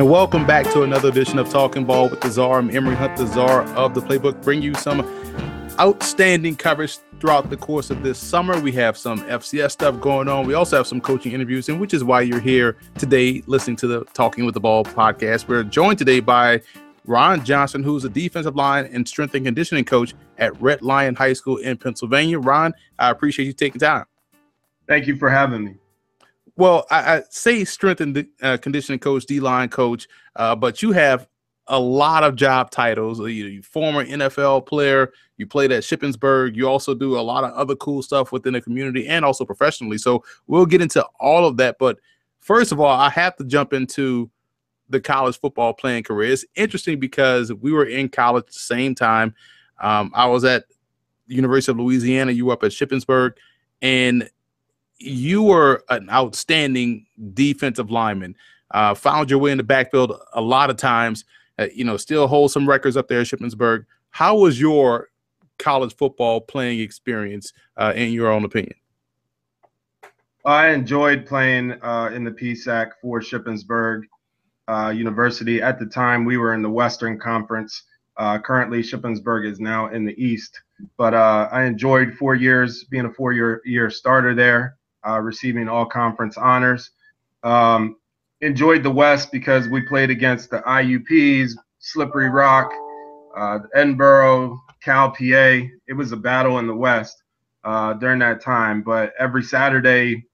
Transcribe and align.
And 0.00 0.08
welcome 0.08 0.46
back 0.46 0.64
to 0.72 0.82
another 0.82 1.10
edition 1.10 1.38
of 1.38 1.50
Talking 1.50 1.84
Ball 1.84 2.08
with 2.08 2.22
the 2.22 2.30
Czar. 2.30 2.58
I'm 2.58 2.74
Emory 2.74 2.96
Hunt, 2.96 3.18
the 3.18 3.26
Czar 3.26 3.64
of 3.76 3.92
the 3.92 4.00
Playbook, 4.00 4.42
bring 4.42 4.62
you 4.62 4.72
some 4.72 5.02
outstanding 5.78 6.56
coverage 6.56 6.96
throughout 7.20 7.50
the 7.50 7.58
course 7.58 7.90
of 7.90 8.02
this 8.02 8.18
summer. 8.18 8.58
We 8.58 8.72
have 8.72 8.96
some 8.96 9.20
FCS 9.24 9.72
stuff 9.72 10.00
going 10.00 10.26
on. 10.26 10.46
We 10.46 10.54
also 10.54 10.78
have 10.78 10.86
some 10.86 11.02
coaching 11.02 11.32
interviews, 11.32 11.68
and 11.68 11.78
which 11.78 11.92
is 11.92 12.02
why 12.02 12.22
you're 12.22 12.40
here 12.40 12.78
today 12.96 13.42
listening 13.46 13.76
to 13.76 13.86
the 13.86 14.04
Talking 14.14 14.46
with 14.46 14.54
the 14.54 14.60
Ball 14.60 14.84
podcast. 14.84 15.48
We're 15.48 15.64
joined 15.64 15.98
today 15.98 16.20
by 16.20 16.62
Ron 17.04 17.44
Johnson, 17.44 17.82
who's 17.82 18.06
a 18.06 18.08
defensive 18.08 18.56
line 18.56 18.86
and 18.86 19.06
strength 19.06 19.34
and 19.34 19.44
conditioning 19.44 19.84
coach 19.84 20.14
at 20.38 20.58
Red 20.62 20.80
Lion 20.80 21.14
High 21.14 21.34
School 21.34 21.58
in 21.58 21.76
Pennsylvania. 21.76 22.38
Ron, 22.38 22.72
I 22.98 23.10
appreciate 23.10 23.44
you 23.44 23.52
taking 23.52 23.80
time. 23.80 24.06
Thank 24.88 25.06
you 25.06 25.16
for 25.16 25.28
having 25.28 25.62
me. 25.62 25.74
Well, 26.60 26.84
I, 26.90 27.16
I 27.16 27.22
say 27.30 27.64
strength 27.64 28.02
and 28.02 28.28
uh, 28.42 28.58
conditioning 28.58 28.98
coach, 28.98 29.24
D 29.24 29.40
line 29.40 29.70
coach, 29.70 30.06
uh, 30.36 30.54
but 30.54 30.82
you 30.82 30.92
have 30.92 31.26
a 31.68 31.80
lot 31.80 32.22
of 32.22 32.36
job 32.36 32.70
titles. 32.70 33.18
You, 33.18 33.62
former 33.62 34.04
NFL 34.04 34.66
player, 34.66 35.10
you 35.38 35.46
played 35.46 35.72
at 35.72 35.84
Shippensburg. 35.84 36.56
You 36.56 36.68
also 36.68 36.94
do 36.94 37.18
a 37.18 37.22
lot 37.22 37.44
of 37.44 37.54
other 37.54 37.74
cool 37.76 38.02
stuff 38.02 38.30
within 38.30 38.52
the 38.52 38.60
community 38.60 39.08
and 39.08 39.24
also 39.24 39.46
professionally. 39.46 39.96
So 39.96 40.22
we'll 40.48 40.66
get 40.66 40.82
into 40.82 41.02
all 41.18 41.46
of 41.46 41.56
that. 41.56 41.76
But 41.78 41.98
first 42.40 42.72
of 42.72 42.78
all, 42.78 42.94
I 42.94 43.08
have 43.08 43.36
to 43.36 43.44
jump 43.44 43.72
into 43.72 44.30
the 44.90 45.00
college 45.00 45.40
football 45.40 45.72
playing 45.72 46.02
career. 46.02 46.30
It's 46.30 46.44
interesting 46.56 47.00
because 47.00 47.50
we 47.54 47.72
were 47.72 47.86
in 47.86 48.10
college 48.10 48.42
at 48.42 48.46
the 48.48 48.52
same 48.52 48.94
time. 48.94 49.34
Um, 49.80 50.12
I 50.14 50.26
was 50.26 50.44
at 50.44 50.64
University 51.26 51.72
of 51.72 51.78
Louisiana. 51.78 52.32
You 52.32 52.44
were 52.44 52.52
up 52.52 52.64
at 52.64 52.72
Shippensburg, 52.72 53.36
and 53.80 54.28
you 55.00 55.42
were 55.42 55.82
an 55.88 56.08
outstanding 56.10 57.06
defensive 57.32 57.90
lineman. 57.90 58.36
Uh, 58.70 58.94
found 58.94 59.30
your 59.30 59.38
way 59.38 59.50
in 59.50 59.58
the 59.58 59.64
backfield 59.64 60.12
a 60.34 60.40
lot 60.40 60.70
of 60.70 60.76
times. 60.76 61.24
Uh, 61.58 61.66
you 61.74 61.84
know, 61.84 61.96
still 61.96 62.26
hold 62.26 62.52
some 62.52 62.68
records 62.68 62.96
up 62.96 63.08
there 63.08 63.20
at 63.20 63.26
Shippensburg. 63.26 63.84
How 64.10 64.36
was 64.36 64.60
your 64.60 65.08
college 65.58 65.94
football 65.96 66.40
playing 66.40 66.80
experience, 66.80 67.52
uh, 67.76 67.92
in 67.96 68.12
your 68.12 68.30
own 68.30 68.44
opinion? 68.44 68.74
I 70.44 70.68
enjoyed 70.68 71.26
playing 71.26 71.72
uh, 71.82 72.10
in 72.14 72.24
the 72.24 72.30
PSAC 72.30 72.92
for 73.02 73.20
Shippensburg 73.20 74.02
uh, 74.68 74.92
University. 74.94 75.60
At 75.60 75.78
the 75.78 75.86
time, 75.86 76.24
we 76.24 76.36
were 76.36 76.54
in 76.54 76.62
the 76.62 76.70
Western 76.70 77.18
Conference. 77.18 77.82
Uh, 78.16 78.38
currently, 78.38 78.82
Shippensburg 78.82 79.50
is 79.50 79.60
now 79.60 79.88
in 79.88 80.04
the 80.04 80.14
East. 80.22 80.60
But 80.96 81.14
I 81.14 81.64
enjoyed 81.64 82.14
four 82.14 82.34
years 82.34 82.84
being 82.84 83.04
a 83.04 83.12
four-year 83.12 83.60
year 83.66 83.90
starter 83.90 84.34
there, 84.34 84.78
uh, 85.06 85.18
receiving 85.20 85.68
all 85.68 85.86
conference 85.86 86.36
honors. 86.36 86.90
Um, 87.42 87.96
enjoyed 88.40 88.82
the 88.82 88.90
West 88.90 89.30
because 89.32 89.68
we 89.68 89.82
played 89.82 90.10
against 90.10 90.50
the 90.50 90.60
IUPs, 90.60 91.52
Slippery 91.78 92.30
Rock, 92.30 92.72
uh, 93.36 93.60
Edinboro, 93.76 94.58
Cal 94.82 95.10
PA. 95.10 95.60
It 95.88 95.96
was 95.96 96.12
a 96.12 96.16
battle 96.16 96.58
in 96.58 96.66
the 96.66 96.74
West 96.74 97.22
uh, 97.64 97.94
during 97.94 98.18
that 98.20 98.42
time. 98.42 98.82
But 98.82 99.12
every 99.18 99.42
Saturday, 99.42 100.26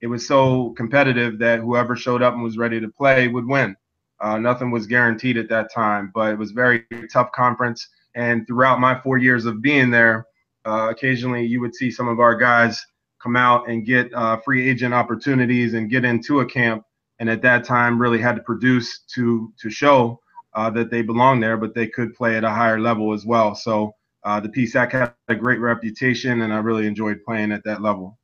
it 0.00 0.06
was 0.06 0.26
so 0.26 0.70
competitive 0.70 1.38
that 1.40 1.60
whoever 1.60 1.96
showed 1.96 2.22
up 2.22 2.34
and 2.34 2.42
was 2.42 2.56
ready 2.56 2.80
to 2.80 2.88
play 2.88 3.28
would 3.28 3.46
win. 3.46 3.76
Uh, 4.20 4.38
nothing 4.38 4.70
was 4.70 4.86
guaranteed 4.86 5.36
at 5.36 5.48
that 5.48 5.72
time, 5.72 6.10
but 6.14 6.32
it 6.32 6.38
was 6.38 6.50
very 6.50 6.84
tough 7.12 7.30
conference. 7.32 7.88
And 8.14 8.46
throughout 8.46 8.80
my 8.80 9.00
four 9.00 9.18
years 9.18 9.44
of 9.44 9.62
being 9.62 9.90
there, 9.90 10.26
uh, 10.64 10.88
occasionally 10.90 11.46
you 11.46 11.60
would 11.60 11.74
see 11.74 11.90
some 11.90 12.08
of 12.08 12.18
our 12.18 12.34
guys 12.34 12.84
come 13.22 13.36
out 13.36 13.68
and 13.68 13.84
get 13.84 14.12
uh, 14.14 14.38
free 14.38 14.68
agent 14.68 14.94
opportunities 14.94 15.74
and 15.74 15.90
get 15.90 16.04
into 16.04 16.40
a 16.40 16.46
camp. 16.46 16.84
And 17.20 17.28
at 17.28 17.42
that 17.42 17.64
time, 17.64 18.00
really 18.00 18.20
had 18.20 18.36
to 18.36 18.42
produce 18.42 19.00
to 19.14 19.52
to 19.60 19.70
show 19.70 20.20
uh, 20.54 20.70
that 20.70 20.90
they 20.90 21.02
belong 21.02 21.40
there, 21.40 21.56
but 21.56 21.74
they 21.74 21.86
could 21.86 22.14
play 22.14 22.36
at 22.36 22.44
a 22.44 22.50
higher 22.50 22.80
level 22.80 23.12
as 23.12 23.26
well. 23.26 23.54
So 23.54 23.94
uh, 24.24 24.40
the 24.40 24.48
PSAC 24.48 24.92
had 24.92 25.14
a 25.28 25.34
great 25.34 25.60
reputation, 25.60 26.42
and 26.42 26.52
I 26.52 26.58
really 26.58 26.86
enjoyed 26.86 27.24
playing 27.24 27.52
at 27.52 27.64
that 27.64 27.82
level. 27.82 28.18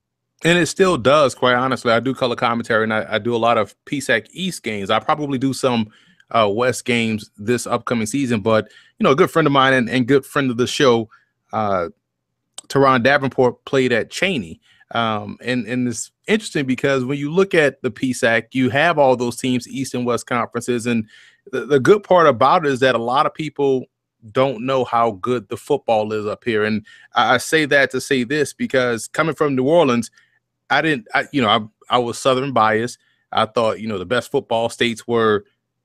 And 0.45 0.59
it 0.59 0.67
still 0.67 0.99
does, 0.99 1.35
quite 1.35 1.55
honestly. 1.55 1.93
I 1.93 2.01
do 2.01 2.15
color 2.15 2.37
commentary 2.37 2.85
and 2.85 2.93
I, 2.93 3.07
I 3.09 3.19
do 3.19 3.35
a 3.35 3.39
lot 3.39 3.57
of 3.57 3.75
PSAC 3.87 4.27
East 4.33 4.63
games. 4.63 4.91
I 4.91 4.99
probably 4.99 5.39
do 5.39 5.55
some 5.55 5.91
uh, 6.31 6.51
West 6.53 6.85
games 6.85 7.31
this 7.39 7.67
upcoming 7.67 8.07
season, 8.07 8.41
but 8.41 8.69
you 8.99 9.05
know, 9.05 9.13
a 9.13 9.17
good 9.17 9.31
friend 9.31 9.47
of 9.47 9.53
mine 9.53 9.73
and, 9.73 9.89
and 9.89 10.07
good 10.07 10.27
friend 10.27 10.51
of 10.51 10.57
the 10.57 10.67
show, 10.67 11.09
uh, 11.53 11.89
Teron 12.69 13.03
Davenport 13.03 13.65
played 13.65 13.93
at 13.93 14.11
Cheyney. 14.11 14.61
Um, 14.93 15.39
and, 15.41 15.67
and 15.67 15.89
it's 15.89 16.13
interesting 16.29 16.67
because 16.67 17.05
when 17.05 17.19
you 17.19 17.31
look 17.31 17.55
at 17.55 17.83
the 17.83 17.91
PSAC, 17.91 18.49
you 18.53 18.71
have 18.71 18.99
all 18.99 19.17
those 19.17 19.37
teams, 19.37 19.69
East 19.69 19.95
and 19.95 20.07
West 20.07 20.27
conferences. 20.27 20.87
And 20.87 21.09
the, 21.53 21.67
the 21.67 21.81
good 21.81 22.03
part 22.03 22.27
about 22.27 22.67
it 22.67 22.73
is 22.73 22.81
that 22.81 22.95
a 22.95 22.99
lot 22.99 23.27
of 23.27 23.35
people 23.35 23.87
don't 24.33 24.65
know 24.65 24.85
how 24.85 25.13
good 25.13 25.49
the 25.49 25.57
football 25.57 26.13
is 26.13 26.27
up 26.27 26.45
here. 26.45 26.65
And 26.65 26.87
I, 27.15 27.35
I 27.35 27.39
say 27.39 27.65
that 27.67 27.91
to 27.91 28.01
say 28.01 28.25
this 28.25 28.53
because 28.53 29.09
coming 29.09 29.35
from 29.35 29.55
New 29.55 29.69
Orleans, 29.69 30.11
I 30.71 30.83
didn't, 30.83 31.09
I, 31.15 31.27
you 31.33 31.43
know, 31.43 31.49
I, 31.49 31.61
I 31.97 31.99
was 31.99 32.19
Southern 32.19 32.53
biased. 32.53 32.99
I 33.33 33.47
thought, 33.47 33.81
you 33.81 33.89
know, 33.89 33.99
the 33.99 34.07
best 34.07 34.31
football 34.31 34.69
states 34.69 35.07
were 35.07 35.45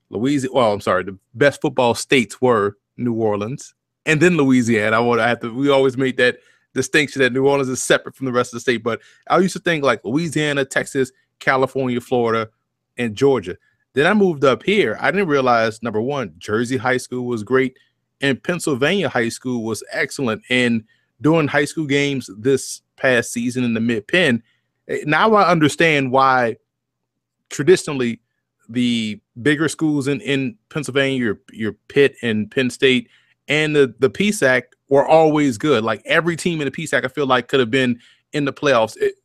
Louisiana. 0.10 0.54
Well, 0.54 0.74
I'm 0.74 0.82
sorry, 0.82 1.04
the 1.04 1.18
best 1.34 1.62
football 1.62 1.96
states 1.96 2.42
were 2.42 2.78
New 2.96 3.14
Orleans 3.14 3.74
and 4.06 4.22
then 4.22 4.38
Louisiana. 4.38 4.96
I 4.96 5.00
want 5.00 5.20
to 5.20 5.28
have 5.28 5.40
to, 5.42 5.54
we 5.54 5.70
always 5.70 5.98
made 5.98 6.18
that 6.18 6.40
distinction 6.80 7.22
that 7.22 7.34
New 7.34 7.46
Orleans 7.46 7.70
is 7.70 7.84
separate 7.84 8.16
from 8.16 8.26
the 8.26 8.32
rest 8.32 8.54
of 8.54 8.58
the 8.58 8.62
state. 8.62 8.84
But 8.84 9.02
I 9.28 9.38
used 9.40 9.54
to 9.54 9.60
think 9.60 9.84
like 9.84 10.04
Louisiana, 10.06 10.64
Texas, 10.64 11.12
California, 11.40 12.00
Florida, 12.00 12.50
and 12.98 13.16
Georgia. 13.16 13.58
Then 13.94 14.06
I 14.06 14.14
moved 14.14 14.46
up 14.46 14.64
here. 14.64 14.98
I 15.02 15.12
didn't 15.12 15.28
realize 15.28 15.84
number 15.84 16.02
one, 16.02 16.34
Jersey 16.38 16.78
High 16.78 16.98
School 16.98 17.26
was 17.26 17.44
great, 17.44 17.78
and 18.22 18.42
Pennsylvania 18.42 19.10
High 19.10 19.30
School 19.30 19.64
was 19.64 19.84
excellent. 19.92 20.42
And 20.50 20.84
doing 21.22 21.48
high 21.48 21.66
school 21.66 21.86
games 21.86 22.30
this 22.38 22.82
past 22.96 23.34
season 23.34 23.64
in 23.64 23.74
the 23.74 23.80
mid 23.82 24.08
Penn, 24.08 24.42
eh, 24.88 25.04
now 25.06 25.34
I 25.34 25.50
understand 25.50 26.12
why 26.12 26.58
traditionally 27.50 28.22
the 28.70 29.20
bigger 29.42 29.68
schools 29.68 30.08
in, 30.08 30.22
in 30.22 30.56
Pennsylvania, 30.70 31.18
your 31.18 31.40
your 31.52 31.74
Pitt 31.88 32.16
and 32.22 32.50
Penn 32.50 32.70
State, 32.70 33.10
and 33.50 33.76
the 33.76 33.94
the 34.00 34.10
PSAC 34.10 34.64
were 34.90 35.06
always 35.06 35.58
good. 35.58 35.84
Like 35.84 36.02
every 36.06 36.36
team 36.36 36.62
in 36.62 36.66
the 36.66 36.72
PSAC, 36.72 37.04
I 37.04 37.08
feel 37.10 37.28
like 37.28 37.48
could 37.48 37.60
have 37.60 37.72
been 37.72 38.00
in 38.32 38.46
the 38.46 38.54
playoffs. 38.54 38.96
It, 38.98 39.16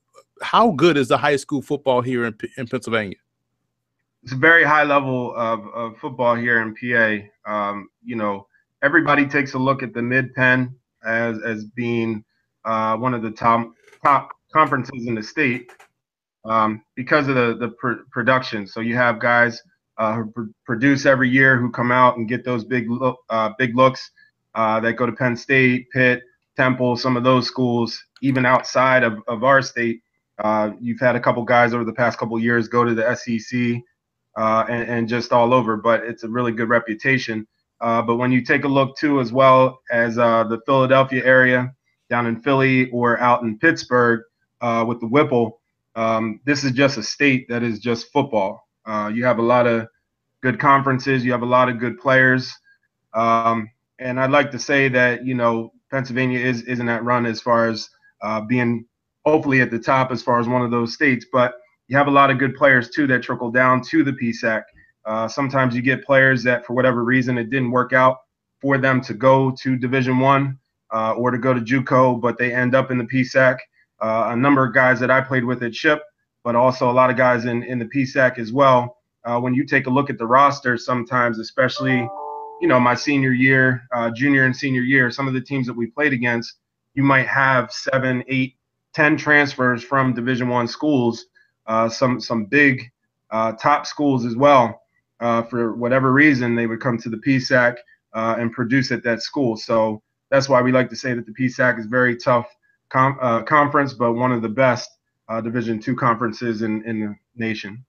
how 0.42 0.72
good 0.72 0.96
is 0.96 1.08
the 1.08 1.18
high 1.18 1.36
school 1.36 1.62
football 1.62 2.00
here 2.00 2.24
in, 2.24 2.36
in 2.56 2.66
Pennsylvania? 2.66 3.16
It's 4.24 4.32
a 4.32 4.36
very 4.36 4.64
high 4.64 4.84
level 4.84 5.34
of, 5.36 5.66
of 5.68 5.98
football 5.98 6.34
here 6.34 6.60
in 6.62 6.74
PA. 6.74 7.50
Um, 7.50 7.88
you 8.02 8.16
know, 8.16 8.46
everybody 8.82 9.26
takes 9.26 9.54
a 9.54 9.58
look 9.58 9.82
at 9.82 9.92
the 9.92 10.02
Mid 10.02 10.34
Penn 10.34 10.74
as 11.04 11.38
as 11.42 11.64
being 11.64 12.24
uh, 12.64 12.96
one 12.96 13.14
of 13.14 13.22
the 13.22 13.30
top 13.30 13.70
top 14.02 14.30
conferences 14.52 15.06
in 15.06 15.14
the 15.14 15.22
state 15.22 15.70
um, 16.44 16.82
because 16.94 17.28
of 17.28 17.34
the 17.34 17.56
the 17.58 17.68
pr- 17.68 18.02
production. 18.10 18.66
So 18.66 18.80
you 18.80 18.96
have 18.96 19.20
guys 19.20 19.62
uh, 19.98 20.14
who 20.14 20.30
pr- 20.30 20.42
produce 20.64 21.06
every 21.06 21.28
year 21.28 21.58
who 21.58 21.70
come 21.70 21.92
out 21.92 22.16
and 22.16 22.28
get 22.28 22.44
those 22.44 22.64
big 22.64 22.90
look, 22.90 23.18
uh, 23.30 23.50
big 23.58 23.76
looks 23.76 24.10
uh, 24.54 24.80
that 24.80 24.94
go 24.94 25.06
to 25.06 25.12
Penn 25.12 25.36
State, 25.36 25.90
Pitt, 25.90 26.22
Temple, 26.56 26.96
some 26.96 27.16
of 27.16 27.24
those 27.24 27.46
schools, 27.46 28.02
even 28.22 28.46
outside 28.46 29.02
of, 29.02 29.18
of 29.28 29.44
our 29.44 29.62
state. 29.62 30.00
Uh, 30.38 30.70
you've 30.80 31.00
had 31.00 31.16
a 31.16 31.20
couple 31.20 31.44
guys 31.44 31.74
over 31.74 31.84
the 31.84 31.92
past 31.92 32.18
couple 32.18 32.38
years 32.40 32.68
go 32.68 32.84
to 32.84 32.94
the 32.94 33.14
SEC 33.14 33.80
uh, 34.36 34.64
and, 34.68 34.88
and, 34.88 35.08
just 35.08 35.32
all 35.32 35.54
over, 35.54 35.76
but 35.76 36.02
it's 36.02 36.24
a 36.24 36.28
really 36.28 36.50
good 36.50 36.68
reputation. 36.68 37.46
Uh, 37.80 38.02
but 38.02 38.16
when 38.16 38.32
you 38.32 38.42
take 38.42 38.64
a 38.64 38.68
look 38.68 38.96
too, 38.96 39.20
as 39.20 39.32
well 39.32 39.80
as 39.92 40.16
the 40.16 40.60
Philadelphia 40.66 41.24
area, 41.24 41.72
down 42.10 42.26
in 42.26 42.40
Philly 42.42 42.90
or 42.90 43.18
out 43.20 43.42
in 43.42 43.58
Pittsburgh, 43.58 44.22
with 44.60 45.00
the 45.00 45.06
WPIAL, 45.06 45.52
um, 45.96 46.40
this 46.44 46.64
is 46.64 46.72
just 46.72 46.98
a 46.98 47.02
state 47.02 47.48
that 47.48 47.62
is 47.62 47.78
just 47.78 48.12
football. 48.12 48.63
Uh, 48.86 49.10
you 49.12 49.24
have 49.24 49.38
a 49.38 49.42
lot 49.42 49.66
of 49.66 49.88
good 50.42 50.58
conferences, 50.58 51.24
you 51.24 51.32
have 51.32 51.42
a 51.42 51.46
lot 51.46 51.68
of 51.68 51.78
good 51.78 51.98
players, 51.98 52.52
um, 53.14 53.70
and 53.98 54.20
I'd 54.20 54.30
like 54.30 54.50
to 54.50 54.58
say 54.58 54.88
that 54.88 55.24
you 55.24 55.34
know 55.34 55.72
Pennsylvania 55.90 56.38
is 56.38 56.62
is 56.62 56.80
in 56.80 56.86
that 56.86 57.04
run 57.04 57.26
as 57.26 57.40
far 57.40 57.68
as 57.68 57.88
uh, 58.22 58.40
being 58.40 58.86
hopefully 59.24 59.60
at 59.60 59.70
the 59.70 59.78
top 59.78 60.10
as 60.10 60.22
far 60.22 60.38
as 60.38 60.48
one 60.48 60.62
of 60.62 60.70
those 60.70 60.92
states, 60.92 61.26
but 61.32 61.54
you 61.88 61.96
have 61.96 62.08
a 62.08 62.10
lot 62.10 62.30
of 62.30 62.38
good 62.38 62.54
players 62.54 62.90
too 62.90 63.06
that 63.06 63.22
trickle 63.22 63.50
down 63.50 63.82
to 63.82 64.04
the 64.04 64.12
PSAC. 64.12 64.62
Uh, 65.04 65.28
sometimes 65.28 65.74
you 65.74 65.82
get 65.82 66.04
players 66.04 66.42
that 66.42 66.64
for 66.64 66.74
whatever 66.74 67.04
reason 67.04 67.36
it 67.36 67.50
didn't 67.50 67.70
work 67.70 67.92
out 67.92 68.18
for 68.60 68.78
them 68.78 69.00
to 69.02 69.14
go 69.14 69.54
to 69.62 69.76
Division 69.76 70.18
One 70.18 70.58
uh, 70.92 71.12
or 71.12 71.30
to 71.30 71.38
go 71.38 71.52
to 71.52 71.60
JUCO, 71.60 72.20
but 72.20 72.38
they 72.38 72.54
end 72.54 72.74
up 72.74 72.90
in 72.90 72.98
the 72.98 73.04
PSAC 73.04 73.58
uh, 74.00 74.28
a 74.30 74.36
number 74.36 74.64
of 74.64 74.74
guys 74.74 75.00
that 75.00 75.10
I 75.10 75.20
played 75.20 75.44
with 75.44 75.62
at 75.62 75.74
Ship, 75.74 76.02
but 76.44 76.54
also 76.54 76.90
a 76.90 76.92
lot 76.92 77.10
of 77.10 77.16
guys 77.16 77.46
in, 77.46 77.62
in 77.64 77.78
the 77.78 77.86
PSAC 77.86 78.38
as 78.38 78.52
well. 78.52 78.98
Uh, 79.24 79.40
when 79.40 79.54
you 79.54 79.64
take 79.64 79.86
a 79.86 79.90
look 79.90 80.10
at 80.10 80.18
the 80.18 80.26
roster, 80.26 80.76
sometimes, 80.76 81.38
especially, 81.38 82.06
you 82.60 82.68
know, 82.68 82.78
my 82.78 82.94
senior 82.94 83.32
year, 83.32 83.88
uh, 83.94 84.10
junior 84.10 84.44
and 84.44 84.54
senior 84.54 84.82
year, 84.82 85.10
some 85.10 85.26
of 85.26 85.34
the 85.34 85.40
teams 85.40 85.66
that 85.66 85.76
we 85.76 85.86
played 85.86 86.12
against, 86.12 86.56
you 86.94 87.02
might 87.02 87.26
have 87.26 87.72
seven, 87.72 88.22
eight, 88.28 88.54
ten 88.92 89.16
transfers 89.16 89.82
from 89.82 90.14
Division 90.14 90.48
One 90.48 90.68
schools, 90.68 91.26
uh, 91.66 91.88
some 91.88 92.20
some 92.20 92.44
big 92.44 92.82
uh, 93.30 93.52
top 93.52 93.86
schools 93.86 94.24
as 94.26 94.36
well. 94.36 94.82
uh, 95.20 95.42
for 95.42 95.74
whatever 95.74 96.12
reason, 96.12 96.54
they 96.54 96.66
would 96.66 96.80
come 96.80 96.98
to 96.98 97.08
the 97.08 97.16
PSAC 97.16 97.76
uh, 98.12 98.36
and 98.38 98.52
produce 98.52 98.92
at 98.92 99.02
that 99.04 99.22
school. 99.22 99.56
So 99.56 100.02
that's 100.30 100.48
why 100.48 100.60
we 100.62 100.72
like 100.72 100.90
to 100.90 100.96
say 100.96 101.14
that 101.14 101.26
the 101.26 101.32
PSAC 101.32 101.78
is 101.78 101.86
very 101.86 102.16
tough 102.16 102.46
com- 102.90 103.18
conference, 103.46 103.94
but 103.94 104.12
one 104.12 104.32
of 104.32 104.42
the 104.42 104.48
best 104.48 104.90
uh, 105.28 105.40
Division 105.40 105.80
two 105.80 105.96
conferences 105.96 106.62
in, 106.62 106.82
in 106.84 107.00
the 107.00 107.16
nation. 107.36 107.84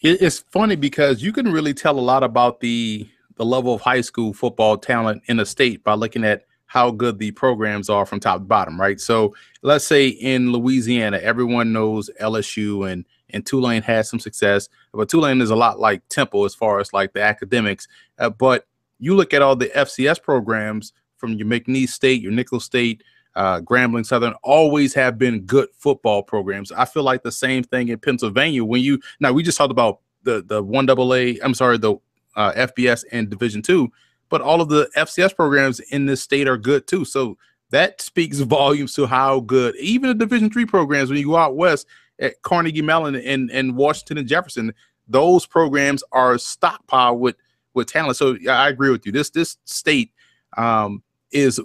It's 0.00 0.40
funny 0.50 0.74
because 0.74 1.22
you 1.22 1.32
can 1.32 1.52
really 1.52 1.72
tell 1.74 1.98
a 1.98 2.00
lot 2.00 2.24
about 2.24 2.60
the 2.60 3.08
the 3.36 3.44
level 3.44 3.74
of 3.74 3.80
high 3.80 4.00
school 4.00 4.34
football 4.34 4.76
talent 4.76 5.22
in 5.26 5.40
a 5.40 5.46
state 5.46 5.82
by 5.84 5.94
looking 5.94 6.24
at 6.24 6.44
how 6.66 6.90
good 6.90 7.18
the 7.18 7.30
programs 7.32 7.88
are 7.88 8.06
from 8.06 8.18
top 8.18 8.38
to 8.38 8.44
bottom, 8.44 8.80
right? 8.80 8.98
So 8.98 9.34
let's 9.62 9.86
say 9.86 10.08
in 10.08 10.52
Louisiana, 10.52 11.18
everyone 11.18 11.72
knows 11.72 12.10
LSU 12.20 12.90
and 12.90 13.04
and 13.30 13.46
Tulane 13.46 13.82
has 13.82 14.10
some 14.10 14.18
success, 14.18 14.68
but 14.92 15.08
Tulane 15.08 15.40
is 15.40 15.50
a 15.50 15.56
lot 15.56 15.80
like 15.80 16.06
Temple 16.08 16.44
as 16.44 16.54
far 16.54 16.80
as 16.80 16.92
like 16.92 17.12
the 17.12 17.22
academics. 17.22 17.88
Uh, 18.18 18.28
but 18.30 18.66
you 18.98 19.14
look 19.14 19.32
at 19.32 19.40
all 19.40 19.56
the 19.56 19.68
FCS 19.68 20.20
programs 20.22 20.92
from 21.16 21.34
your 21.34 21.46
McNeese 21.46 21.90
State, 21.90 22.20
your 22.20 22.32
Nicholls 22.32 22.64
State, 22.64 23.02
uh, 23.34 23.60
Grambling 23.60 24.04
Southern 24.04 24.34
always 24.42 24.94
have 24.94 25.18
been 25.18 25.40
good 25.42 25.68
football 25.76 26.22
programs. 26.22 26.70
I 26.72 26.84
feel 26.84 27.02
like 27.02 27.22
the 27.22 27.32
same 27.32 27.62
thing 27.62 27.88
in 27.88 27.98
Pennsylvania. 27.98 28.64
When 28.64 28.82
you 28.82 29.00
now 29.20 29.32
we 29.32 29.42
just 29.42 29.58
talked 29.58 29.70
about 29.70 30.00
the 30.22 30.42
the 30.46 30.62
one 30.62 30.86
double 30.86 31.14
A, 31.14 31.38
I'm 31.40 31.54
sorry, 31.54 31.78
the 31.78 31.94
uh, 32.36 32.52
FBS 32.52 33.04
and 33.12 33.30
Division 33.30 33.62
two, 33.62 33.90
but 34.28 34.40
all 34.40 34.60
of 34.60 34.68
the 34.68 34.90
FCS 34.96 35.34
programs 35.34 35.80
in 35.80 36.06
this 36.06 36.22
state 36.22 36.48
are 36.48 36.58
good 36.58 36.86
too. 36.86 37.04
So 37.04 37.38
that 37.70 38.00
speaks 38.02 38.38
volumes 38.40 38.94
to 38.94 39.06
how 39.06 39.40
good 39.40 39.74
even 39.76 40.08
the 40.08 40.14
Division 40.14 40.50
three 40.50 40.66
programs 40.66 41.08
when 41.08 41.18
you 41.18 41.26
go 41.26 41.36
out 41.36 41.56
west 41.56 41.86
at 42.18 42.40
Carnegie 42.42 42.82
Mellon 42.82 43.14
and 43.16 43.50
and 43.50 43.76
Washington 43.76 44.18
and 44.18 44.28
Jefferson, 44.28 44.74
those 45.08 45.46
programs 45.46 46.02
are 46.12 46.34
stockpiled 46.34 47.18
with 47.18 47.36
with 47.74 47.88
talent. 47.88 48.16
So 48.16 48.36
I 48.48 48.68
agree 48.68 48.90
with 48.90 49.06
you. 49.06 49.12
This 49.12 49.30
this 49.30 49.56
state 49.64 50.12
um, 50.56 51.02
is 51.30 51.60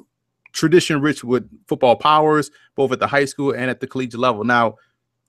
tradition 0.58 1.00
rich 1.00 1.24
with 1.24 1.48
football 1.68 1.96
powers, 1.96 2.52
both 2.76 2.92
at 2.92 3.00
the 3.00 3.08
high 3.08 3.26
school 3.26 3.52
and 3.52 3.70
at 3.70 3.80
the 3.80 3.88
collegiate 3.88 4.20
level. 4.20 4.44
Now, 4.44 4.76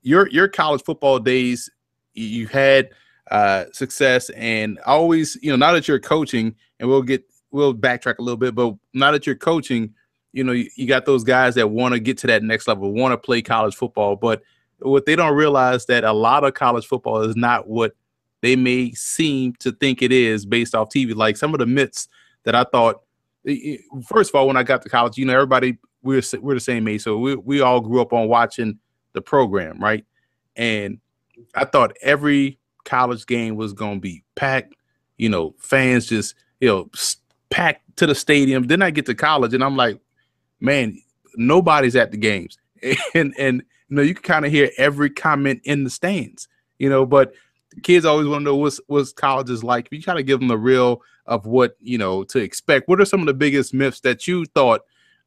your 0.02 0.28
your 0.30 0.48
college 0.48 0.82
football 0.82 1.18
days, 1.18 1.70
you 2.14 2.46
had 2.46 2.90
uh, 3.30 3.66
success, 3.72 4.30
and 4.30 4.78
always, 4.86 5.36
you 5.42 5.50
know, 5.50 5.56
now 5.56 5.72
that 5.72 5.86
you're 5.86 6.00
coaching, 6.00 6.54
and 6.80 6.88
we'll 6.88 7.02
get 7.02 7.24
we'll 7.50 7.74
backtrack 7.74 8.18
a 8.18 8.22
little 8.22 8.38
bit, 8.38 8.54
but 8.54 8.74
now 8.94 9.10
that 9.12 9.26
you're 9.26 9.36
coaching, 9.36 9.94
you 10.32 10.44
know, 10.44 10.52
you, 10.52 10.68
you 10.76 10.86
got 10.86 11.06
those 11.06 11.24
guys 11.24 11.54
that 11.54 11.68
want 11.68 11.94
to 11.94 12.00
get 12.00 12.18
to 12.18 12.26
that 12.26 12.42
next 12.42 12.66
level, 12.66 12.92
want 12.92 13.12
to 13.12 13.18
play 13.18 13.42
college 13.42 13.74
football, 13.74 14.16
but 14.16 14.42
what 14.80 15.06
they 15.06 15.16
don't 15.16 15.34
realize 15.34 15.86
that 15.86 16.04
a 16.04 16.12
lot 16.12 16.44
of 16.44 16.54
college 16.54 16.86
football 16.86 17.22
is 17.22 17.36
not 17.36 17.68
what 17.68 17.94
they 18.42 18.54
may 18.54 18.92
seem 18.92 19.54
to 19.54 19.72
think 19.72 20.02
it 20.02 20.12
is 20.12 20.46
based 20.46 20.74
off 20.74 20.90
TV. 20.90 21.14
Like 21.14 21.36
some 21.36 21.52
of 21.52 21.58
the 21.58 21.66
myths 21.66 22.08
that 22.44 22.54
I 22.54 22.64
thought 22.64 23.02
first 24.06 24.30
of 24.30 24.34
all, 24.34 24.46
when 24.46 24.56
I 24.56 24.62
got 24.62 24.82
to 24.82 24.88
college, 24.88 25.16
you 25.16 25.24
know, 25.24 25.34
everybody 25.34 25.78
we're 26.02 26.22
we're 26.40 26.54
the 26.54 26.60
same 26.60 26.86
age, 26.88 27.02
so 27.02 27.18
we 27.18 27.34
we 27.36 27.60
all 27.60 27.80
grew 27.80 28.00
up 28.00 28.12
on 28.12 28.28
watching 28.28 28.78
the 29.12 29.20
program, 29.20 29.78
right? 29.80 30.04
And 30.56 30.98
I 31.54 31.64
thought 31.64 31.96
every 32.02 32.58
college 32.84 33.26
game 33.26 33.56
was 33.56 33.72
gonna 33.72 34.00
be 34.00 34.22
packed. 34.34 34.74
You 35.16 35.28
know, 35.28 35.54
fans 35.58 36.06
just 36.06 36.34
you 36.60 36.68
know 36.68 36.90
packed 37.50 37.96
to 37.96 38.06
the 38.06 38.14
stadium. 38.14 38.64
Then 38.64 38.82
I 38.82 38.90
get 38.90 39.06
to 39.06 39.14
college, 39.14 39.54
and 39.54 39.64
I'm 39.64 39.76
like, 39.76 40.00
man, 40.60 41.00
nobody's 41.36 41.96
at 41.96 42.10
the 42.10 42.16
games, 42.16 42.58
and 43.14 43.34
and 43.38 43.62
you 43.88 43.96
know, 43.96 44.02
you 44.02 44.14
can 44.14 44.22
kind 44.22 44.44
of 44.46 44.52
hear 44.52 44.70
every 44.78 45.10
comment 45.10 45.60
in 45.64 45.84
the 45.84 45.90
stands. 45.90 46.48
You 46.78 46.88
know, 46.88 47.04
but 47.04 47.32
kids 47.82 48.04
always 48.04 48.26
want 48.26 48.40
to 48.40 48.44
know 48.44 48.56
what's 48.56 48.80
what's 48.86 49.12
college 49.12 49.50
is 49.50 49.64
like. 49.64 49.88
You 49.90 50.02
kind 50.02 50.18
of 50.18 50.26
give 50.26 50.40
them 50.40 50.48
the 50.48 50.58
real 50.58 51.02
of 51.26 51.46
what 51.46 51.76
you 51.80 51.98
know 51.98 52.24
to 52.24 52.38
expect. 52.38 52.88
What 52.88 53.00
are 53.00 53.04
some 53.04 53.20
of 53.20 53.26
the 53.26 53.34
biggest 53.34 53.74
myths 53.74 54.00
that 54.00 54.26
you 54.26 54.44
thought 54.46 54.82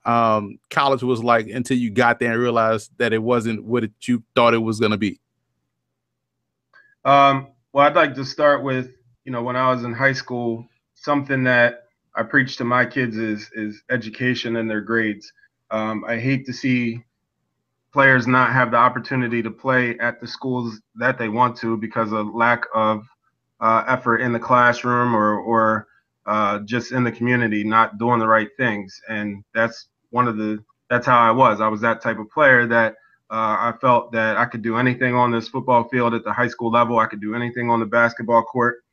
um, 0.06 0.58
college 0.70 1.04
was 1.04 1.24
like 1.24 1.48
until 1.48 1.78
you 1.78 1.92
got 1.92 2.20
there 2.20 2.32
and 2.32 2.42
realized 2.42 2.92
that 2.98 3.14
it 3.14 3.22
wasn't 3.22 3.64
what 3.64 3.84
it, 3.84 3.92
you 4.02 4.24
thought 4.36 4.54
it 4.54 4.60
was 4.60 4.80
going 4.80 4.92
to 4.92 4.98
be? 4.98 5.20
Um, 7.06 7.48
well, 7.74 7.86
I'd 7.86 7.96
like 7.96 8.16
to 8.16 8.26
start 8.26 8.64
with 8.64 8.92
you 9.26 9.32
know 9.32 9.44
when 9.44 9.56
I 9.56 9.72
was 9.72 9.84
in 9.84 9.94
high 9.94 10.14
school, 10.14 10.68
something 10.96 11.44
that 11.44 11.86
I 12.16 12.24
preach 12.24 12.58
to 12.58 12.66
my 12.66 12.86
kids 12.86 13.18
is 13.18 13.50
is 13.54 13.84
education 13.90 14.56
and 14.58 14.70
their 14.70 14.82
grades. 14.82 15.32
Um, 15.70 16.04
I 16.06 16.18
hate 16.18 16.46
to 16.48 16.54
see 16.54 17.04
players 17.92 18.28
not 18.28 18.54
have 18.54 18.72
the 18.72 18.78
opportunity 18.78 19.42
to 19.44 19.52
play 19.52 19.98
at 20.00 20.20
the 20.22 20.28
schools 20.28 20.80
that 20.96 21.18
they 21.18 21.30
want 21.30 21.56
to 21.58 21.78
because 21.78 22.12
of 22.12 22.34
lack 22.34 22.64
of 22.74 23.04
uh, 23.60 23.84
effort 23.88 24.18
in 24.18 24.34
the 24.34 24.40
classroom 24.40 25.16
or 25.16 25.40
or 25.40 25.88
uh, 26.26 26.60
just 26.60 26.92
in 26.92 27.04
the 27.04 27.12
community, 27.12 27.64
not 27.64 27.98
doing 27.98 28.20
the 28.20 28.28
right 28.28 28.50
things. 28.58 29.02
And 29.10 29.44
that's 29.54 29.88
one 30.12 30.28
of 30.28 30.38
the 30.38 30.64
that's 30.90 31.06
how 31.06 31.20
I 31.20 31.32
was. 31.32 31.62
I 31.62 31.68
was 31.68 31.82
that 31.82 32.02
type 32.02 32.20
of 32.20 32.30
player 32.30 32.68
that 32.68 32.94
uh, 33.30 33.56
I 33.60 33.74
felt 33.80 34.12
that 34.12 34.38
I 34.38 34.46
could 34.46 34.62
do 34.62 34.78
anything 34.78 35.16
on 35.16 35.32
this 35.32 35.48
football 35.48 35.88
field 35.88 36.14
at 36.14 36.24
the 36.24 36.34
high 36.34 36.50
school 36.50 36.70
level. 36.70 37.00
I 37.00 37.06
could 37.06 37.22
do 37.22 37.34
anything 37.34 37.70
on 37.70 37.80
the 37.80 37.86
basketball 37.86 38.44
court, 38.44 38.84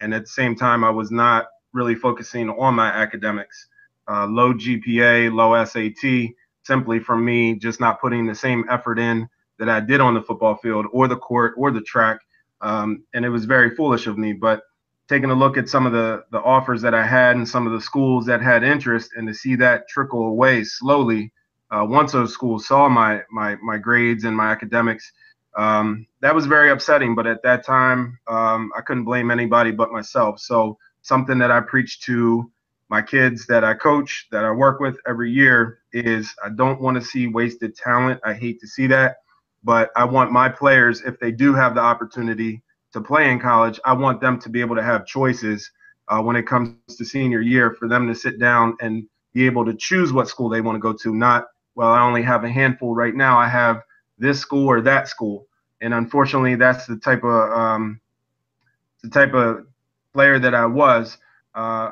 and 0.00 0.12
at 0.12 0.22
the 0.22 0.28
same 0.28 0.56
time, 0.56 0.82
I 0.82 0.90
was 0.90 1.10
not 1.10 1.46
really 1.72 1.94
focusing 1.94 2.50
on 2.50 2.74
my 2.74 2.88
academics. 2.88 3.68
Uh, 4.08 4.26
low 4.26 4.52
GPA, 4.52 5.32
low 5.32 5.64
SAT, 5.64 6.34
simply 6.64 6.98
from 6.98 7.24
me 7.24 7.54
just 7.54 7.80
not 7.80 8.00
putting 8.00 8.26
the 8.26 8.34
same 8.34 8.64
effort 8.70 8.98
in 8.98 9.28
that 9.58 9.68
I 9.68 9.80
did 9.80 10.00
on 10.00 10.14
the 10.14 10.22
football 10.22 10.56
field 10.56 10.86
or 10.92 11.08
the 11.08 11.16
court 11.16 11.54
or 11.56 11.70
the 11.70 11.80
track. 11.82 12.18
Um, 12.60 13.04
and 13.14 13.24
it 13.24 13.28
was 13.28 13.44
very 13.44 13.74
foolish 13.74 14.06
of 14.06 14.18
me. 14.18 14.32
But 14.32 14.62
taking 15.08 15.30
a 15.30 15.34
look 15.34 15.56
at 15.56 15.68
some 15.68 15.86
of 15.86 15.92
the 15.92 16.24
the 16.30 16.40
offers 16.42 16.82
that 16.82 16.94
I 16.94 17.06
had 17.06 17.36
and 17.36 17.48
some 17.48 17.66
of 17.66 17.72
the 17.72 17.80
schools 17.80 18.26
that 18.26 18.42
had 18.42 18.64
interest, 18.64 19.10
and 19.16 19.28
to 19.28 19.34
see 19.34 19.54
that 19.56 19.88
trickle 19.88 20.26
away 20.26 20.64
slowly, 20.64 21.32
uh, 21.70 21.84
once 21.88 22.12
those 22.12 22.32
schools 22.32 22.66
saw 22.66 22.88
my 22.88 23.22
my 23.30 23.56
my 23.56 23.76
grades 23.76 24.24
and 24.24 24.36
my 24.36 24.50
academics, 24.50 25.12
um, 25.56 26.06
that 26.20 26.34
was 26.34 26.46
very 26.46 26.70
upsetting. 26.70 27.14
But 27.14 27.26
at 27.26 27.42
that 27.42 27.64
time, 27.64 28.18
um, 28.26 28.72
I 28.76 28.80
couldn't 28.80 29.04
blame 29.04 29.30
anybody 29.30 29.70
but 29.70 29.92
myself. 29.92 30.40
So 30.40 30.78
something 31.02 31.38
that 31.38 31.50
I 31.50 31.60
preach 31.60 32.00
to 32.02 32.50
my 32.94 33.02
kids 33.02 33.44
that 33.46 33.64
I 33.64 33.74
coach, 33.74 34.28
that 34.30 34.44
I 34.44 34.52
work 34.52 34.78
with 34.78 34.96
every 35.04 35.28
year 35.28 35.80
is 35.92 36.32
I 36.44 36.50
don't 36.50 36.80
want 36.80 36.96
to 36.96 37.02
see 37.04 37.26
wasted 37.26 37.74
talent. 37.74 38.20
I 38.24 38.34
hate 38.34 38.60
to 38.60 38.68
see 38.68 38.86
that, 38.86 39.16
but 39.64 39.90
I 39.96 40.04
want 40.04 40.30
my 40.30 40.48
players, 40.48 41.00
if 41.00 41.18
they 41.18 41.32
do 41.32 41.52
have 41.54 41.74
the 41.74 41.80
opportunity 41.80 42.62
to 42.92 43.00
play 43.00 43.32
in 43.32 43.40
college, 43.40 43.80
I 43.84 43.94
want 43.94 44.20
them 44.20 44.38
to 44.38 44.48
be 44.48 44.60
able 44.60 44.76
to 44.76 44.82
have 44.84 45.06
choices 45.06 45.68
uh, 46.06 46.20
when 46.22 46.36
it 46.36 46.46
comes 46.46 46.76
to 46.96 47.04
senior 47.04 47.40
year 47.40 47.74
for 47.80 47.88
them 47.88 48.06
to 48.06 48.14
sit 48.14 48.38
down 48.38 48.76
and 48.80 49.08
be 49.32 49.44
able 49.44 49.64
to 49.64 49.74
choose 49.74 50.12
what 50.12 50.28
school 50.28 50.48
they 50.48 50.60
want 50.60 50.76
to 50.76 50.80
go 50.80 50.92
to. 50.92 51.12
Not, 51.12 51.46
well, 51.74 51.90
I 51.90 52.00
only 52.00 52.22
have 52.22 52.44
a 52.44 52.48
handful 52.48 52.94
right 52.94 53.16
now. 53.16 53.36
I 53.36 53.48
have 53.48 53.82
this 54.18 54.38
school 54.38 54.68
or 54.68 54.80
that 54.82 55.08
school. 55.08 55.48
And 55.80 55.94
unfortunately, 55.94 56.54
that's 56.54 56.86
the 56.86 56.98
type 56.98 57.24
of 57.24 57.50
um, 57.58 58.00
the 59.02 59.10
type 59.10 59.34
of 59.34 59.66
player 60.12 60.38
that 60.38 60.54
I 60.54 60.66
was. 60.66 61.18
Uh, 61.56 61.90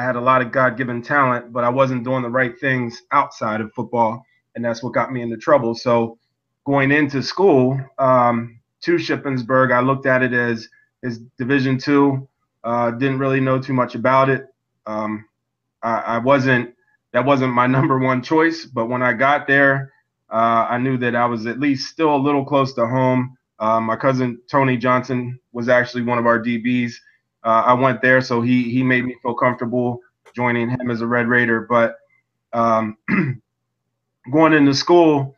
I 0.00 0.02
had 0.02 0.16
a 0.16 0.20
lot 0.20 0.40
of 0.40 0.50
God 0.50 0.78
given 0.78 1.02
talent, 1.02 1.52
but 1.52 1.62
I 1.62 1.68
wasn't 1.68 2.04
doing 2.04 2.22
the 2.22 2.30
right 2.30 2.58
things 2.58 3.02
outside 3.12 3.60
of 3.60 3.70
football. 3.74 4.24
And 4.54 4.64
that's 4.64 4.82
what 4.82 4.94
got 4.94 5.12
me 5.12 5.20
into 5.20 5.36
trouble. 5.36 5.74
So 5.74 6.18
going 6.64 6.90
into 6.90 7.22
school 7.22 7.78
um, 7.98 8.58
to 8.80 8.92
Shippensburg, 8.92 9.74
I 9.74 9.80
looked 9.80 10.06
at 10.06 10.22
it 10.22 10.32
as, 10.32 10.66
as 11.04 11.18
Division 11.36 11.76
two. 11.76 12.26
Uh, 12.64 12.92
didn't 12.92 13.18
really 13.18 13.40
know 13.40 13.60
too 13.60 13.74
much 13.74 13.94
about 13.94 14.30
it. 14.30 14.46
Um, 14.86 15.26
I, 15.82 15.96
I, 15.98 16.18
wasn't, 16.18 16.74
that 17.12 17.26
wasn't 17.26 17.52
my 17.52 17.66
number 17.76 17.98
one 17.98 18.22
choice. 18.22 18.64
But 18.64 18.86
when 18.86 19.02
I 19.02 19.12
got 19.12 19.46
there, 19.46 19.92
uh, 20.32 20.66
I 20.70 20.78
knew 20.78 20.96
that 20.96 21.14
I 21.14 21.26
was 21.26 21.44
at 21.44 21.60
least 21.60 21.90
still 21.90 22.16
a 22.16 22.16
little 22.16 22.46
close 22.46 22.72
to 22.74 22.86
home. 22.86 23.36
Uh, 23.58 23.80
my 23.80 23.96
cousin 23.96 24.40
Tony 24.50 24.78
Johnson 24.78 25.38
was 25.52 25.68
actually 25.68 26.04
one 26.04 26.16
of 26.16 26.24
our 26.24 26.42
DBs 26.42 26.94
uh, 27.44 27.62
I 27.66 27.72
went 27.74 28.02
there, 28.02 28.20
so 28.20 28.42
he 28.42 28.70
he 28.70 28.82
made 28.82 29.04
me 29.04 29.16
feel 29.22 29.34
comfortable 29.34 30.00
joining 30.34 30.70
him 30.70 30.90
as 30.90 31.00
a 31.00 31.06
Red 31.06 31.26
Raider. 31.26 31.66
But 31.68 31.96
um, 32.52 32.96
going 34.32 34.52
into 34.52 34.74
school, 34.74 35.36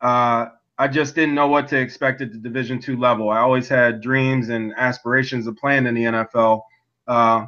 uh, 0.00 0.46
I 0.78 0.88
just 0.88 1.14
didn't 1.14 1.34
know 1.34 1.48
what 1.48 1.68
to 1.68 1.78
expect 1.78 2.20
at 2.20 2.32
the 2.32 2.38
Division 2.38 2.80
two 2.80 2.96
level. 2.98 3.30
I 3.30 3.38
always 3.38 3.68
had 3.68 4.00
dreams 4.00 4.48
and 4.48 4.72
aspirations 4.76 5.46
of 5.46 5.56
playing 5.56 5.86
in 5.86 5.94
the 5.94 6.04
NFL, 6.04 6.62
uh, 7.06 7.46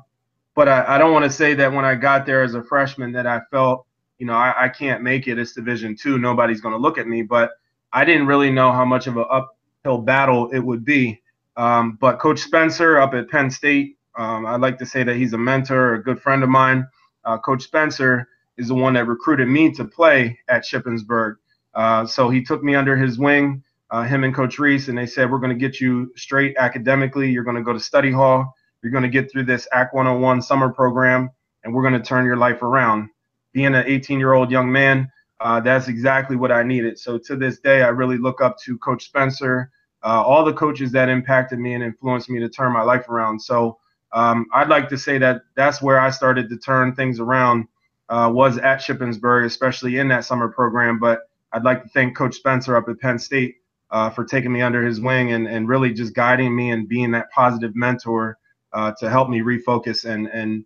but 0.55 0.69
I, 0.69 0.97
I 0.97 0.99
don't 0.99 1.13
want 1.13 1.25
to 1.25 1.31
say 1.31 1.55
that 1.55 1.73
when 1.73 1.85
I 1.85 1.95
got 1.95 2.27
there 2.27 2.43
as 2.43 2.55
a 2.55 2.63
freshman 2.63 3.13
that 3.13 3.27
I 3.27 3.41
felt, 3.51 3.87
you 4.19 4.27
know, 4.27 4.35
I, 4.35 4.65
I 4.65 4.69
can't 4.69 5.03
make 5.03 5.27
it. 5.27 5.39
It's 5.39 5.53
Division 5.53 5.97
two. 5.97 6.19
Nobody's 6.19 6.61
going 6.61 6.75
to 6.75 6.79
look 6.81 6.99
at 6.99 7.07
me. 7.07 7.23
But 7.23 7.53
I 7.93 8.05
didn't 8.05 8.27
really 8.27 8.51
know 8.51 8.73
how 8.73 8.85
much 8.85 9.07
of 9.07 9.17
an 9.17 9.25
uphill 9.31 9.99
battle 9.99 10.51
it 10.51 10.59
would 10.59 10.85
be. 10.85 11.21
Um, 11.57 11.99
but 12.01 12.19
Coach 12.19 12.41
Spencer 12.41 12.99
up 12.99 13.15
at 13.15 13.29
Penn 13.31 13.51
State, 13.51 13.97
um, 14.17 14.47
I'd 14.47 14.61
like 14.61 14.79
to 14.79 14.87
say 14.87 15.03
that 15.03 15.17
he's 15.17 15.33
a 15.33 15.39
mentor, 15.39 15.95
a 15.95 16.03
good 16.03 16.21
friend 16.21 16.43
of 16.43 16.49
mine. 16.49 16.87
Uh, 17.25 17.39
Coach 17.39 17.63
Spencer 17.63 18.29
is 18.57 18.69
the 18.69 18.75
one 18.75 18.95
that 18.95 19.07
recruited 19.07 19.49
me 19.49 19.71
to 19.73 19.85
play 19.85 20.39
at 20.49 20.65
Shippensburg. 20.65 21.37
Uh, 21.75 22.07
so 22.07 22.31
he 22.31 22.43
took 22.43 22.63
me 22.63 22.75
under 22.75 22.97
his 22.97 23.19
wing, 23.19 23.63
uh, 23.91 24.03
him 24.03 24.25
and 24.25 24.35
Coach 24.35 24.59
Reese, 24.59 24.89
and 24.89 24.97
they 24.97 25.07
said, 25.07 25.31
We're 25.31 25.39
going 25.39 25.57
to 25.57 25.69
get 25.69 25.81
you 25.81 26.13
straight 26.17 26.57
academically. 26.59 27.31
You're 27.31 27.45
going 27.45 27.57
to 27.57 27.63
go 27.63 27.73
to 27.73 27.81
study 27.81 28.11
hall. 28.11 28.55
You're 28.83 28.93
going 28.93 29.03
to 29.03 29.11
get 29.11 29.31
through 29.31 29.45
this 29.45 29.69
Act 29.73 29.95
101 29.95 30.43
summer 30.43 30.73
program, 30.73 31.31
and 31.65 31.75
we're 31.75 31.83
going 31.83 32.01
to 32.01 32.01
turn 32.01 32.25
your 32.25 32.37
life 32.37 32.63
around. 32.63 33.11
Being 33.53 33.75
an 33.75 33.85
18 33.87 34.19
year 34.19 34.33
old 34.33 34.51
young 34.51 34.71
man, 34.71 35.11
uh, 35.41 35.61
that's 35.61 35.89
exactly 35.89 36.37
what 36.37 36.53
I 36.53 36.63
needed. 36.63 36.99
So 36.99 37.19
to 37.19 37.37
this 37.37 37.59
day, 37.59 37.83
I 37.83 37.89
really 37.89 38.19
look 38.19 38.41
up 38.41 38.59
to 38.65 38.79
Coach 38.79 39.05
Spencer, 39.05 39.71
uh, 40.05 40.23
all 40.23 40.45
the 40.45 40.53
coaches 40.53 40.93
that 40.93 41.09
impacted 41.09 41.59
me 41.59 41.75
and 41.75 41.83
influenced 41.83 42.31
me 42.31 42.39
to 42.41 42.49
turn 42.49 42.73
my 42.73 42.83
life 42.83 43.09
around. 43.09 43.41
So 43.41 43.79
um, 44.13 44.47
I'd 44.53 44.69
like 44.69 44.89
to 44.91 44.99
say 44.99 45.19
that 45.19 45.43
that's 45.57 45.83
where 45.83 46.01
I 46.01 46.11
started 46.11 46.49
to 46.51 46.57
turn 46.57 46.95
things 46.95 47.21
around 47.21 47.67
uh, 48.09 48.31
was 48.33 48.59
at 48.59 48.79
Shippensburg, 48.79 49.45
especially 49.45 49.99
in 49.99 50.09
that 50.09 50.25
summer 50.25 50.49
program. 50.49 50.99
But 50.99 51.29
I'd 51.53 51.65
like 51.65 51.83
to 51.83 51.89
thank 51.89 52.17
Coach 52.17 52.37
Spencer 52.37 52.77
up 52.77 52.89
at 52.89 53.01
Penn 53.01 53.19
State 53.19 53.57
uh, 53.91 54.11
for 54.11 54.25
taking 54.25 54.53
me 54.53 54.63
under 54.63 54.85
his 54.85 55.01
wing 55.01 55.33
and, 55.33 55.47
and 55.47 55.69
really 55.69 55.93
just 55.93 56.15
guiding 56.15 56.55
me 56.55 56.71
and 56.71 56.89
being 56.89 57.11
that 57.13 57.31
positive 57.31 57.75
mentor 57.75 58.39
uh, 58.73 58.93
to 58.99 59.09
help 59.09 59.29
me 59.29 59.41
refocus 59.41 60.05
and 60.05 60.27
and 60.29 60.65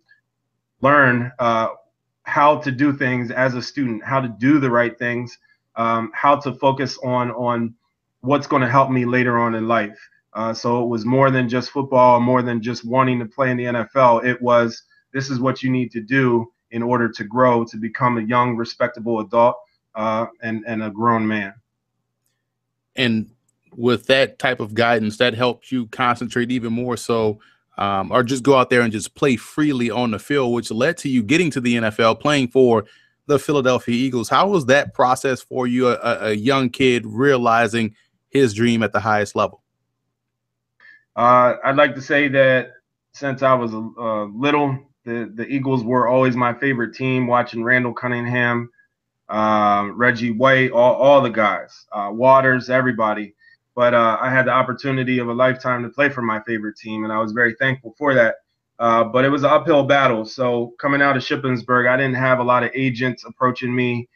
learn 0.81 1.31
uh, 1.39 1.69
how 2.23 2.57
to 2.57 2.71
do 2.71 2.91
things 2.91 3.31
as 3.31 3.55
a 3.55 3.61
student, 3.61 4.03
how 4.03 4.19
to 4.19 4.27
do 4.39 4.59
the 4.59 4.69
right 4.69 4.97
things, 4.97 5.37
um, 5.75 6.11
how 6.13 6.35
to 6.35 6.53
focus 6.53 6.97
on 7.03 7.31
on 7.31 7.73
what's 8.21 8.47
going 8.47 8.61
to 8.61 8.69
help 8.69 8.89
me 8.89 9.05
later 9.05 9.37
on 9.37 9.55
in 9.55 9.67
life. 9.67 9.97
Uh, 10.33 10.53
so 10.53 10.81
it 10.81 10.87
was 10.87 11.05
more 11.05 11.29
than 11.29 11.49
just 11.49 11.71
football, 11.71 12.19
more 12.19 12.41
than 12.41 12.61
just 12.61 12.85
wanting 12.85 13.19
to 13.19 13.25
play 13.25 13.51
in 13.51 13.57
the 13.57 13.65
NFL. 13.65 14.23
It 14.23 14.41
was 14.41 14.83
this 15.13 15.29
is 15.29 15.39
what 15.39 15.61
you 15.61 15.69
need 15.69 15.91
to 15.91 15.99
do 15.99 16.51
in 16.71 16.81
order 16.81 17.09
to 17.09 17.23
grow 17.25 17.65
to 17.65 17.77
become 17.77 18.17
a 18.17 18.21
young, 18.21 18.55
respectable 18.55 19.19
adult 19.19 19.57
uh, 19.95 20.27
and 20.41 20.63
and 20.65 20.83
a 20.83 20.89
grown 20.89 21.27
man. 21.27 21.53
And 22.95 23.29
with 23.75 24.07
that 24.07 24.39
type 24.39 24.59
of 24.59 24.73
guidance, 24.73 25.17
that 25.17 25.33
helped 25.33 25.71
you 25.71 25.87
concentrate 25.87 26.51
even 26.51 26.71
more 26.73 26.95
so, 26.97 27.39
um, 27.77 28.11
or 28.11 28.23
just 28.23 28.43
go 28.43 28.55
out 28.55 28.69
there 28.69 28.81
and 28.81 28.91
just 28.91 29.15
play 29.15 29.35
freely 29.35 29.89
on 29.89 30.11
the 30.11 30.19
field, 30.19 30.53
which 30.53 30.71
led 30.71 30.97
to 30.97 31.09
you 31.09 31.23
getting 31.23 31.51
to 31.51 31.61
the 31.61 31.75
NFL, 31.75 32.19
playing 32.19 32.49
for 32.49 32.85
the 33.27 33.39
Philadelphia 33.39 33.95
Eagles. 33.95 34.29
How 34.29 34.47
was 34.47 34.65
that 34.65 34.93
process 34.93 35.41
for 35.41 35.67
you, 35.67 35.87
a, 35.87 36.27
a 36.27 36.33
young 36.33 36.69
kid 36.69 37.05
realizing 37.05 37.95
his 38.31 38.53
dream 38.53 38.81
at 38.81 38.93
the 38.93 38.99
highest 38.99 39.35
level? 39.35 39.61
Uh, 41.15 41.55
I'd 41.63 41.75
like 41.75 41.93
to 41.95 42.01
say 42.01 42.27
that 42.29 42.71
since 43.13 43.43
I 43.43 43.53
was 43.53 43.73
uh, 43.73 44.23
little, 44.23 44.77
the 45.03 45.31
the 45.35 45.45
Eagles 45.47 45.83
were 45.83 46.07
always 46.07 46.35
my 46.35 46.53
favorite 46.53 46.95
team. 46.95 47.27
Watching 47.27 47.63
Randall 47.63 47.93
Cunningham, 47.93 48.69
uh, 49.29 49.89
Reggie 49.93 50.31
White, 50.31 50.71
all, 50.71 50.95
all 50.95 51.21
the 51.21 51.29
guys, 51.29 51.85
uh, 51.91 52.09
Waters, 52.11 52.69
everybody. 52.69 53.35
But 53.75 53.93
uh, 53.93 54.17
I 54.21 54.29
had 54.29 54.47
the 54.47 54.51
opportunity 54.51 55.19
of 55.19 55.29
a 55.29 55.33
lifetime 55.33 55.83
to 55.83 55.89
play 55.89 56.09
for 56.09 56.21
my 56.21 56.41
favorite 56.41 56.77
team, 56.77 57.03
and 57.03 57.11
I 57.11 57.19
was 57.19 57.31
very 57.31 57.55
thankful 57.55 57.93
for 57.97 58.13
that. 58.13 58.35
But 58.77 59.25
it 59.25 59.29
was 59.29 59.43
an 59.43 59.49
uphill 59.49 59.83
battle. 59.83 60.25
So 60.25 60.73
coming 60.79 61.01
out 61.01 61.15
of 61.15 61.23
Shippensburg, 61.23 61.87
I 61.89 61.97
didn't 61.97 62.15
have 62.15 62.39
a 62.39 62.43
lot 62.43 62.63
of 62.63 62.71
agents 62.73 63.23
approaching 63.25 63.73
me. 63.73 64.09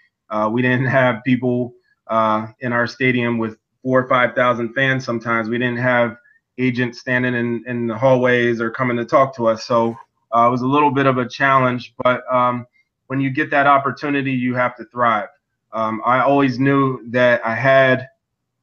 We 0.51 0.61
didn't 0.61 0.85
have 1.01 1.23
people 1.23 1.73
in 2.09 2.73
our 2.73 2.87
stadium 2.87 3.37
with 3.37 3.57
four 3.85 4.03
or 4.03 4.09
five 4.09 4.33
thousand 4.33 4.73
fans. 4.73 5.05
Sometimes 5.05 5.47
we 5.47 5.59
didn't 5.59 5.77
have 5.77 6.17
agents 6.57 6.99
standing 6.99 7.35
in, 7.35 7.63
in 7.67 7.85
the 7.85 7.95
hallways 7.95 8.59
or 8.59 8.71
coming 8.71 8.97
to 8.97 9.05
talk 9.05 9.35
to 9.35 9.47
us. 9.47 9.65
So 9.65 9.95
uh, 10.35 10.47
it 10.47 10.49
was 10.49 10.63
a 10.63 10.67
little 10.67 10.89
bit 10.89 11.05
of 11.05 11.19
a 11.19 11.29
challenge, 11.29 11.93
but 12.03 12.23
um, 12.33 12.65
when 13.07 13.21
you 13.21 13.29
get 13.29 13.51
that 13.51 13.67
opportunity, 13.67 14.31
you 14.31 14.55
have 14.55 14.75
to 14.77 14.85
thrive. 14.85 15.29
Um, 15.71 16.01
I 16.03 16.21
always 16.21 16.57
knew 16.57 17.07
that 17.11 17.45
I 17.45 17.53
had 17.53 18.07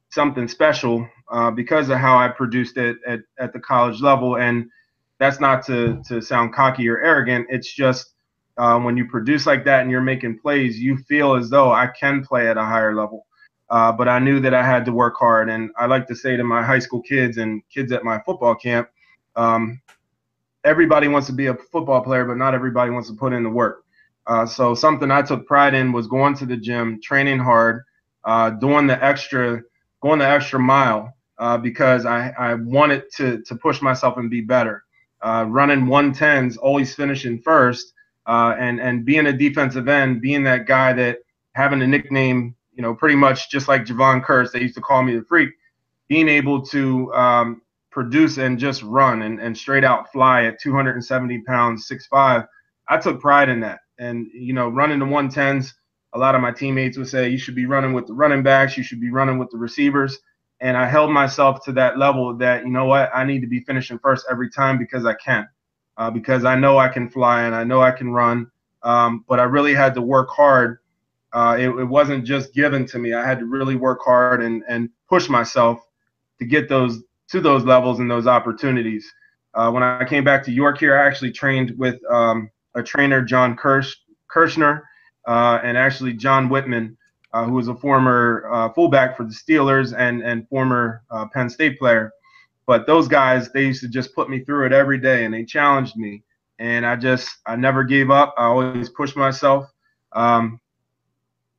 something 0.09 0.47
special 0.49 1.07
uh, 1.31 1.51
because 1.51 1.87
of 1.89 1.99
how 1.99 2.17
I 2.17 2.27
produced 2.27 2.75
it 2.77 2.97
at, 3.07 3.21
at 3.39 3.53
the 3.53 3.59
college 3.59 4.01
level. 4.01 4.37
And 4.37 4.69
that's 5.19 5.39
not 5.39 5.65
to, 5.67 6.03
to 6.07 6.21
sound 6.21 6.53
cocky 6.53 6.89
or 6.89 6.99
arrogant. 6.99 7.47
It's 7.49 7.71
just 7.71 8.13
uh, 8.57 8.77
when 8.79 8.97
you 8.97 9.07
produce 9.07 9.45
like 9.45 9.63
that 9.65 9.83
and 9.83 9.89
you're 9.89 10.01
making 10.01 10.39
plays, 10.39 10.79
you 10.79 10.97
feel 10.97 11.35
as 11.35 11.49
though 11.49 11.71
I 11.71 11.87
can 11.87 12.25
play 12.25 12.49
at 12.49 12.57
a 12.57 12.63
higher 12.63 12.93
level. 12.93 13.25
Uh, 13.73 13.91
but 13.91 14.07
I 14.07 14.19
knew 14.19 14.39
that 14.39 14.53
I 14.53 14.63
had 14.63 14.85
to 14.85 14.91
work 14.91 15.15
hard. 15.17 15.49
And 15.49 15.71
I 15.75 15.87
like 15.87 16.05
to 16.09 16.15
say 16.15 16.37
to 16.37 16.43
my 16.43 16.61
high 16.61 16.77
school 16.77 17.01
kids 17.01 17.37
and 17.37 17.67
kids 17.73 17.91
at 17.91 18.03
my 18.03 18.19
football 18.19 18.53
camp, 18.53 18.87
um, 19.35 19.81
everybody 20.63 21.07
wants 21.07 21.25
to 21.29 21.33
be 21.33 21.47
a 21.47 21.55
football 21.55 22.01
player, 22.01 22.23
but 22.23 22.37
not 22.37 22.53
everybody 22.53 22.91
wants 22.91 23.09
to 23.09 23.15
put 23.15 23.33
in 23.33 23.41
the 23.41 23.49
work. 23.49 23.83
Uh, 24.27 24.45
so 24.45 24.75
something 24.75 25.09
I 25.09 25.23
took 25.23 25.47
pride 25.47 25.73
in 25.73 25.91
was 25.91 26.05
going 26.05 26.35
to 26.35 26.45
the 26.45 26.55
gym, 26.55 27.01
training 27.01 27.39
hard, 27.39 27.81
uh, 28.25 28.51
doing 28.51 28.85
the 28.85 29.03
extra, 29.03 29.63
going 30.03 30.19
the 30.19 30.27
extra 30.27 30.59
mile 30.59 31.11
uh, 31.39 31.57
because 31.57 32.05
I, 32.05 32.29
I 32.37 32.53
wanted 32.53 33.11
to 33.17 33.41
to 33.41 33.55
push 33.55 33.81
myself 33.81 34.17
and 34.17 34.29
be 34.29 34.41
better. 34.41 34.83
Uh, 35.23 35.45
running 35.49 35.87
110s, 35.87 36.59
always 36.61 36.93
finishing 36.93 37.41
first, 37.41 37.93
uh, 38.27 38.53
and 38.59 38.79
and 38.79 39.03
being 39.03 39.25
a 39.25 39.33
defensive 39.33 39.87
end, 39.87 40.21
being 40.21 40.43
that 40.43 40.67
guy 40.67 40.93
that 40.93 41.17
having 41.53 41.81
a 41.81 41.87
nickname, 41.87 42.55
you 42.75 42.81
know, 42.81 42.93
pretty 42.93 43.15
much 43.15 43.49
just 43.49 43.67
like 43.67 43.85
Jevon 43.85 44.23
Kearse, 44.23 44.51
they 44.51 44.61
used 44.61 44.75
to 44.75 44.81
call 44.81 45.03
me 45.03 45.15
the 45.15 45.23
freak. 45.23 45.49
Being 46.07 46.27
able 46.27 46.61
to 46.67 47.13
um, 47.13 47.61
produce 47.91 48.37
and 48.37 48.59
just 48.59 48.83
run 48.83 49.21
and, 49.21 49.39
and 49.39 49.57
straight 49.57 49.83
out 49.83 50.11
fly 50.11 50.45
at 50.45 50.59
270 50.59 51.41
pounds, 51.43 51.87
6'5. 51.87 52.47
I 52.89 52.97
took 52.97 53.21
pride 53.21 53.49
in 53.49 53.59
that. 53.61 53.79
And, 53.99 54.27
you 54.33 54.53
know, 54.53 54.69
running 54.69 54.99
the 54.99 55.05
110s, 55.05 55.71
a 56.13 56.19
lot 56.19 56.35
of 56.35 56.41
my 56.41 56.51
teammates 56.51 56.97
would 56.97 57.07
say, 57.07 57.29
you 57.29 57.37
should 57.37 57.55
be 57.55 57.65
running 57.65 57.93
with 57.93 58.07
the 58.07 58.13
running 58.13 58.43
backs, 58.43 58.77
you 58.77 58.83
should 58.83 58.99
be 58.99 59.11
running 59.11 59.37
with 59.37 59.49
the 59.51 59.57
receivers. 59.57 60.19
And 60.59 60.75
I 60.75 60.87
held 60.87 61.11
myself 61.11 61.63
to 61.65 61.71
that 61.73 61.97
level 61.97 62.35
that, 62.37 62.63
you 62.63 62.71
know 62.71 62.85
what, 62.85 63.11
I 63.13 63.23
need 63.23 63.41
to 63.41 63.47
be 63.47 63.61
finishing 63.61 63.99
first 63.99 64.25
every 64.29 64.49
time 64.49 64.77
because 64.77 65.05
I 65.05 65.13
can, 65.13 65.47
uh, 65.97 66.09
because 66.09 66.45
I 66.45 66.55
know 66.55 66.77
I 66.77 66.89
can 66.89 67.09
fly 67.09 67.43
and 67.43 67.55
I 67.55 67.63
know 67.63 67.81
I 67.81 67.91
can 67.91 68.11
run. 68.11 68.49
Um, 68.81 69.23
but 69.27 69.39
I 69.39 69.43
really 69.43 69.73
had 69.73 69.93
to 69.95 70.01
work 70.01 70.29
hard. 70.29 70.79
Uh, 71.33 71.57
it, 71.59 71.69
it 71.69 71.85
wasn't 71.85 72.23
just 72.23 72.53
given 72.53 72.85
to 72.85 72.99
me. 72.99 73.13
I 73.13 73.25
had 73.25 73.39
to 73.39 73.45
really 73.45 73.75
work 73.75 73.99
hard 74.05 74.43
and, 74.43 74.63
and 74.69 74.89
push 75.09 75.27
myself 75.29 75.79
to 76.39 76.45
get 76.45 76.69
those 76.69 77.01
to 77.29 77.41
those 77.41 77.63
levels 77.63 77.99
and 77.99 78.09
those 78.09 78.27
opportunities. 78.27 79.11
Uh, 79.55 79.71
when 79.71 79.83
I 79.83 80.05
came 80.05 80.23
back 80.23 80.43
to 80.43 80.51
York 80.51 80.77
here, 80.77 80.97
I 80.97 81.05
actually 81.05 81.31
trained 81.31 81.73
with 81.77 81.99
um, 82.09 82.49
a 82.75 82.83
trainer, 82.83 83.21
John 83.21 83.55
Kirsch, 83.55 83.95
Kirschner, 84.27 84.83
uh, 85.27 85.59
and 85.63 85.77
actually 85.77 86.13
Jon 86.13 86.49
Witman, 86.49 86.95
uh, 87.33 87.45
who 87.45 87.53
was 87.53 87.67
a 87.67 87.75
former 87.75 88.47
uh, 88.51 88.69
fullback 88.73 89.17
for 89.17 89.23
the 89.23 89.33
Steelers 89.33 89.97
and, 89.97 90.21
and 90.21 90.47
former 90.49 91.03
uh, 91.09 91.25
Penn 91.33 91.49
State 91.49 91.79
player. 91.79 92.11
But 92.65 92.87
those 92.87 93.07
guys, 93.07 93.51
they 93.51 93.65
used 93.65 93.81
to 93.81 93.87
just 93.89 94.13
put 94.13 94.29
me 94.29 94.43
through 94.43 94.67
it 94.67 94.73
every 94.73 94.97
day 94.97 95.25
and 95.25 95.33
they 95.33 95.43
challenged 95.43 95.97
me. 95.97 96.23
And 96.59 96.85
I 96.85 96.95
just, 96.95 97.29
I 97.45 97.55
never 97.55 97.83
gave 97.83 98.09
up. 98.09 98.33
I 98.37 98.45
always 98.45 98.89
pushed 98.89 99.17
myself. 99.17 99.67
Um, 100.13 100.59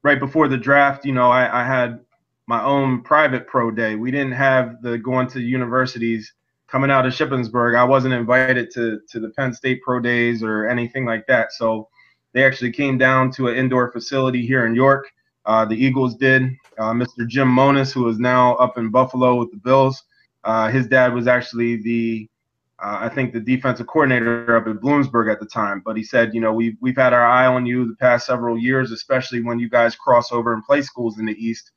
right 0.04 0.20
before 0.20 0.46
the 0.46 0.56
draft, 0.56 1.04
you 1.04 1.12
know, 1.12 1.30
I, 1.30 1.62
I 1.62 1.64
had 1.64 1.98
my 2.46 2.62
own 2.62 3.02
private 3.02 3.48
pro 3.48 3.72
day. 3.72 3.96
We 3.96 4.12
didn't 4.12 4.32
have 4.32 4.80
the 4.82 4.98
going 4.98 5.26
to 5.28 5.40
universities 5.40 6.32
coming 6.68 6.90
out 6.90 7.06
of 7.06 7.12
Shippensburg. 7.12 7.76
I 7.76 7.84
wasn't 7.84 8.14
invited 8.14 8.70
to 8.74 9.00
to 9.08 9.18
the 9.18 9.30
Penn 9.30 9.52
State 9.52 9.82
pro 9.82 9.98
days 9.98 10.42
or 10.42 10.68
anything 10.68 11.04
like 11.04 11.26
that. 11.26 11.52
So 11.52 11.88
they 12.32 12.44
actually 12.44 12.72
came 12.72 12.98
down 12.98 13.32
to 13.32 13.48
an 13.48 13.56
indoor 13.56 13.90
facility 13.90 14.46
here 14.46 14.66
in 14.66 14.74
York. 14.74 15.10
Uh, 15.46 15.64
the 15.64 15.74
Eagles 15.74 16.16
did. 16.16 16.42
Uh, 16.78 16.92
Mr. 16.92 17.26
Jim 17.26 17.48
Monos, 17.48 17.92
who 17.92 18.08
is 18.08 18.18
now 18.18 18.54
up 18.56 18.76
in 18.76 18.90
Buffalo 18.90 19.36
with 19.36 19.50
the 19.50 19.56
Bills, 19.58 20.04
uh, 20.44 20.68
his 20.68 20.86
dad 20.86 21.14
was 21.14 21.26
actually 21.26 21.76
the 21.82 22.28
uh, 22.82 22.98
I 23.00 23.08
think 23.08 23.32
the 23.32 23.40
defensive 23.40 23.86
coordinator 23.86 24.56
up 24.56 24.66
at 24.66 24.82
Bloomsburg 24.82 25.30
at 25.30 25.40
the 25.40 25.46
time. 25.46 25.82
But 25.84 25.96
he 25.96 26.02
said, 26.02 26.34
you 26.34 26.40
know, 26.40 26.52
we've 26.52 26.76
we've 26.80 26.96
had 26.96 27.12
our 27.12 27.24
eye 27.24 27.46
on 27.46 27.66
you 27.66 27.86
the 27.86 27.96
past 27.96 28.26
several 28.26 28.58
years, 28.58 28.90
especially 28.90 29.42
when 29.42 29.58
you 29.58 29.68
guys 29.68 29.94
cross 29.94 30.32
over 30.32 30.52
and 30.52 30.64
play 30.64 30.82
schools 30.82 31.18
in 31.18 31.26
the 31.26 31.34
East 31.34 31.70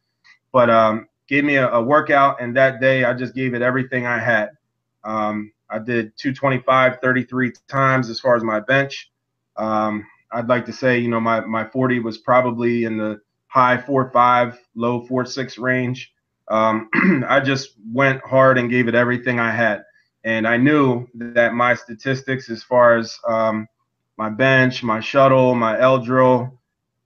but 0.52 0.70
um, 0.70 1.08
gave 1.28 1.44
me 1.44 1.56
a, 1.56 1.70
a, 1.70 1.82
workout, 1.82 2.42
and 2.42 2.56
that 2.56 2.80
day 2.80 3.04
I 3.04 3.14
just 3.14 3.36
gave 3.36 3.54
it 3.54 3.62
everything 3.62 4.06
I 4.06 4.18
had. 4.18 4.50
Um, 5.04 5.52
I 5.70 5.80
did 5.80 6.18
225 6.18 7.00
33 7.02 7.54
times 7.68 8.10
as 8.10 8.20
far 8.20 8.36
as 8.36 8.44
my 8.44 8.60
bench. 8.60 9.12
Um, 9.58 10.06
I'd 10.32 10.48
like 10.48 10.66
to 10.66 10.74
say, 10.74 10.98
you 11.00 11.10
know, 11.10 11.20
my, 11.20 11.42
my 11.42 11.66
40 11.66 12.00
was 12.00 12.18
probably 12.18 12.86
in 12.86 12.98
the 12.98 13.22
high 13.48 13.78
four 13.78 14.10
five, 14.12 14.60
low 14.76 15.06
four 15.06 15.26
six 15.26 15.58
range. 15.58 16.14
Um, 16.50 16.90
I 17.28 17.40
just 17.40 17.76
went 17.92 18.22
hard 18.24 18.58
and 18.58 18.70
gave 18.70 18.88
it 18.88 18.96
everything 18.96 19.40
I 19.40 19.52
had. 19.52 19.84
And 20.28 20.46
I 20.46 20.58
knew 20.58 21.08
that 21.14 21.54
my 21.54 21.74
statistics, 21.74 22.50
as 22.50 22.62
far 22.62 22.98
as 22.98 23.18
um, 23.30 23.66
my 24.18 24.30
bench, 24.30 24.84
my 24.84 25.00
shuttle, 25.00 25.56
my 25.56 25.80
L 25.80 26.00
drill, 26.00 26.60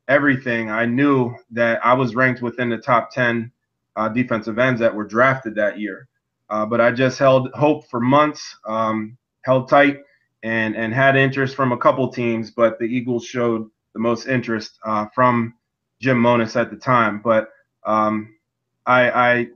everything, 0.08 0.72
I 0.72 0.88
knew 0.88 1.36
that 1.51 1.86
I 1.86 1.94
was 1.94 2.16
ranked 2.16 2.42
within 2.42 2.68
the 2.70 2.80
top 2.80 3.12
10 3.12 3.51
uh, 3.96 4.10
defensive 4.10 4.58
ends 4.58 4.80
that 4.80 4.96
were 4.96 5.04
drafted 5.06 5.54
that 5.54 5.80
year. 5.80 6.08
Uh, 6.50 6.66
but 6.66 6.82
I 6.82 6.92
just 6.92 7.20
held 7.20 7.51
hope 7.54 7.88
for 7.92 8.00
months, 8.00 8.58
um, 8.66 9.16
held 9.44 9.70
tight, 9.70 10.00
and 10.42 10.75
and 10.75 10.92
had 10.92 11.16
interest 11.16 11.56
from 11.56 11.74
a 11.74 11.78
couple 11.78 12.12
teams. 12.12 12.50
But 12.50 12.80
the 12.80 12.86
Eagles 12.86 13.24
showed 13.24 13.70
the 13.94 14.00
most 14.00 14.28
interest 14.28 14.80
uh, 14.84 15.06
from 15.13 15.54
Jim 16.01 16.18
Monos 16.18 16.56
at 16.56 16.72
the 16.72 16.75
time. 16.75 17.22
But 17.24 17.50
um, 17.86 18.36
I, 18.88 19.12
I 19.12 19.48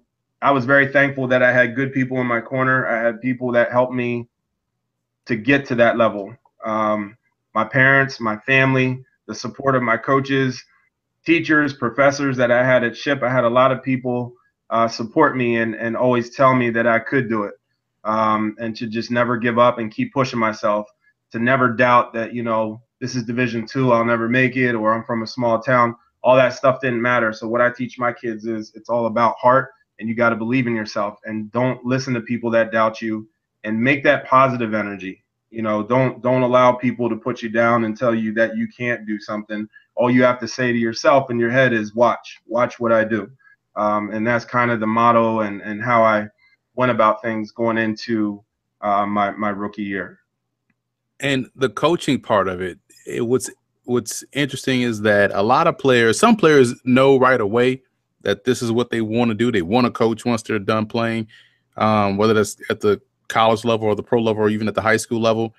I 0.41 0.51
was 0.51 0.65
very 0.65 0.91
thankful 0.91 1.27
that 1.27 1.41
I 1.41 1.51
had 1.51 1.75
good 1.75 1.93
people 1.93 2.19
in 2.19 2.27
my 2.27 2.41
corner. 2.41 2.87
I 2.87 3.03
had 3.03 3.21
people 3.21 3.51
that 3.53 3.71
helped 3.71 3.93
me 3.93 4.27
to 5.25 5.35
get 5.35 5.65
to 5.67 5.75
that 5.75 5.97
level. 5.97 6.35
Um, 6.63 7.17
my 7.53 7.63
parents, 7.63 8.19
my 8.19 8.37
family, 8.39 9.03
the 9.27 9.35
support 9.35 9.75
of 9.75 9.81
my 9.81 9.97
coaches, 9.97 10.63
teachers, 11.25 11.73
professors 11.73 12.37
that 12.37 12.51
I 12.51 12.63
had 12.65 12.83
at 12.83 12.95
SHIP. 12.95 13.23
I 13.23 13.29
had 13.29 13.43
a 13.43 13.49
lot 13.49 13.71
of 13.71 13.81
people 13.81 14.33
uh, 14.69 14.87
support 14.87 15.35
me 15.35 15.57
and, 15.57 15.75
and 15.75 15.95
always 15.95 16.35
tell 16.35 16.55
me 16.55 16.69
that 16.71 16.85
I 16.85 16.99
could 16.99 17.29
do 17.29 17.43
it 17.43 17.55
um, 18.03 18.55
and 18.59 18.75
to 18.77 18.87
just 18.87 19.11
never 19.11 19.37
give 19.37 19.57
up 19.57 19.79
and 19.79 19.91
keep 19.91 20.13
pushing 20.13 20.39
myself, 20.39 20.87
to 21.31 21.39
never 21.39 21.69
doubt 21.69 22.13
that, 22.13 22.33
you 22.33 22.43
know, 22.43 22.81
this 23.01 23.15
is 23.15 23.23
Division 23.23 23.65
two, 23.65 23.91
I'll 23.91 24.05
never 24.05 24.29
make 24.29 24.55
it, 24.55 24.73
or 24.73 24.93
I'm 24.93 25.03
from 25.03 25.23
a 25.23 25.27
small 25.27 25.59
town. 25.59 25.95
All 26.23 26.35
that 26.35 26.53
stuff 26.53 26.81
didn't 26.81 27.01
matter. 27.01 27.33
So, 27.33 27.47
what 27.47 27.61
I 27.61 27.69
teach 27.69 27.99
my 27.99 28.13
kids 28.13 28.45
is 28.45 28.71
it's 28.73 28.89
all 28.89 29.07
about 29.07 29.35
heart 29.37 29.69
and 29.99 30.09
you 30.09 30.15
got 30.15 30.29
to 30.29 30.35
believe 30.35 30.67
in 30.67 30.75
yourself 30.75 31.19
and 31.25 31.51
don't 31.51 31.83
listen 31.85 32.13
to 32.13 32.21
people 32.21 32.49
that 32.51 32.71
doubt 32.71 33.01
you 33.01 33.27
and 33.63 33.79
make 33.79 34.03
that 34.03 34.25
positive 34.25 34.73
energy. 34.73 35.23
You 35.49 35.61
know 35.61 35.83
don't 35.83 36.21
don't 36.21 36.41
allow 36.41 36.73
people 36.73 37.09
to 37.09 37.15
put 37.15 37.41
you 37.41 37.49
down 37.49 37.85
and 37.85 37.97
tell 37.97 38.13
you 38.13 38.33
that 38.33 38.57
you 38.57 38.67
can't 38.67 39.05
do 39.05 39.19
something. 39.19 39.67
All 39.95 40.11
you 40.11 40.23
have 40.23 40.39
to 40.39 40.47
say 40.47 40.73
to 40.73 40.77
yourself 40.77 41.29
in 41.29 41.39
your 41.39 41.51
head 41.51 41.71
is 41.71 41.95
watch 41.95 42.41
watch 42.45 42.79
what 42.79 42.91
i 42.91 43.03
do. 43.03 43.29
Um, 43.77 44.11
and 44.11 44.25
that's 44.25 44.45
kind 44.45 44.71
of 44.71 44.79
the 44.79 44.87
motto 44.87 45.41
and 45.41 45.61
and 45.61 45.81
how 45.81 46.03
i 46.03 46.27
went 46.75 46.91
about 46.91 47.21
things 47.21 47.51
going 47.51 47.77
into 47.77 48.43
uh, 48.81 49.05
my 49.05 49.31
my 49.31 49.49
rookie 49.49 49.83
year. 49.83 50.19
And 51.21 51.47
the 51.55 51.69
coaching 51.69 52.19
part 52.19 52.49
of 52.49 52.61
it, 52.61 52.77
it 53.07 53.25
what's 53.25 53.49
what's 53.85 54.23
interesting 54.33 54.81
is 54.81 55.01
that 55.01 55.31
a 55.33 55.41
lot 55.41 55.67
of 55.67 55.77
players 55.77 56.19
some 56.19 56.35
players 56.35 56.73
know 56.83 57.17
right 57.17 57.39
away 57.39 57.81
that 58.25 58.43
this 58.43 58.61
is 58.61 58.71
what 58.71 58.89
they 58.89 58.99
want 58.99 59.29
to 59.29 59.35
do 59.35 59.51
they 59.51 59.61
want 59.61 59.85
to 59.85 59.91
coach 59.91 60.25
once 60.25 60.41
they're 60.41 60.59
done 60.59 60.85
playing 60.85 61.25
um, 61.77 62.17
whether 62.17 62.33
that's 62.33 62.57
at 62.69 62.81
the 62.81 63.01
college 63.27 63.65
level 63.65 63.87
or 63.87 63.95
the 63.95 64.03
pro 64.03 64.21
level 64.21 64.43
or 64.43 64.49
even 64.49 64.67
at 64.67 64.75
the 64.75 64.81
high 64.81 64.97
school 64.97 65.19
level. 65.19 65.55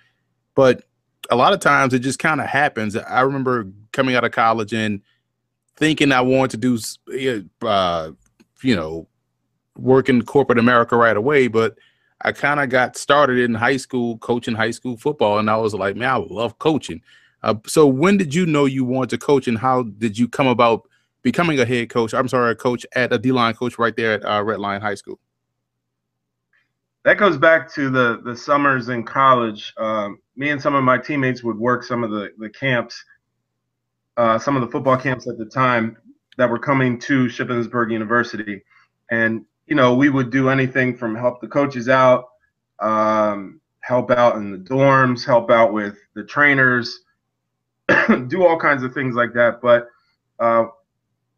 But 0.54 0.85
a 1.30 1.37
lot 1.37 1.52
of 1.52 1.61
times 1.61 1.92
it 1.94 2.00
just 2.00 2.18
kind 2.18 2.40
of 2.40 2.46
happens. 2.46 2.96
I 2.96 3.20
remember 3.20 3.68
coming 3.92 4.14
out 4.14 4.25
of 4.25 4.32
college 4.32 4.73
and 4.73 5.02
thinking 5.76 6.12
I 6.12 6.20
wanted 6.20 6.62
to 6.62 6.78
do, 7.08 7.66
uh, 7.66 8.12
you 8.62 8.76
know, 8.76 9.08
work 9.76 10.08
in 10.08 10.23
corporate 10.23 10.58
America 10.58 10.96
right 10.96 11.16
away. 11.16 11.49
But 11.49 11.76
I 12.23 12.32
kind 12.32 12.61
of 12.61 12.70
got 12.70 12.96
started 12.96 13.38
in 13.38 13.54
high 13.54 13.76
school 13.76 14.16
coaching 14.18 14.54
high 14.54 14.70
school 14.70 14.96
football, 14.96 15.38
and 15.38 15.50
I 15.50 15.56
was 15.56 15.75
like, 15.75 15.96
man, 15.96 16.08
I 16.08 16.16
love 16.16 16.58
coaching. 16.58 17.02
Uh, 17.42 17.56
so 17.66 17.87
when 17.87 18.16
did 18.16 18.35
you 18.35 18.46
know 18.46 18.64
you 18.64 18.85
wanted 18.85 19.11
to 19.11 19.18
coach, 19.18 19.46
and 19.49 19.58
how 19.58 19.82
did 19.82 20.18
you 20.18 20.26
come 20.26 20.46
about 20.46 20.88
becoming 21.23 21.58
a 21.61 21.64
head 21.64 21.90
coach? 21.90 22.14
I'm 22.14 22.28
sorry, 22.28 22.52
a 22.52 22.54
coach 22.54 22.87
at 22.94 23.12
a 23.12 23.18
D 23.18 23.32
line 23.32 23.54
coach 23.54 23.78
right 23.78 23.96
there 23.96 24.12
at 24.12 24.25
uh, 24.25 24.42
Red 24.42 24.58
Lion 24.58 24.80
High 24.80 24.94
School 24.94 25.18
that 27.06 27.18
goes 27.18 27.38
back 27.38 27.73
to 27.73 27.88
the 27.88 28.20
the 28.25 28.37
summers 28.37 28.88
in 28.88 29.04
college. 29.04 29.73
Um, 29.76 30.19
me 30.34 30.50
and 30.50 30.60
some 30.60 30.75
of 30.75 30.82
my 30.82 30.99
teammates 30.99 31.45
would 31.45 31.56
work 31.56 31.84
some 31.84 32.02
of 32.02 32.10
the 32.10 32.32
the 32.36 32.50
camps, 32.50 33.02
uh, 34.17 34.40
some 34.40 34.56
of 34.56 34.62
the 34.62 34.69
football 34.69 34.97
camps 34.97 35.28
at 35.28 35.38
the 35.38 35.45
time 35.45 35.97
that 36.36 36.50
were 36.50 36.58
coming 36.58 36.99
to 36.99 37.26
Shippensburg 37.26 37.93
University, 37.93 38.60
and 39.12 39.45
you 39.69 39.76
know 39.76 39.95
we 39.95 40.08
would 40.08 40.30
do 40.30 40.49
anything 40.49 40.97
from 40.97 41.14
help 41.14 41.40
the 41.40 41.47
coaches 41.47 41.88
out, 41.88 42.25
um, 42.80 43.60
help 43.78 44.10
out 44.10 44.34
in 44.34 44.50
the 44.50 44.58
dorms, 44.58 45.25
help 45.25 45.49
out 45.49 45.73
with 45.73 45.97
the 46.17 46.25
trainers, 46.25 47.02
do 48.26 48.45
all 48.45 48.58
kinds 48.58 48.82
of 48.82 48.93
things 48.93 49.14
like 49.14 49.32
that. 49.34 49.60
But 49.62 49.86
uh, 50.40 50.64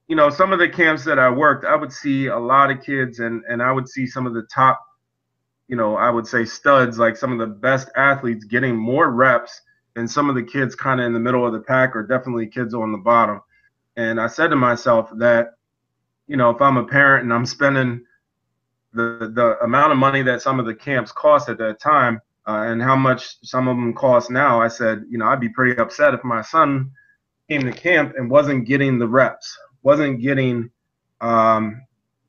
you 0.09 0.17
know, 0.17 0.31
some 0.31 0.53
of 0.53 0.59
the 0.59 0.69
camps 0.69 1.05
that 1.05 1.19
I 1.19 1.31
worked, 1.31 1.65
I 1.65 1.77
would 1.77 1.93
see 1.93 2.27
a 2.27 2.39
lot 2.39 2.71
of 2.71 2.83
kids, 2.83 3.21
and 3.21 3.45
and 3.49 3.63
I 3.63 3.71
would 3.73 3.89
see 3.89 4.07
some 4.07 4.27
of 4.27 4.35
the 4.35 4.47
top 4.53 4.81
you 5.69 5.77
know, 5.77 5.97
I 5.97 6.11
would 6.11 6.27
say 6.27 6.45
studs, 6.47 6.99
like 6.99 7.17
some 7.17 7.31
of 7.31 7.39
the 7.39 7.55
best 7.55 7.91
athletes 7.95 8.45
getting 8.45 8.75
more 8.75 9.11
reps 9.11 9.61
than 9.95 10.09
some 10.09 10.31
of 10.31 10.35
the 10.35 10.43
kids 10.43 10.75
kind 10.75 10.99
of 10.99 11.07
in 11.07 11.13
the 11.13 11.21
middle 11.21 11.47
of 11.47 11.53
the 11.53 11.61
pack 11.61 11.95
or 11.95 12.03
definitely 12.03 12.47
kids 12.47 12.75
on 12.75 12.91
the 12.91 12.99
bottom. 12.99 13.41
And 13.97 14.21
I 14.21 14.29
said 14.29 14.49
to 14.49 14.57
myself 14.57 15.11
that, 15.19 15.55
you 16.27 16.37
know, 16.37 16.51
if 16.51 16.63
I'm 16.63 16.79
a 16.79 16.87
parent 16.87 17.25
and 17.25 17.33
I'm 17.33 17.47
spending 17.47 18.05
the 18.95 19.31
the 19.35 19.59
amount 19.63 19.93
of 19.93 19.99
money 19.99 20.23
that 20.23 20.41
some 20.41 20.59
of 20.59 20.65
the 20.65 20.75
camps 20.75 21.13
cost 21.13 21.51
at 21.51 21.59
that 21.59 21.81
time 21.81 22.21
uh, 22.47 22.65
and 22.67 22.83
how 22.83 22.97
much 22.97 23.37
some 23.43 23.69
of 23.69 23.77
them 23.77 23.93
cost 23.93 24.31
now, 24.31 24.63
I 24.63 24.69
said, 24.69 25.05
you 25.11 25.19
know, 25.19 25.27
I'd 25.27 25.41
be 25.41 25.51
pretty 25.51 25.79
upset 25.79 26.15
if 26.15 26.25
my 26.25 26.41
son 26.41 26.91
came 27.51 27.63
to 27.63 27.73
camp 27.73 28.15
and 28.17 28.31
wasn't 28.31 28.67
getting 28.67 28.99
the 28.99 29.09
reps, 29.09 29.59
wasn't 29.89 30.21
getting 30.21 30.71
um, 31.23 31.81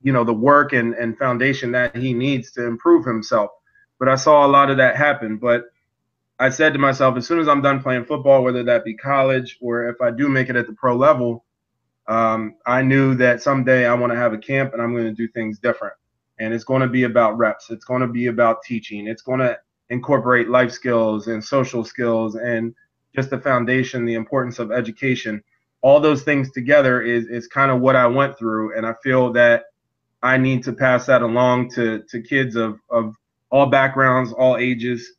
you 0.02 0.14
know 0.14 0.24
the 0.24 0.34
work 0.34 0.72
and, 0.72 0.94
and 0.94 1.18
foundation 1.18 1.74
that 1.74 1.94
he 1.94 2.14
needs 2.14 2.52
to 2.54 2.66
improve 2.66 3.04
himself. 3.06 3.52
But 4.00 4.08
I 4.08 4.16
saw 4.16 4.46
a 4.46 4.48
lot 4.48 4.70
of 4.70 4.78
that 4.78 4.96
happen. 4.96 5.36
But 5.36 5.66
I 6.40 6.52
said 6.52 6.72
to 6.72 6.80
myself, 6.80 7.18
as 7.18 7.28
soon 7.28 7.40
as 7.40 7.50
I'm 7.50 7.62
done 7.62 7.84
playing 7.84 8.06
football, 8.06 8.46
whether 8.46 8.64
that 8.64 8.86
be 8.86 8.94
college 8.94 9.58
or 9.60 9.90
if 9.90 10.00
I 10.02 10.10
do 10.10 10.30
make 10.30 10.48
it 10.48 10.56
at 10.56 10.68
the 10.68 10.74
pro 10.74 10.96
level, 10.96 11.44
um, 12.08 12.56
I 12.66 12.82
knew 12.82 13.14
that 13.16 13.42
someday 13.42 13.86
I 13.86 13.94
want 13.94 14.14
to 14.14 14.18
have 14.18 14.32
a 14.32 14.38
camp 14.38 14.72
and 14.72 14.82
I'm 14.82 14.94
going 14.94 15.14
to 15.14 15.14
do 15.14 15.28
things 15.28 15.60
different. 15.60 15.96
And 16.40 16.54
it's 16.54 16.64
going 16.64 16.82
to 16.82 16.88
be 16.88 17.04
about 17.04 17.38
reps. 17.38 17.70
It's 17.72 17.84
going 17.84 18.02
to 18.02 18.08
be 18.08 18.28
about 18.28 18.64
teaching. 18.64 19.06
It's 19.06 19.22
going 19.22 19.42
to 19.42 19.60
incorporate 19.90 20.48
life 20.48 20.72
skills 20.72 21.28
and 21.28 21.44
social 21.44 21.84
skills 21.84 22.36
and 22.36 22.74
just 23.14 23.30
the 23.30 23.38
foundation, 23.38 24.06
the 24.06 24.14
importance 24.14 24.60
of 24.60 24.72
education. 24.72 25.44
All 25.82 26.00
those 26.00 26.24
things 26.24 26.52
together 26.52 27.02
is 27.02 27.28
is 27.28 27.48
kind 27.48 27.72
of 27.72 27.80
what 27.82 27.96
I 27.96 28.08
went 28.08 28.38
through, 28.38 28.78
and 28.78 28.86
I 28.86 28.94
feel 29.04 29.32
that 29.34 29.66
I 30.22 30.38
need 30.38 30.64
to 30.64 30.74
pass 30.74 31.06
that 31.06 31.22
along 31.22 31.72
to 31.72 32.04
to 32.10 32.22
kids 32.22 32.56
of 32.56 32.80
of 32.90 33.16
all 33.52 33.68
backgrounds, 33.68 34.34
all 34.34 34.58
ages, 34.58 35.14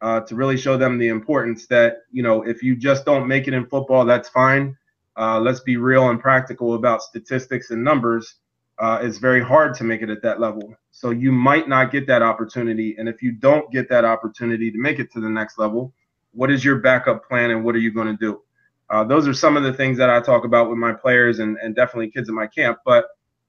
uh, 0.00 0.20
to 0.20 0.34
really 0.34 0.56
show 0.56 0.76
them 0.76 0.98
the 0.98 1.08
importance 1.08 1.66
that 1.66 1.98
you 2.10 2.22
know 2.22 2.42
if 2.42 2.62
you 2.62 2.76
just 2.76 3.04
don't 3.04 3.26
make 3.26 3.48
it 3.48 3.54
in 3.54 3.66
football, 3.66 4.04
that's 4.04 4.28
fine. 4.28 4.76
Uh, 5.16 5.40
let's 5.40 5.60
be 5.60 5.76
real 5.76 6.10
and 6.10 6.20
practical 6.20 6.74
about 6.74 7.02
statistics 7.02 7.70
and 7.70 7.82
numbers. 7.82 8.36
Uh, 8.78 8.98
it's 9.02 9.18
very 9.18 9.40
hard 9.40 9.74
to 9.74 9.84
make 9.84 10.02
it 10.02 10.10
at 10.10 10.22
that 10.22 10.40
level. 10.40 10.74
So 10.90 11.10
you 11.10 11.30
might 11.30 11.68
not 11.68 11.92
get 11.92 12.06
that 12.08 12.22
opportunity. 12.22 12.96
And 12.98 13.08
if 13.08 13.22
you 13.22 13.32
don't 13.32 13.70
get 13.70 13.88
that 13.90 14.04
opportunity 14.04 14.70
to 14.72 14.78
make 14.78 14.98
it 14.98 15.12
to 15.12 15.20
the 15.20 15.28
next 15.28 15.58
level, 15.58 15.92
what 16.32 16.50
is 16.50 16.64
your 16.64 16.80
backup 16.80 17.28
plan 17.28 17.52
and 17.52 17.64
what 17.64 17.76
are 17.76 17.78
you 17.78 17.92
going 17.92 18.08
to 18.08 18.16
do? 18.16 18.42
Uh, 18.90 19.04
those 19.04 19.26
are 19.26 19.34
some 19.34 19.56
of 19.56 19.62
the 19.62 19.72
things 19.72 19.98
that 19.98 20.10
I 20.10 20.20
talk 20.20 20.44
about 20.44 20.68
with 20.68 20.78
my 20.78 20.92
players 20.92 21.38
and, 21.38 21.56
and 21.62 21.74
definitely 21.74 22.10
kids 22.10 22.28
in 22.28 22.34
my 22.34 22.46
camp. 22.46 22.78
But 22.84 23.06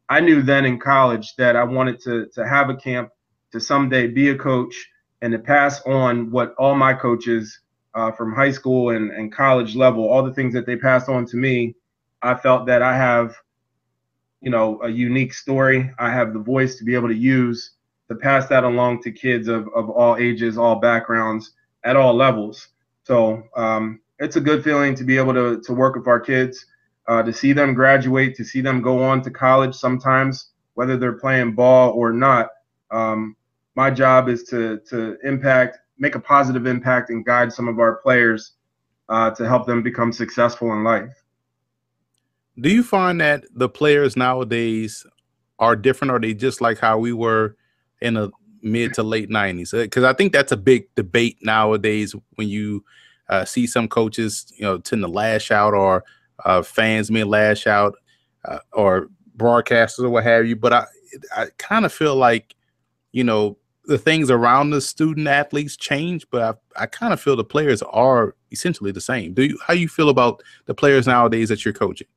I 0.09 0.19
knew 0.19 0.41
then 0.41 0.65
in 0.65 0.79
college 0.79 1.35
that 1.37 1.55
I 1.55 1.63
wanted 1.63 1.99
to 2.01 2.27
to 2.33 2.47
have 2.47 2.69
a 2.69 2.75
camp 2.75 3.09
to 3.51 3.59
someday 3.59 4.07
be 4.07 4.29
a 4.29 4.37
coach 4.37 4.75
and 5.21 5.31
to 5.31 5.39
pass 5.39 5.81
on 5.85 6.31
what 6.31 6.53
all 6.57 6.75
my 6.75 6.93
coaches 6.93 7.59
uh, 7.95 8.11
from 8.11 8.33
high 8.33 8.51
school 8.51 8.89
and, 8.91 9.11
and 9.11 9.33
college 9.33 9.75
level, 9.75 10.07
all 10.07 10.23
the 10.23 10.33
things 10.33 10.53
that 10.53 10.65
they 10.65 10.75
passed 10.75 11.09
on 11.09 11.25
to 11.25 11.37
me, 11.37 11.75
I 12.21 12.35
felt 12.35 12.65
that 12.67 12.81
I 12.81 12.95
have, 12.95 13.35
you 14.41 14.51
know, 14.51 14.79
a 14.83 14.89
unique 14.89 15.33
story. 15.33 15.91
I 15.97 16.11
have 16.11 16.33
the 16.33 16.39
voice 16.39 16.77
to 16.77 16.83
be 16.83 16.93
able 16.93 17.07
to 17.07 17.15
use 17.15 17.71
to 18.09 18.15
pass 18.15 18.47
that 18.47 18.63
along 18.63 19.01
to 19.01 19.11
kids 19.11 19.47
of, 19.47 19.67
of 19.73 19.89
all 19.89 20.17
ages, 20.17 20.57
all 20.57 20.75
backgrounds, 20.75 21.51
at 21.83 21.95
all 21.95 22.13
levels. 22.13 22.67
So 23.03 23.43
um, 23.55 23.99
it's 24.19 24.35
a 24.35 24.41
good 24.41 24.63
feeling 24.63 24.95
to 24.95 25.03
be 25.03 25.17
able 25.17 25.33
to, 25.33 25.61
to 25.61 25.73
work 25.73 25.95
with 25.95 26.07
our 26.07 26.19
kids 26.19 26.65
uh, 27.07 27.23
to 27.23 27.33
see 27.33 27.53
them 27.53 27.73
graduate, 27.73 28.35
to 28.35 28.43
see 28.43 28.61
them 28.61 28.81
go 28.81 29.03
on 29.03 29.21
to 29.21 29.31
college 29.31 29.75
sometimes, 29.75 30.51
whether 30.73 30.97
they're 30.97 31.13
playing 31.13 31.53
ball 31.53 31.91
or 31.91 32.11
not. 32.11 32.49
Um, 32.91 33.35
my 33.75 33.91
job 33.91 34.29
is 34.29 34.43
to 34.45 34.79
to 34.89 35.17
impact, 35.23 35.79
make 35.97 36.15
a 36.15 36.19
positive 36.19 36.65
impact, 36.65 37.09
and 37.09 37.25
guide 37.25 37.51
some 37.51 37.67
of 37.67 37.79
our 37.79 37.97
players 37.97 38.53
uh, 39.09 39.31
to 39.31 39.47
help 39.47 39.67
them 39.67 39.83
become 39.83 40.11
successful 40.11 40.71
in 40.71 40.83
life. 40.83 41.11
Do 42.59 42.69
you 42.69 42.83
find 42.83 43.19
that 43.19 43.43
the 43.53 43.67
players 43.67 44.15
nowadays 44.15 45.05
are 45.59 45.75
different? 45.75 46.11
Or 46.11 46.15
are 46.15 46.19
they 46.19 46.33
just 46.33 46.61
like 46.61 46.79
how 46.79 46.97
we 46.97 47.11
were 47.11 47.57
in 48.01 48.13
the 48.13 48.31
mid 48.61 48.93
to 48.93 49.03
late 49.03 49.29
'90s? 49.29 49.71
Because 49.71 50.05
uh, 50.05 50.09
I 50.09 50.13
think 50.13 50.31
that's 50.31 50.53
a 50.53 50.57
big 50.57 50.93
debate 50.95 51.37
nowadays 51.41 52.15
when 52.35 52.47
you 52.47 52.83
uh, 53.29 53.45
see 53.45 53.67
some 53.67 53.87
coaches, 53.87 54.51
you 54.55 54.63
know, 54.63 54.77
tend 54.77 55.01
to 55.01 55.07
lash 55.07 55.51
out 55.51 55.73
or 55.73 56.03
uh, 56.43 56.61
fans 56.61 57.09
may 57.09 57.23
lash 57.23 57.67
out 57.67 57.95
uh, 58.45 58.59
or 58.73 59.07
broadcasters 59.37 60.03
or 60.03 60.09
what 60.09 60.23
have 60.23 60.45
you. 60.45 60.55
But 60.55 60.73
I, 60.73 60.85
I 61.35 61.45
kind 61.57 61.85
of 61.85 61.93
feel 61.93 62.15
like, 62.15 62.55
you 63.11 63.23
know, 63.23 63.57
the 63.85 63.97
things 63.97 64.31
around 64.31 64.71
the 64.71 64.81
student 64.81 65.27
athletes 65.27 65.77
change, 65.77 66.25
but 66.31 66.41
I, 66.75 66.83
I 66.83 66.85
kind 66.87 67.13
of 67.13 67.21
feel 67.21 67.35
the 67.35 67.43
players 67.43 67.81
are 67.83 68.35
essentially 68.51 68.91
the 68.91 69.01
same. 69.01 69.33
Do 69.33 69.43
you? 69.43 69.59
How 69.65 69.73
do 69.73 69.79
you 69.79 69.87
feel 69.87 70.09
about 70.09 70.41
the 70.65 70.73
players 70.73 71.07
nowadays 71.07 71.49
that 71.49 71.63
you're 71.63 71.73
coaching? 71.73 72.07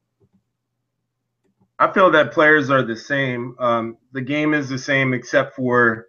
I 1.79 1.93
feel 1.93 2.11
that 2.11 2.33
players 2.33 2.71
are 2.71 2.83
the 2.83 2.97
same. 2.97 3.55
Um, 3.59 3.99
the 4.13 4.21
game 4.21 4.55
is 4.55 4.69
the 4.69 4.79
same, 4.79 5.13
except 5.13 5.55
for, 5.55 6.07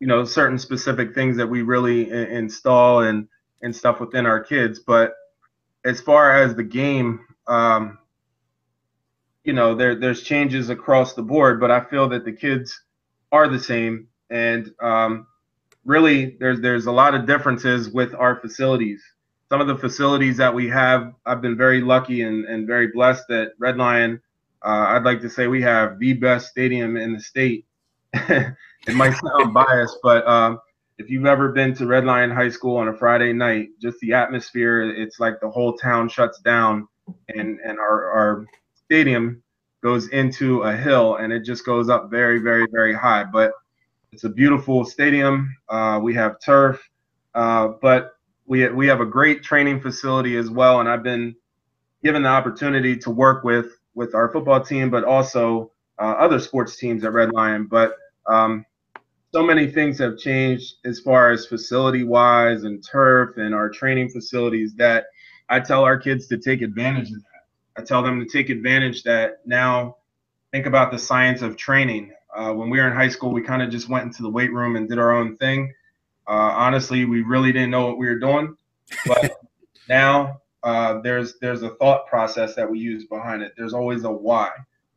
you 0.00 0.06
know, 0.06 0.24
certain 0.24 0.58
specific 0.58 1.14
things 1.14 1.36
that 1.36 1.46
we 1.46 1.62
really 1.62 2.10
I- 2.10 2.26
install 2.26 3.00
and 3.00 3.28
and 3.64 3.74
stuff 3.74 3.98
within 3.98 4.26
our 4.26 4.38
kids. 4.40 4.78
But 4.78 5.14
as 5.84 6.00
far 6.00 6.40
as 6.40 6.54
the 6.54 6.62
game, 6.62 7.20
um, 7.48 7.98
you 9.42 9.52
know, 9.52 9.74
there 9.74 9.94
there's 9.96 10.22
changes 10.22 10.70
across 10.70 11.14
the 11.14 11.22
board, 11.22 11.60
but 11.60 11.70
I 11.70 11.80
feel 11.80 12.08
that 12.10 12.24
the 12.24 12.32
kids 12.32 12.78
are 13.32 13.48
the 13.48 13.58
same. 13.58 14.06
And 14.30 14.70
um, 14.80 15.26
really 15.84 16.36
there's 16.40 16.60
there's 16.60 16.86
a 16.86 16.92
lot 16.92 17.14
of 17.14 17.26
differences 17.26 17.90
with 17.90 18.14
our 18.14 18.36
facilities. 18.40 19.02
Some 19.50 19.60
of 19.60 19.66
the 19.66 19.76
facilities 19.76 20.36
that 20.38 20.54
we 20.54 20.68
have, 20.68 21.12
I've 21.26 21.42
been 21.42 21.56
very 21.56 21.80
lucky 21.80 22.22
and, 22.22 22.44
and 22.46 22.66
very 22.66 22.88
blessed 22.88 23.24
that 23.28 23.52
Red 23.58 23.76
Lion. 23.76 24.20
Uh, 24.64 24.86
I'd 24.88 25.04
like 25.04 25.20
to 25.20 25.28
say 25.28 25.46
we 25.46 25.60
have 25.62 25.98
the 25.98 26.14
best 26.14 26.48
stadium 26.48 26.96
in 26.96 27.12
the 27.12 27.20
state. 27.20 27.66
it 28.14 28.94
might 28.94 29.12
sound 29.12 29.52
biased, 29.52 29.98
but 30.02 30.26
um, 30.26 30.58
if 30.98 31.10
you've 31.10 31.26
ever 31.26 31.50
been 31.50 31.74
to 31.74 31.86
Red 31.86 32.04
Lion 32.04 32.30
High 32.30 32.48
School 32.50 32.76
on 32.76 32.88
a 32.88 32.96
Friday 32.96 33.32
night, 33.32 33.70
just 33.80 33.98
the 34.00 34.12
atmosphere, 34.12 34.82
it's 34.82 35.18
like 35.18 35.40
the 35.40 35.50
whole 35.50 35.76
town 35.76 36.08
shuts 36.08 36.40
down 36.40 36.86
and, 37.28 37.58
and 37.60 37.78
our, 37.78 38.10
our 38.10 38.46
stadium 38.74 39.42
goes 39.82 40.08
into 40.08 40.62
a 40.62 40.76
hill 40.76 41.16
and 41.16 41.32
it 41.32 41.44
just 41.44 41.66
goes 41.66 41.88
up 41.88 42.10
very, 42.10 42.38
very, 42.38 42.66
very 42.70 42.94
high. 42.94 43.24
But 43.24 43.52
it's 44.12 44.24
a 44.24 44.28
beautiful 44.28 44.84
stadium. 44.84 45.54
Uh, 45.68 45.98
we 46.02 46.14
have 46.14 46.40
turf, 46.40 46.80
uh, 47.34 47.72
but 47.82 48.12
we, 48.46 48.68
we 48.68 48.86
have 48.86 49.00
a 49.00 49.06
great 49.06 49.42
training 49.42 49.80
facility 49.80 50.36
as 50.36 50.48
well. 50.48 50.78
And 50.78 50.88
I've 50.88 51.02
been 51.02 51.34
given 52.04 52.22
the 52.22 52.28
opportunity 52.28 52.96
to 52.98 53.10
work 53.10 53.42
with, 53.42 53.66
with 53.94 54.14
our 54.14 54.30
football 54.30 54.60
team, 54.60 54.90
but 54.90 55.02
also 55.02 55.72
uh, 55.98 56.14
other 56.18 56.38
sports 56.38 56.76
teams 56.76 57.04
at 57.04 57.12
Red 57.12 57.32
Lion. 57.32 57.66
But 57.66 57.94
um, 58.26 58.64
so 59.34 59.42
many 59.42 59.66
things 59.66 59.98
have 59.98 60.16
changed 60.16 60.76
as 60.84 61.00
far 61.00 61.32
as 61.32 61.44
facility 61.44 62.04
wise 62.04 62.62
and 62.62 62.84
turf 62.84 63.36
and 63.36 63.52
our 63.52 63.68
training 63.68 64.08
facilities 64.08 64.76
that 64.76 65.06
I 65.48 65.58
tell 65.58 65.82
our 65.82 65.98
kids 65.98 66.28
to 66.28 66.38
take 66.38 66.62
advantage 66.62 67.10
of 67.10 67.16
that. 67.16 67.42
I 67.76 67.82
tell 67.82 68.00
them 68.00 68.20
to 68.20 68.26
take 68.26 68.48
advantage 68.48 69.02
that 69.02 69.40
now 69.44 69.96
think 70.52 70.66
about 70.66 70.92
the 70.92 71.00
science 71.00 71.42
of 71.42 71.56
training. 71.56 72.12
Uh, 72.32 72.52
when 72.52 72.70
we 72.70 72.78
were 72.78 72.86
in 72.86 72.94
high 72.94 73.08
school, 73.08 73.32
we 73.32 73.42
kind 73.42 73.60
of 73.60 73.70
just 73.70 73.88
went 73.88 74.04
into 74.04 74.22
the 74.22 74.30
weight 74.30 74.52
room 74.52 74.76
and 74.76 74.88
did 74.88 75.00
our 75.00 75.10
own 75.10 75.36
thing. 75.36 75.74
Uh, 76.28 76.54
honestly, 76.54 77.04
we 77.04 77.22
really 77.22 77.50
didn't 77.50 77.72
know 77.72 77.88
what 77.88 77.98
we 77.98 78.06
were 78.06 78.20
doing, 78.20 78.56
but 79.04 79.32
now 79.88 80.42
uh, 80.62 81.00
there's 81.00 81.40
there's 81.40 81.62
a 81.62 81.70
thought 81.70 82.06
process 82.06 82.54
that 82.54 82.70
we 82.70 82.78
use 82.78 83.04
behind 83.06 83.42
it. 83.42 83.52
There's 83.56 83.74
always 83.74 84.04
a 84.04 84.12
why. 84.12 84.50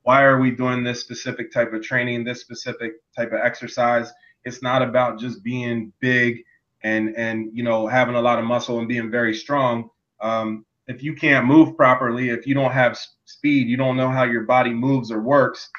Why 0.03 0.21
are 0.21 0.39
we 0.39 0.51
doing 0.51 0.83
this 0.83 1.01
specific 1.01 1.51
type 1.51 1.73
of 1.73 1.81
training, 1.81 2.23
this 2.23 2.39
specific 2.39 2.93
type 3.15 3.33
of 3.33 3.39
exercise? 3.43 4.13
It's 4.47 4.63
not 4.63 4.81
about 4.81 5.19
just 5.19 5.43
being 5.43 5.91
big 5.99 6.43
and 6.83 7.15
and 7.17 7.49
you 7.53 7.63
know 7.63 7.87
having 7.87 8.15
a 8.15 8.21
lot 8.21 8.39
of 8.39 8.45
muscle 8.45 8.79
and 8.79 8.87
being 8.87 9.11
very 9.11 9.35
strong. 9.35 9.89
Um, 10.21 10.65
if 10.87 11.03
you 11.03 11.13
can't 11.13 11.45
move 11.45 11.75
properly, 11.75 12.29
if 12.29 12.47
you 12.47 12.55
don't 12.55 12.71
have 12.71 12.97
speed, 13.25 13.67
you 13.67 13.77
don't 13.77 13.97
know 13.97 14.09
how 14.09 14.23
your 14.23 14.43
body 14.43 14.73
moves 14.73 15.11
or 15.11 15.21
works, 15.21 15.69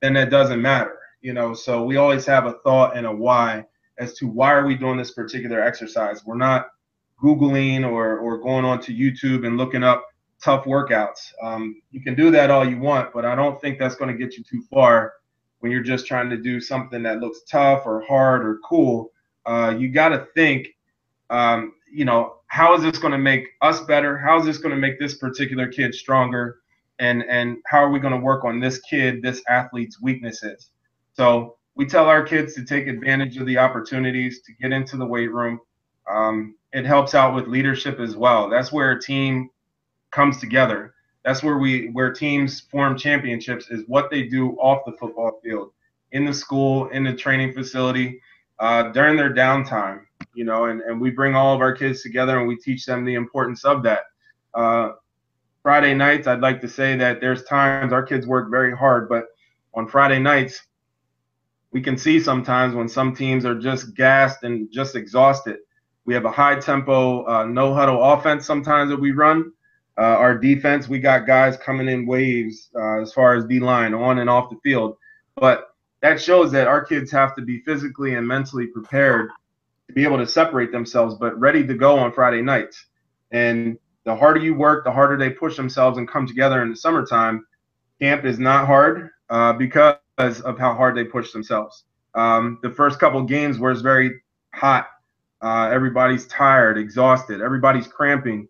then 0.00 0.14
that 0.14 0.30
doesn't 0.30 0.60
matter. 0.60 0.98
You 1.20 1.32
know, 1.32 1.54
so 1.54 1.84
we 1.84 1.96
always 1.96 2.26
have 2.26 2.46
a 2.46 2.54
thought 2.64 2.96
and 2.96 3.06
a 3.06 3.12
why 3.12 3.64
as 3.98 4.14
to 4.14 4.26
why 4.26 4.52
are 4.52 4.66
we 4.66 4.74
doing 4.74 4.96
this 4.96 5.12
particular 5.12 5.62
exercise. 5.62 6.24
We're 6.24 6.36
not 6.36 6.66
googling 7.22 7.88
or 7.88 8.18
or 8.18 8.38
going 8.38 8.64
onto 8.64 8.92
YouTube 8.92 9.46
and 9.46 9.56
looking 9.56 9.84
up 9.84 10.04
tough 10.42 10.64
workouts. 10.64 11.32
Um, 11.40 11.80
you 11.92 12.02
can 12.02 12.16
do 12.16 12.32
that 12.32 12.50
all 12.50 12.68
you 12.68 12.78
want, 12.78 13.12
but 13.12 13.24
I 13.24 13.36
don't 13.36 13.60
think 13.60 13.78
that's 13.78 13.94
going 13.94 14.10
to 14.10 14.18
get 14.18 14.36
you 14.36 14.42
too 14.42 14.62
far 14.70 15.12
when 15.62 15.70
you're 15.70 15.80
just 15.80 16.08
trying 16.08 16.28
to 16.28 16.36
do 16.36 16.60
something 16.60 17.04
that 17.04 17.20
looks 17.20 17.42
tough 17.48 17.86
or 17.86 18.00
hard 18.00 18.44
or 18.44 18.58
cool, 18.68 19.12
uh, 19.46 19.72
you 19.78 19.88
got 19.88 20.08
to 20.08 20.26
think, 20.34 20.66
um, 21.30 21.74
you 21.90 22.04
know, 22.04 22.38
how 22.48 22.74
is 22.74 22.82
this 22.82 22.98
going 22.98 23.12
to 23.12 23.18
make 23.18 23.46
us 23.62 23.80
better? 23.82 24.18
How 24.18 24.40
is 24.40 24.44
this 24.44 24.58
going 24.58 24.74
to 24.74 24.80
make 24.80 24.98
this 24.98 25.14
particular 25.14 25.68
kid 25.68 25.94
stronger? 25.94 26.58
And 26.98 27.22
and 27.28 27.58
how 27.66 27.78
are 27.78 27.90
we 27.90 28.00
going 28.00 28.12
to 28.12 28.18
work 28.18 28.44
on 28.44 28.58
this 28.58 28.80
kid, 28.80 29.22
this 29.22 29.40
athlete's 29.48 30.02
weaknesses? 30.02 30.70
So 31.14 31.56
we 31.76 31.86
tell 31.86 32.06
our 32.06 32.24
kids 32.24 32.54
to 32.54 32.64
take 32.64 32.88
advantage 32.88 33.36
of 33.36 33.46
the 33.46 33.58
opportunities 33.58 34.42
to 34.42 34.52
get 34.60 34.72
into 34.72 34.96
the 34.96 35.06
weight 35.06 35.32
room. 35.32 35.60
Um, 36.10 36.56
it 36.72 36.84
helps 36.84 37.14
out 37.14 37.36
with 37.36 37.46
leadership 37.46 38.00
as 38.00 38.16
well. 38.16 38.50
That's 38.50 38.72
where 38.72 38.90
a 38.90 39.00
team 39.00 39.50
comes 40.10 40.38
together. 40.38 40.92
That's 41.24 41.42
where 41.42 41.58
we 41.58 41.88
where 41.90 42.12
teams 42.12 42.60
form 42.60 42.96
championships 42.96 43.70
is 43.70 43.84
what 43.86 44.10
they 44.10 44.24
do 44.24 44.52
off 44.52 44.84
the 44.84 44.92
football 44.92 45.40
field, 45.42 45.72
in 46.10 46.24
the 46.24 46.34
school, 46.34 46.88
in 46.88 47.04
the 47.04 47.14
training 47.14 47.52
facility, 47.52 48.20
uh, 48.58 48.90
during 48.90 49.16
their 49.16 49.32
downtime. 49.32 50.00
You 50.34 50.44
know, 50.44 50.64
and, 50.64 50.80
and 50.80 51.00
we 51.00 51.10
bring 51.10 51.34
all 51.34 51.54
of 51.54 51.60
our 51.60 51.72
kids 51.72 52.02
together 52.02 52.38
and 52.38 52.48
we 52.48 52.56
teach 52.56 52.86
them 52.86 53.04
the 53.04 53.14
importance 53.14 53.64
of 53.64 53.82
that. 53.82 54.04
Uh, 54.54 54.92
Friday 55.62 55.94
nights, 55.94 56.26
I'd 56.26 56.40
like 56.40 56.60
to 56.62 56.68
say 56.68 56.96
that 56.96 57.20
there's 57.20 57.44
times 57.44 57.92
our 57.92 58.02
kids 58.02 58.26
work 58.26 58.50
very 58.50 58.76
hard, 58.76 59.08
but 59.08 59.26
on 59.74 59.86
Friday 59.88 60.18
nights, 60.18 60.60
we 61.70 61.80
can 61.80 61.96
see 61.96 62.20
sometimes 62.20 62.74
when 62.74 62.88
some 62.88 63.14
teams 63.14 63.44
are 63.44 63.58
just 63.58 63.94
gassed 63.94 64.42
and 64.42 64.70
just 64.70 64.96
exhausted. 64.96 65.58
We 66.04 66.14
have 66.14 66.24
a 66.24 66.30
high 66.30 66.58
tempo, 66.58 67.24
uh, 67.26 67.44
no 67.46 67.72
huddle 67.74 68.02
offense 68.02 68.44
sometimes 68.44 68.90
that 68.90 69.00
we 69.00 69.12
run. 69.12 69.52
Uh, 69.98 70.16
our 70.16 70.36
defense, 70.36 70.88
we 70.88 70.98
got 70.98 71.26
guys 71.26 71.56
coming 71.58 71.88
in 71.88 72.06
waves 72.06 72.70
uh, 72.74 73.00
as 73.00 73.12
far 73.12 73.34
as 73.34 73.44
D 73.44 73.60
line 73.60 73.92
on 73.92 74.18
and 74.18 74.30
off 74.30 74.50
the 74.50 74.56
field. 74.62 74.96
But 75.36 75.74
that 76.00 76.20
shows 76.20 76.50
that 76.52 76.66
our 76.66 76.84
kids 76.84 77.10
have 77.12 77.34
to 77.36 77.42
be 77.42 77.60
physically 77.60 78.14
and 78.14 78.26
mentally 78.26 78.66
prepared 78.66 79.30
to 79.88 79.94
be 79.94 80.04
able 80.04 80.18
to 80.18 80.26
separate 80.26 80.72
themselves, 80.72 81.14
but 81.14 81.38
ready 81.38 81.66
to 81.66 81.74
go 81.74 81.98
on 81.98 82.12
Friday 82.12 82.42
nights. 82.42 82.86
And 83.30 83.78
the 84.04 84.16
harder 84.16 84.40
you 84.40 84.54
work, 84.54 84.84
the 84.84 84.90
harder 84.90 85.16
they 85.16 85.30
push 85.30 85.56
themselves 85.56 85.98
and 85.98 86.08
come 86.08 86.26
together 86.26 86.62
in 86.62 86.70
the 86.70 86.76
summertime. 86.76 87.46
Camp 88.00 88.24
is 88.24 88.38
not 88.38 88.66
hard 88.66 89.10
uh, 89.30 89.52
because 89.52 89.96
of 90.18 90.58
how 90.58 90.74
hard 90.74 90.96
they 90.96 91.04
push 91.04 91.32
themselves. 91.32 91.84
Um, 92.14 92.58
the 92.62 92.70
first 92.70 92.98
couple 92.98 93.22
games 93.22 93.58
where 93.58 93.70
it's 93.70 93.80
very 93.80 94.20
hot, 94.52 94.88
uh, 95.40 95.70
everybody's 95.72 96.26
tired, 96.26 96.78
exhausted, 96.78 97.40
everybody's 97.40 97.86
cramping 97.86 98.48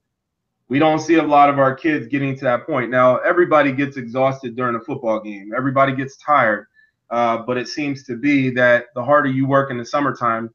we 0.73 0.79
don't 0.79 1.01
see 1.01 1.17
a 1.17 1.23
lot 1.23 1.51
of 1.51 1.59
our 1.59 1.75
kids 1.75 2.07
getting 2.07 2.35
to 2.35 2.45
that 2.45 2.65
point. 2.65 2.91
Now, 2.91 3.19
everybody 3.19 3.73
gets 3.73 3.99
exhausted 3.99 4.57
during 4.57 4.75
a 4.75 4.81
football 4.81 5.21
game, 5.21 5.53
everybody 5.55 5.95
gets 5.95 6.17
tired. 6.17 6.67
Uh, 7.11 7.43
but 7.47 7.59
it 7.59 7.69
seems 7.69 8.05
to 8.05 8.17
be 8.17 8.49
that 8.49 8.87
the 8.95 9.05
harder 9.05 9.29
you 9.29 9.47
work 9.47 9.71
in 9.71 9.77
the 9.77 9.85
summertime, 9.85 10.49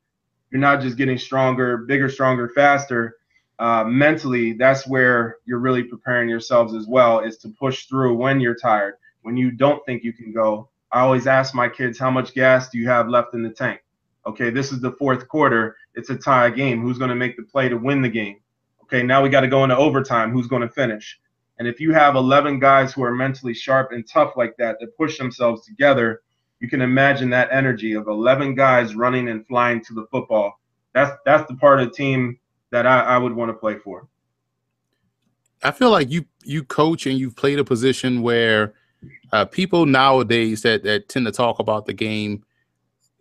you're 0.50 0.60
not 0.60 0.82
just 0.82 0.98
getting 0.98 1.20
stronger, 1.20 1.78
bigger, 1.78 2.10
stronger, 2.10 2.50
faster. 2.50 3.18
Uh, 3.60 3.84
mentally, 3.84 4.54
that's 4.54 4.88
where 4.88 5.38
you're 5.46 5.60
really 5.60 5.84
preparing 5.84 6.28
yourselves 6.28 6.74
as 6.74 6.88
well, 6.88 7.20
is 7.20 7.38
to 7.38 7.50
push 7.50 7.86
through 7.86 8.16
when 8.16 8.40
you're 8.40 8.56
tired, 8.56 8.96
when 9.22 9.38
you 9.38 9.52
don't 9.52 9.86
think 9.86 10.04
you 10.04 10.14
can 10.14 10.34
go. 10.34 10.68
I 10.92 11.02
always 11.02 11.28
ask 11.28 11.54
my 11.54 11.70
kids, 11.70 12.00
how 12.00 12.10
much 12.10 12.34
gas 12.34 12.70
do 12.70 12.80
you 12.80 12.90
have 12.90 13.08
left 13.08 13.36
in 13.36 13.44
the 13.44 13.52
tank? 13.52 13.82
Okay, 14.26 14.50
this 14.50 14.72
is 14.72 14.82
the 14.82 14.94
fourth 14.94 15.28
quarter. 15.28 15.78
It's 15.94 16.10
a 16.10 16.18
tie 16.18 16.50
game. 16.50 16.82
Who's 16.82 16.98
going 16.98 17.12
to 17.12 17.16
make 17.16 17.38
the 17.38 17.44
play 17.44 17.70
to 17.70 17.78
win 17.78 18.02
the 18.02 18.10
game? 18.10 18.38
Okay, 18.88 19.04
now 19.04 19.22
we 19.22 19.28
got 19.28 19.42
to 19.42 19.50
go 19.50 19.64
into 19.64 19.76
overtime. 19.76 20.32
Who's 20.32 20.48
going 20.48 20.62
to 20.62 20.70
finish? 20.70 21.20
And 21.60 21.68
if 21.68 21.82
you 21.82 21.92
have 21.92 22.16
11 22.16 22.60
guys 22.60 22.94
who 22.94 23.04
are 23.04 23.14
mentally 23.14 23.54
sharp 23.54 23.92
and 23.92 24.08
tough 24.08 24.38
like 24.38 24.56
that, 24.58 24.78
that 24.80 24.96
push 24.96 25.18
themselves 25.18 25.66
together, 25.66 26.22
you 26.62 26.70
can 26.70 26.82
imagine 26.82 27.30
that 27.32 27.50
energy 27.52 27.94
of 27.94 28.08
11 28.08 28.56
guys 28.56 28.96
running 28.96 29.28
and 29.28 29.46
flying 29.46 29.84
to 29.84 29.94
the 29.94 30.06
football. 30.10 30.60
That's 30.94 31.12
that's 31.26 31.48
the 31.50 31.56
part 31.58 31.82
of 31.82 31.90
the 31.90 31.94
team 31.94 32.40
that 32.72 32.88
I, 32.88 33.02
I 33.02 33.18
would 33.18 33.34
want 33.34 33.50
to 33.50 33.54
play 33.54 33.78
for. 33.78 34.08
I 35.64 35.72
feel 35.72 35.92
like 35.92 36.10
you 36.10 36.26
you 36.44 36.64
coach 36.64 37.06
and 37.06 37.20
you've 37.20 37.36
played 37.36 37.60
a 37.60 37.64
position 37.66 38.22
where 38.22 38.74
uh, 39.34 39.46
people 39.46 39.86
nowadays 39.86 40.62
that 40.62 40.84
that 40.84 41.10
tend 41.10 41.26
to 41.26 41.32
talk 41.32 41.60
about 41.60 41.86
the 41.86 41.94
game. 41.94 42.44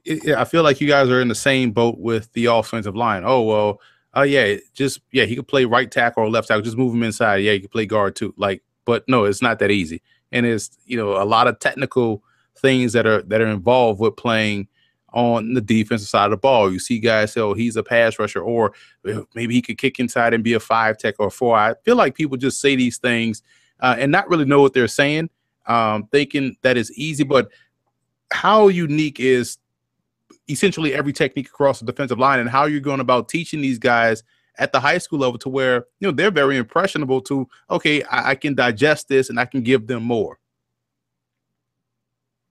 It, 0.05 0.29
I 0.37 0.45
feel 0.45 0.63
like 0.63 0.81
you 0.81 0.87
guys 0.87 1.09
are 1.09 1.21
in 1.21 1.29
the 1.29 1.35
same 1.35 1.73
boat 1.73 1.99
with 1.99 2.33
the 2.35 2.47
offensive 2.47 2.95
line. 2.95 3.25
Oh 3.27 3.43
well, 3.43 3.81
oh 4.17 4.23
yeah, 4.23 4.57
just 4.75 5.01
yeah, 5.13 5.25
he 5.25 5.37
could 5.37 5.47
play 5.47 5.65
right 5.65 5.91
tackle 5.91 6.25
or 6.25 6.31
left 6.31 6.49
tackle. 6.49 6.63
Just 6.63 6.77
move 6.77 6.93
him 6.93 7.05
inside. 7.05 7.37
Yeah, 7.37 7.53
he 7.53 7.61
could 7.61 7.71
play 7.71 7.87
guard 7.87 8.17
too. 8.17 8.35
Like, 8.37 8.63
but 8.85 9.05
no, 9.07 9.25
it's 9.25 9.43
not 9.43 9.61
that 9.61 9.71
easy. 9.71 10.03
And 10.33 10.45
it's 10.45 10.77
you 10.87 10.97
know 10.97 11.23
a 11.23 11.25
lot 11.25 11.47
of 11.47 11.61
technical 11.61 12.25
things 12.59 12.93
that 12.95 13.07
are 13.07 13.23
that 13.23 13.41
are 13.41 13.47
involved 13.47 14.01
with 14.01 14.17
playing 14.17 14.67
on 15.13 15.55
the 15.55 15.61
defensive 15.61 16.09
side 16.09 16.27
of 16.27 16.31
the 16.33 16.37
ball. 16.39 16.73
You 16.73 16.81
see 16.81 16.99
guys 16.99 17.33
say, 17.33 17.41
"Oh, 17.41 17.55
he's 17.55 17.77
a 17.77 17.83
pass 17.83 18.19
rusher," 18.19 18.41
or 18.41 18.73
maybe 19.35 19.55
he 19.55 19.63
could 19.63 19.79
kick 19.79 20.01
inside 20.01 20.35
and 20.35 20.43
be 20.43 20.55
a 20.55 20.61
five 20.61 20.99
tech 20.99 21.15
or 21.19 21.31
four. 21.31 21.57
I 21.57 21.75
feel 21.85 21.97
like 21.97 22.17
people 22.17 22.37
just 22.37 22.61
say 22.61 22.75
these 22.75 22.99
things 22.99 23.43
uh, 23.81 23.95
and 23.99 24.11
not 24.11 24.29
really 24.29 24.47
know 24.47 24.63
what 24.63 24.73
they're 24.73 24.89
saying, 24.89 25.31
um, 25.67 26.09
thinking 26.11 26.57
that 26.63 26.77
is 26.77 26.91
easy. 26.97 27.23
But 27.23 27.51
how 28.33 28.69
unique 28.69 29.21
is 29.21 29.59
essentially 30.49 30.95
every 30.95 31.13
technique 31.13 31.49
across 31.49 31.81
the 31.81 31.87
defensive 31.87 32.19
line 32.19 32.39
and 32.39 32.49
how 32.49 32.65
you're 32.65 32.81
going 32.81 33.01
about 33.01 33.29
teaching 33.29 33.61
these 33.61 33.79
guys 33.79 34.23
at 34.59 34.73
the 34.73 34.81
high 34.81 34.99
school 34.99 35.19
level 35.19 35.39
to 35.39 35.49
where 35.49 35.87
you 36.01 36.09
know 36.09 36.13
they're 36.13 36.31
very 36.31 36.57
impressionable 36.57 37.21
to 37.21 37.49
okay 37.71 38.03
I, 38.05 38.31
I, 38.31 38.35
can 38.35 38.55
digest 38.55 39.09
this 39.09 39.29
and 39.29 39.39
i 39.39 39.45
can 39.45 39.63
give 39.63 39.87
them 39.87 40.03
more. 40.03 40.39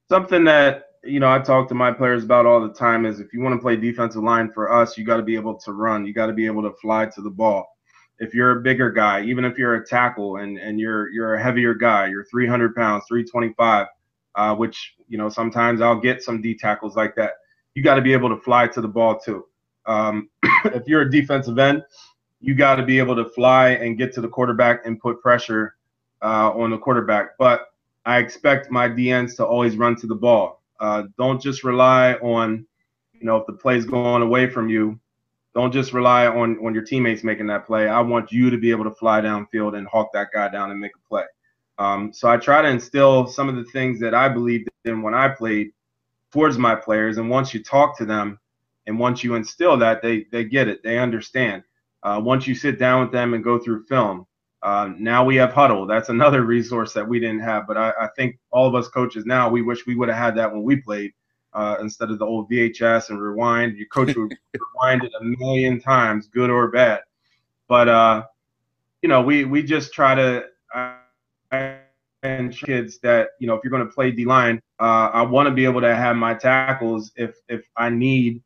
Something 0.09 0.43
that 0.45 0.87
you 1.03 1.19
know 1.19 1.31
i 1.31 1.39
talk 1.39 1.67
to 1.69 1.75
my 1.75 1.91
players 1.91 2.23
about 2.23 2.45
all 2.45 2.61
the 2.61 2.73
time 2.73 3.05
is 3.05 3.19
if 3.19 3.33
you 3.33 3.41
want 3.41 3.55
to 3.55 3.61
play 3.61 3.75
defensive 3.75 4.23
line 4.23 4.51
for 4.51 4.71
us 4.71 4.97
you 4.97 5.05
got 5.05 5.17
to 5.17 5.23
be 5.23 5.35
able 5.35 5.55
to 5.59 5.71
run. 5.71 6.05
You 6.05 6.13
got 6.13 6.27
to 6.27 6.33
be 6.33 6.45
able 6.45 6.63
to 6.63 6.71
fly 6.81 7.05
to 7.07 7.21
the 7.21 7.29
ball. 7.29 7.65
If 8.19 8.33
you're 8.33 8.59
a 8.59 8.61
bigger 8.61 8.91
guy 8.91 9.23
even 9.23 9.45
if 9.45 9.57
you're 9.57 9.75
a 9.75 9.85
tackle 9.85 10.37
and 10.37 10.57
and 10.57 10.79
you're 10.79 11.09
you're 11.09 11.35
a 11.35 11.43
heavier 11.43 11.73
guy 11.73 12.07
you're 12.07 12.25
300 12.25 12.75
pounds 12.75 13.03
325 13.07 13.87
uh, 14.35 14.55
which 14.55 14.95
you 15.07 15.17
know 15.17 15.29
sometimes 15.29 15.81
i'll 15.81 15.99
get 15.99 16.21
some 16.21 16.41
d 16.41 16.55
tackles 16.55 16.95
like 16.95 17.15
that 17.15 17.33
you 17.75 17.83
got 17.83 17.95
to 17.95 18.01
be 18.01 18.13
able 18.13 18.29
to 18.29 18.37
fly 18.37 18.67
to 18.67 18.81
the 18.81 18.87
ball 18.87 19.19
too. 19.19 19.45
Um, 19.85 20.29
if 20.65 20.87
you're 20.87 21.01
a 21.01 21.11
defensive 21.11 21.59
end, 21.59 21.83
you 22.39 22.55
got 22.55 22.75
to 22.75 22.83
be 22.83 22.97
able 22.97 23.15
to 23.15 23.25
fly 23.25 23.69
and 23.69 23.97
get 23.97 24.13
to 24.15 24.21
the 24.21 24.27
quarterback 24.27 24.85
and 24.85 24.99
put 24.99 25.21
pressure 25.21 25.75
uh, 26.21 26.51
on 26.51 26.71
the 26.71 26.77
quarterback. 26.77 27.37
But 27.37 27.67
I 28.05 28.19
expect 28.19 28.71
my 28.71 28.87
DNs 28.87 29.35
to 29.37 29.45
always 29.45 29.77
run 29.77 29.95
to 29.97 30.07
the 30.07 30.15
ball. 30.15 30.61
Uh, 30.79 31.03
don't 31.17 31.41
just 31.41 31.63
rely 31.63 32.13
on, 32.15 32.65
you 33.13 33.25
know, 33.25 33.37
if 33.37 33.47
the 33.47 33.53
play's 33.53 33.85
going 33.85 34.21
away 34.21 34.49
from 34.49 34.69
you, 34.69 34.99
don't 35.53 35.71
just 35.71 35.93
rely 35.93 36.27
on 36.27 36.57
on 36.65 36.73
your 36.73 36.83
teammates 36.83 37.23
making 37.23 37.47
that 37.47 37.65
play. 37.65 37.87
I 37.87 38.01
want 38.01 38.31
you 38.31 38.49
to 38.49 38.57
be 38.57 38.71
able 38.71 38.83
to 38.83 38.91
fly 38.91 39.21
downfield 39.21 39.77
and 39.77 39.87
hawk 39.87 40.09
that 40.13 40.27
guy 40.33 40.49
down 40.49 40.69
and 40.69 40.79
make 40.79 40.91
a 40.95 41.07
play. 41.07 41.23
Um, 41.77 42.11
so 42.13 42.29
I 42.29 42.37
try 42.37 42.61
to 42.61 42.67
instill 42.67 43.25
some 43.27 43.47
of 43.47 43.55
the 43.55 43.63
things 43.65 43.99
that 44.01 44.13
I 44.13 44.29
believed 44.29 44.69
in 44.83 45.01
when 45.01 45.13
I 45.13 45.29
played 45.29 45.71
towards 46.35 46.57
my 46.57 46.75
players. 46.75 47.17
And 47.17 47.29
once 47.29 47.53
you 47.53 47.63
talk 47.63 47.97
to 47.97 48.05
them, 48.05 48.37
and 48.87 48.99
once 48.99 49.23
you 49.23 49.35
instill 49.35 49.77
that, 49.77 50.01
they 50.01 50.25
they 50.33 50.43
get 50.43 50.67
it, 50.67 50.83
they 50.83 50.99
understand. 50.99 51.63
Uh, 52.03 52.21
once 52.23 52.45
you 52.45 52.53
sit 52.53 52.77
down 52.77 53.01
with 53.01 53.11
them 53.13 53.33
and 53.33 53.41
go 53.41 53.57
through 53.57 53.85
film, 53.85 54.27
uh, 54.61 54.89
now 54.97 55.23
we 55.23 55.37
have 55.37 55.51
Hudl. 55.51 55.87
That's 55.87 56.09
another 56.09 56.41
resource 56.55 56.91
that 56.91 57.07
we 57.07 57.21
didn't 57.21 57.39
have. 57.39 57.65
But 57.65 57.77
I, 57.77 57.93
I 58.01 58.09
think 58.17 58.37
all 58.51 58.67
of 58.67 58.75
us 58.75 58.89
coaches 58.89 59.25
now, 59.25 59.49
we 59.49 59.61
wish 59.61 59.87
we 59.87 59.95
would 59.95 60.09
have 60.09 60.17
had 60.17 60.35
that 60.35 60.51
when 60.51 60.63
we 60.63 60.75
played 60.75 61.13
uh, 61.53 61.77
instead 61.79 62.11
of 62.11 62.19
the 62.19 62.25
old 62.25 62.51
VHS 62.51 63.11
and 63.11 63.21
rewind. 63.21 63.77
Your 63.77 63.87
coach 63.87 64.13
would 64.17 64.35
rewind 64.75 65.05
it 65.05 65.13
a 65.19 65.23
million 65.23 65.79
times, 65.79 66.27
good 66.27 66.49
or 66.49 66.69
bad. 66.69 66.99
But 67.69 67.87
uh, 67.87 68.25
you 69.01 69.07
know, 69.07 69.21
we 69.21 69.45
we 69.45 69.63
just 69.63 69.93
try 69.93 70.13
to 70.15 70.43
and 72.39 72.55
kids 72.55 72.99
that 72.99 73.29
you 73.39 73.47
know 73.47 73.55
if 73.55 73.61
you're 73.63 73.71
going 73.71 73.85
to 73.85 73.93
play 73.93 74.11
D 74.11 74.25
line, 74.25 74.61
uh, 74.79 75.09
I 75.13 75.21
want 75.23 75.47
to 75.47 75.53
be 75.53 75.65
able 75.65 75.81
to 75.81 75.95
have 75.95 76.15
my 76.15 76.33
tackles 76.33 77.11
if 77.15 77.35
if 77.49 77.63
I 77.77 77.89
need 77.89 78.41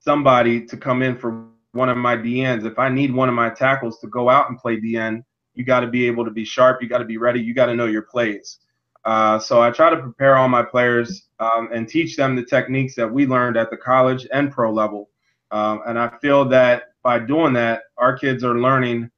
somebody 0.00 0.64
to 0.66 0.76
come 0.76 1.02
in 1.02 1.16
for 1.16 1.46
one 1.72 1.88
of 1.88 1.96
my 1.96 2.16
DNs. 2.16 2.64
If 2.64 2.78
I 2.78 2.88
need 2.88 3.12
one 3.12 3.28
of 3.28 3.34
my 3.34 3.50
tackles 3.50 3.98
to 4.00 4.08
go 4.08 4.28
out 4.28 4.48
and 4.48 4.58
play 4.58 4.80
DN, 4.80 5.22
you 5.54 5.64
got 5.64 5.80
to 5.80 5.86
be 5.86 6.06
able 6.06 6.24
to 6.24 6.30
be 6.30 6.44
sharp. 6.44 6.82
You 6.82 6.88
got 6.88 6.98
to 6.98 7.04
be 7.04 7.18
ready. 7.18 7.40
You 7.40 7.54
got 7.54 7.66
to 7.66 7.74
know 7.74 7.86
your 7.86 8.02
plays. 8.02 8.58
Uh, 9.04 9.38
so 9.38 9.60
I 9.62 9.70
try 9.70 9.90
to 9.90 9.96
prepare 9.96 10.36
all 10.36 10.48
my 10.48 10.62
players 10.62 11.28
um, 11.40 11.68
and 11.72 11.88
teach 11.88 12.16
them 12.16 12.36
the 12.36 12.44
techniques 12.44 12.94
that 12.96 13.10
we 13.10 13.26
learned 13.26 13.56
at 13.56 13.70
the 13.70 13.76
college 13.76 14.26
and 14.32 14.50
pro 14.50 14.72
level. 14.72 15.08
Um, 15.50 15.80
and 15.86 15.98
I 15.98 16.10
feel 16.20 16.44
that 16.46 16.84
by 17.02 17.18
doing 17.18 17.52
that, 17.54 17.82
our 17.96 18.18
kids 18.18 18.44
are 18.44 18.58
learning 18.58 19.10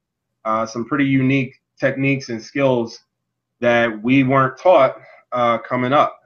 uh, 0.45 0.65
some 0.65 0.85
pretty 0.85 1.05
unique 1.05 1.61
techniques 1.79 2.29
and 2.29 2.41
skills 2.41 3.01
that 3.61 4.03
we 4.03 4.23
weren't 4.23 4.57
taught 4.57 4.97
uh, 5.31 5.57
coming 5.59 5.93
up. 5.93 6.19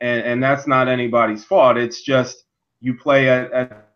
And, 0.00 0.22
and 0.22 0.42
that's 0.42 0.66
not 0.66 0.88
anybody's 0.88 1.44
fault. 1.44 1.76
It's 1.76 2.02
just 2.02 2.44
you 2.80 2.94
play 2.94 3.28
at, 3.28 3.50
at 3.52 3.88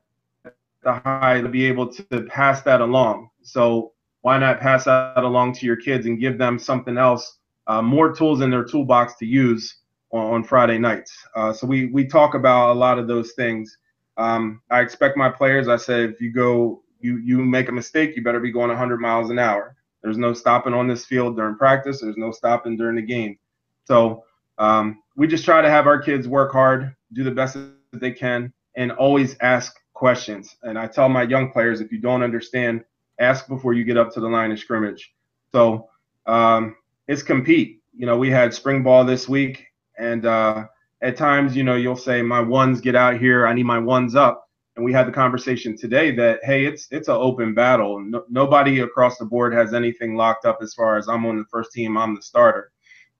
the 0.83 0.93
high 0.93 1.41
to 1.41 1.49
be 1.49 1.65
able 1.67 1.89
to 1.93 2.23
pass 2.29 2.63
that 2.63 2.81
along. 2.81 3.31
So 3.43 3.93
why 4.23 4.39
not 4.39 4.61
pass 4.61 4.85
that 4.85 5.19
along 5.19 5.55
to 5.55 5.67
your 5.67 5.77
kids 5.77 6.07
and 6.07 6.21
give 6.21 6.39
them 6.39 6.59
something 6.59 6.97
else, 6.97 7.39
uh, 7.67 7.83
more 7.83 8.15
tools 8.15 8.41
in 8.41 8.51
their 8.51 8.65
toolbox 8.65 9.17
to 9.17 9.27
use 9.27 9.77
on, 10.11 10.35
on 10.35 10.45
Friday 10.45 10.79
nights? 10.79 11.15
Uh, 11.35 11.53
so 11.53 11.67
we 11.67 11.87
we 11.87 12.07
talk 12.07 12.35
about 12.35 12.73
a 12.73 12.79
lot 12.79 12.99
of 12.99 13.09
those 13.09 13.33
things. 13.33 13.77
Um, 14.17 14.61
I 14.71 14.81
expect 14.81 15.17
my 15.17 15.29
players. 15.29 15.69
I 15.69 15.77
said 15.77 16.11
if 16.11 16.21
you 16.21 16.33
go, 16.33 16.83
you 17.01 17.19
you 17.19 17.45
make 17.45 17.69
a 17.69 17.73
mistake, 17.73 18.15
you 18.17 18.23
better 18.23 18.41
be 18.41 18.53
going 18.53 18.69
100 18.69 19.01
miles 19.01 19.31
an 19.31 19.39
hour. 19.39 19.77
There's 20.05 20.19
no 20.19 20.35
stopping 20.35 20.75
on 20.75 20.87
this 20.87 21.07
field 21.07 21.35
during 21.35 21.57
practice. 21.57 22.03
There's 22.03 22.19
no 22.19 22.31
stopping 22.31 22.77
during 22.77 22.97
the 22.97 23.03
game. 23.03 23.39
So 23.87 24.25
um, 24.59 25.03
we 25.17 25.27
just 25.27 25.47
try 25.47 25.63
to 25.63 25.71
have 25.71 25.87
our 25.87 25.99
kids 25.99 26.29
work 26.29 26.53
hard, 26.53 26.95
do 27.15 27.25
the 27.25 27.31
best 27.31 27.55
that 27.55 28.01
they 28.01 28.13
can, 28.13 28.53
and 28.77 28.93
always 28.93 29.35
ask 29.41 29.75
questions. 29.95 30.57
And 30.63 30.79
I 30.79 30.89
tell 30.89 31.09
my 31.09 31.23
young 31.23 31.51
players, 31.51 31.81
if 31.81 31.91
you 31.91 32.03
don't 32.03 32.23
understand, 32.23 32.85
ask 33.19 33.49
before 33.49 33.73
you 33.73 33.83
get 33.83 33.97
up 33.97 34.13
to 34.13 34.21
the 34.21 34.29
line 34.29 34.53
of 34.53 34.59
scrimmage. 34.59 35.15
So 35.53 35.89
um, 36.27 36.77
it's 37.09 37.23
compete. 37.23 37.81
You 37.97 38.05
know, 38.05 38.19
we 38.19 38.31
had 38.31 38.53
spring 38.53 38.83
ball 38.83 39.07
this 39.07 39.27
week, 39.27 39.69
and 39.97 40.27
uh, 40.27 40.67
at 41.01 41.17
times, 41.17 41.57
you 41.57 41.65
know, 41.65 41.77
you'll 41.77 41.97
say 41.97 42.21
my 42.21 42.41
ones 42.41 42.83
get 42.83 42.95
out 42.95 43.19
here. 43.19 43.47
I 43.47 43.55
need 43.55 43.65
my 43.65 43.79
ones 43.79 44.15
up. 44.15 44.44
And 44.77 44.85
we 44.85 44.93
had 44.93 45.07
the 45.07 45.13
conversation 45.13 45.77
today 45.77 46.11
that 46.17 46.41
hey, 46.43 46.67
it's 46.67 46.89
it's 46.91 47.09
an 47.09 47.17
open 47.17 47.55
battle. 47.55 48.01
No, 48.01 48.25
nobody 48.29 48.81
across 48.81 49.19
the 49.19 49.25
board 49.25 49.55
has 49.55 49.73
anything 49.73 50.17
locked 50.17 50.45
up 50.45 50.59
as 50.63 50.75
far 50.75 50.97
as 50.97 51.09
I'm 51.09 51.25
on 51.27 51.39
the 51.39 51.45
first 51.45 51.73
team. 51.73 51.97
I'm 51.97 52.15
the 52.15 52.23
starter. 52.23 52.73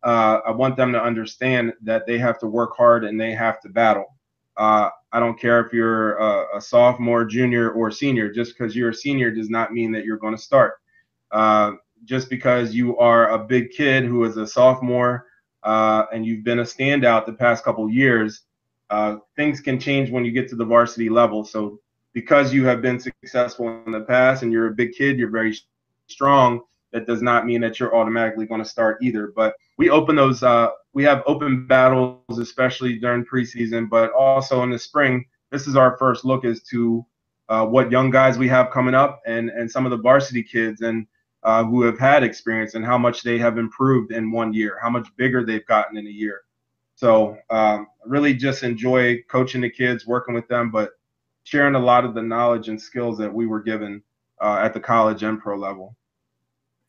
Uh, 0.03 0.41
I 0.47 0.51
want 0.51 0.77
them 0.77 0.93
to 0.93 1.03
understand 1.03 1.73
that 1.83 2.07
they 2.07 2.19
have 2.19 2.39
to 2.41 2.47
work 2.47 2.77
hard 2.77 3.05
and 3.05 3.19
they 3.19 3.33
have 3.33 3.61
to 3.63 3.69
battle. 3.69 4.05
Uh, 4.57 4.91
I 5.13 5.21
don't 5.21 5.41
care 5.41 5.65
if 5.65 5.73
you're 5.73 6.17
a, 6.19 6.59
a, 6.59 6.61
sophomore, 6.61 7.25
junior, 7.25 7.71
or 7.71 7.91
senior. 7.91 8.31
Just 8.31 8.57
because 8.57 8.77
you're 8.77 8.91
a 8.91 8.95
senior 8.95 9.31
does 9.31 9.49
not 9.49 9.73
mean 9.73 9.91
that 9.93 10.05
you're 10.05 10.19
going 10.19 10.37
to 10.37 10.43
start. 10.43 10.75
Uh, 11.31 11.73
just 12.05 12.29
because 12.29 12.75
you 12.75 12.99
are 12.99 13.31
a 13.31 13.39
big 13.39 13.71
kid 13.71 14.05
who 14.05 14.25
is 14.25 14.37
a 14.37 14.47
sophomore 14.47 15.27
uh, 15.63 16.05
and 16.13 16.27
you've 16.27 16.45
been 16.45 16.59
a 16.59 16.65
standout 16.65 17.27
the 17.27 17.33
past 17.33 17.65
couple 17.65 17.89
years, 17.91 18.43
uh, 18.91 19.17
things 19.37 19.61
can 19.61 19.79
change 19.79 20.11
when 20.11 20.25
you 20.25 20.33
get 20.33 20.49
to 20.49 20.57
the 20.57 20.65
varsity 20.65 21.09
level. 21.09 21.45
So 21.45 21.81
because 22.13 22.53
you 22.55 22.65
have 22.65 22.81
been 22.81 23.01
successful 23.01 23.83
in 23.87 23.93
the 23.93 24.03
past 24.03 24.43
and 24.43 24.53
you're 24.53 24.69
a 24.69 24.75
big 24.75 24.93
kid, 24.93 25.19
you're 25.19 25.31
very 25.31 25.57
strong. 26.07 26.61
That 26.93 27.07
does 27.07 27.23
not 27.23 27.45
mean 27.45 27.61
that 27.63 27.81
you're 27.81 27.95
automatically 27.95 28.47
going 28.47 28.63
to 28.63 28.69
start 28.69 28.99
either. 29.03 29.33
But 29.35 29.57
we 29.79 29.91
open 29.91 30.15
those 30.15 30.43
uh, 30.43 30.69
we 30.93 31.03
have 31.03 31.25
open 31.27 31.67
battles, 31.67 32.39
especially 32.39 32.99
during 32.99 33.25
preseason, 33.25 33.91
but 33.91 34.13
also 34.13 34.63
in 34.63 34.71
the 34.71 34.79
spring. 34.79 35.25
This 35.51 35.67
is 35.67 35.75
our 35.75 35.97
first 35.99 36.25
look 36.25 36.45
as 36.45 36.63
to 36.71 37.05
uh, 37.49 37.67
what 37.67 37.91
young 37.91 38.11
guys 38.11 38.39
we 38.39 38.49
have 38.49 38.71
coming 38.71 38.95
up 38.95 39.21
and 39.27 39.51
and 39.51 39.69
some 39.69 39.85
of 39.85 39.91
the 39.91 39.99
varsity 39.99 40.43
kids 40.43 40.83
and 40.83 41.07
uh, 41.43 41.65
who 41.65 41.83
have 41.83 41.99
had 41.99 42.23
experience 42.23 42.75
and 42.75 42.85
how 42.85 42.97
much 42.97 43.23
they 43.23 43.39
have 43.39 43.59
improved 43.59 44.13
in 44.13 44.31
one 44.31 44.53
year, 44.55 44.79
how 44.81 44.89
much 44.89 45.09
bigger 45.17 45.45
they've 45.45 45.67
gotten 45.67 45.97
in 45.97 46.07
a 46.07 46.11
year. 46.11 46.43
So 46.95 47.37
um, 47.51 47.89
really 48.07 48.35
just 48.35 48.63
enjoy 48.63 49.23
coaching 49.29 49.61
the 49.61 49.71
kids, 49.71 50.07
working 50.07 50.35
with 50.35 50.47
them, 50.49 50.71
but 50.71 50.91
sharing 51.43 51.75
a 51.75 51.79
lot 51.79 52.05
of 52.05 52.15
the 52.15 52.23
knowledge 52.23 52.69
and 52.69 52.81
skills 52.81 53.19
that 53.19 53.33
we 53.33 53.47
were 53.47 53.61
given 53.61 54.03
uh, 54.41 54.61
at 54.63 54.75
the 54.75 54.81
college 54.81 55.23
and 55.23 55.41
pro 55.41 55.57
level. 55.57 55.97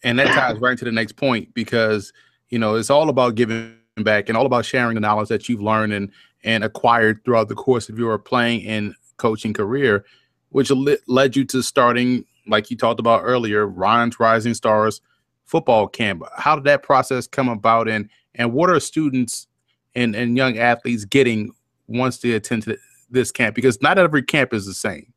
And 0.03 0.19
that 0.19 0.27
ties 0.27 0.59
right 0.59 0.77
to 0.77 0.85
the 0.85 0.91
next 0.91 1.13
point 1.13 1.53
because 1.53 2.13
you 2.49 2.59
know 2.59 2.75
it's 2.75 2.89
all 2.89 3.09
about 3.09 3.35
giving 3.35 3.77
back 3.97 4.29
and 4.29 4.37
all 4.37 4.45
about 4.45 4.65
sharing 4.65 4.95
the 4.95 5.01
knowledge 5.01 5.29
that 5.29 5.49
you've 5.49 5.61
learned 5.61 5.93
and 5.93 6.11
and 6.43 6.63
acquired 6.63 7.23
throughout 7.25 7.47
the 7.47 7.55
course 7.55 7.89
of 7.89 7.97
your 7.97 8.17
playing 8.19 8.65
and 8.67 8.93
coaching 9.17 9.53
career, 9.53 10.05
which 10.49 10.71
led 11.07 11.35
you 11.35 11.43
to 11.45 11.63
starting, 11.63 12.23
like 12.45 12.69
you 12.69 12.77
talked 12.77 12.99
about 12.99 13.21
earlier, 13.23 13.65
Ryan's 13.65 14.19
Rising 14.19 14.53
Stars 14.53 15.01
football 15.45 15.87
camp. 15.87 16.23
How 16.37 16.55
did 16.55 16.65
that 16.65 16.83
process 16.83 17.25
come 17.25 17.49
about, 17.49 17.87
and 17.87 18.09
and 18.35 18.53
what 18.53 18.69
are 18.69 18.79
students 18.79 19.47
and 19.95 20.15
and 20.15 20.37
young 20.37 20.57
athletes 20.57 21.05
getting 21.05 21.51
once 21.87 22.17
they 22.19 22.31
attend 22.31 22.63
to 22.63 22.77
this 23.09 23.31
camp? 23.31 23.55
Because 23.55 23.81
not 23.81 23.97
every 23.97 24.23
camp 24.23 24.53
is 24.53 24.65
the 24.65 24.73
same. 24.73 25.13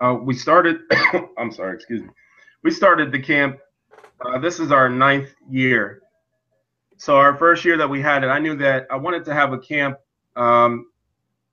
Uh, 0.00 0.14
we 0.14 0.34
started. 0.34 0.80
I'm 1.38 1.52
sorry, 1.52 1.74
excuse 1.74 2.02
me. 2.02 2.08
We 2.62 2.70
started 2.70 3.12
the 3.12 3.20
camp. 3.20 3.58
Uh, 4.24 4.38
this 4.38 4.58
is 4.58 4.72
our 4.72 4.88
ninth 4.88 5.28
year, 5.48 6.00
so 6.96 7.16
our 7.16 7.36
first 7.36 7.64
year 7.64 7.76
that 7.76 7.88
we 7.88 8.00
had 8.00 8.24
it, 8.24 8.28
I 8.28 8.38
knew 8.38 8.56
that 8.56 8.86
I 8.90 8.96
wanted 8.96 9.24
to 9.26 9.34
have 9.34 9.52
a 9.52 9.58
camp 9.58 9.98
um, 10.36 10.86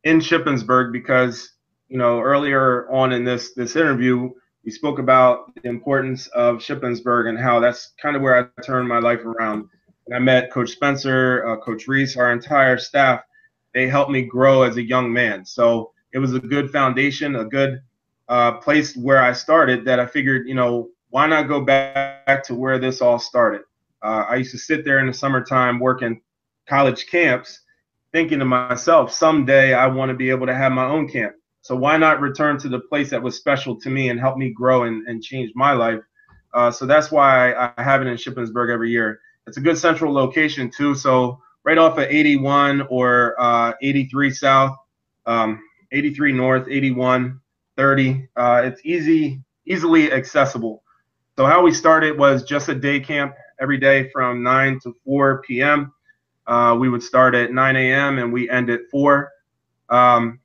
in 0.03 0.19
Shippensburg 0.19 0.91
because 0.91 1.51
you 1.89 1.97
know 1.97 2.19
earlier 2.19 2.89
on 2.89 3.11
in 3.11 3.23
this 3.23 3.53
this 3.53 3.75
interview 3.75 4.31
we 4.67 4.71
spoke 4.71 4.99
about 4.99 5.55
the 5.55 5.69
importance 5.69 6.27
of 6.27 6.57
Shippensburg 6.57 7.29
and 7.29 7.39
how 7.39 7.61
that's 7.61 7.93
kind 8.01 8.17
of 8.17 8.21
where 8.21 8.37
I 8.37 8.61
turned 8.61 8.89
my 8.89 8.99
life 8.99 9.23
around. 9.23 9.69
And 10.07 10.15
I 10.15 10.19
met 10.19 10.51
Coach 10.51 10.71
Spencer, 10.71 11.45
uh, 11.47 11.57
Coach 11.57 11.87
Reese, 11.87 12.17
our 12.17 12.31
entire 12.31 12.77
staff. 12.77 13.21
They 13.73 13.87
helped 13.87 14.11
me 14.11 14.23
grow 14.23 14.63
as 14.63 14.77
a 14.77 14.81
young 14.81 15.11
man. 15.11 15.45
So 15.45 15.91
it 16.13 16.19
was 16.19 16.33
a 16.33 16.39
good 16.39 16.71
foundation, 16.71 17.35
a 17.35 17.45
good 17.45 17.81
uh, 18.29 18.53
place 18.53 18.95
where 18.95 19.21
I 19.21 19.33
started. 19.33 19.85
That 19.85 19.99
I 19.99 20.05
figured, 20.05 20.47
you 20.47 20.55
know, 20.55 20.89
why 21.09 21.27
not 21.27 21.47
go 21.47 21.61
back 21.61 22.43
to 22.45 22.55
where 22.55 22.79
this 22.79 23.01
all 23.01 23.19
started? 23.19 23.61
Uh, 24.01 24.25
I 24.29 24.35
used 24.37 24.51
to 24.51 24.57
sit 24.57 24.85
there 24.85 24.99
in 24.99 25.07
the 25.07 25.13
summertime 25.13 25.79
working 25.79 26.21
college 26.67 27.07
camps, 27.07 27.61
thinking 28.11 28.39
to 28.39 28.45
myself, 28.45 29.11
someday 29.11 29.73
I 29.73 29.87
want 29.87 30.09
to 30.09 30.15
be 30.15 30.29
able 30.29 30.47
to 30.47 30.55
have 30.55 30.71
my 30.71 30.85
own 30.85 31.09
camp. 31.09 31.33
So 31.61 31.75
why 31.75 31.97
not 31.97 32.21
return 32.21 32.57
to 32.59 32.69
the 32.69 32.79
place 32.79 33.09
that 33.09 33.21
was 33.21 33.35
special 33.35 33.77
to 33.81 33.89
me 33.89 34.09
and 34.09 34.19
help 34.19 34.37
me 34.37 34.51
grow 34.51 34.83
and, 34.83 35.05
and 35.07 35.21
change 35.21 35.51
my 35.55 35.73
life? 35.73 35.99
Uh, 36.53 36.71
so 36.71 36.85
that's 36.85 37.11
why 37.11 37.51
I, 37.51 37.73
I 37.77 37.83
have 37.83 38.01
it 38.01 38.07
in 38.07 38.15
Shippensburg 38.15 38.71
every 38.71 38.89
year. 38.89 39.19
It's 39.47 39.57
a 39.57 39.61
good 39.61 39.77
central 39.77 40.13
location 40.13 40.69
too. 40.69 40.93
So 40.93 41.41
right 41.63 41.77
off 41.77 41.97
of 41.97 42.03
81 42.03 42.87
or 42.89 43.35
uh, 43.39 43.73
83 43.81 44.31
South, 44.31 44.77
um, 45.25 45.61
83 45.91 46.33
North, 46.33 46.67
81, 46.69 47.39
30. 47.77 48.27
Uh, 48.35 48.61
it's 48.65 48.81
easy, 48.83 49.41
easily 49.65 50.11
accessible. 50.11 50.83
So 51.37 51.45
how 51.45 51.61
we 51.61 51.73
started 51.73 52.17
was 52.17 52.43
just 52.43 52.67
a 52.67 52.75
day 52.75 52.99
camp 52.99 53.35
every 53.61 53.77
day 53.77 54.09
from 54.09 54.43
9 54.43 54.79
to 54.83 54.95
4 55.05 55.41
p.m. 55.43 55.93
Uh, 56.45 56.75
we 56.79 56.89
would 56.89 57.03
start 57.03 57.35
at 57.35 57.51
9 57.51 57.75
a.m. 57.75 58.17
and 58.17 58.33
we 58.33 58.49
end 58.49 58.69
at 58.69 58.81
4. 58.91 59.31
Um, 59.89 60.39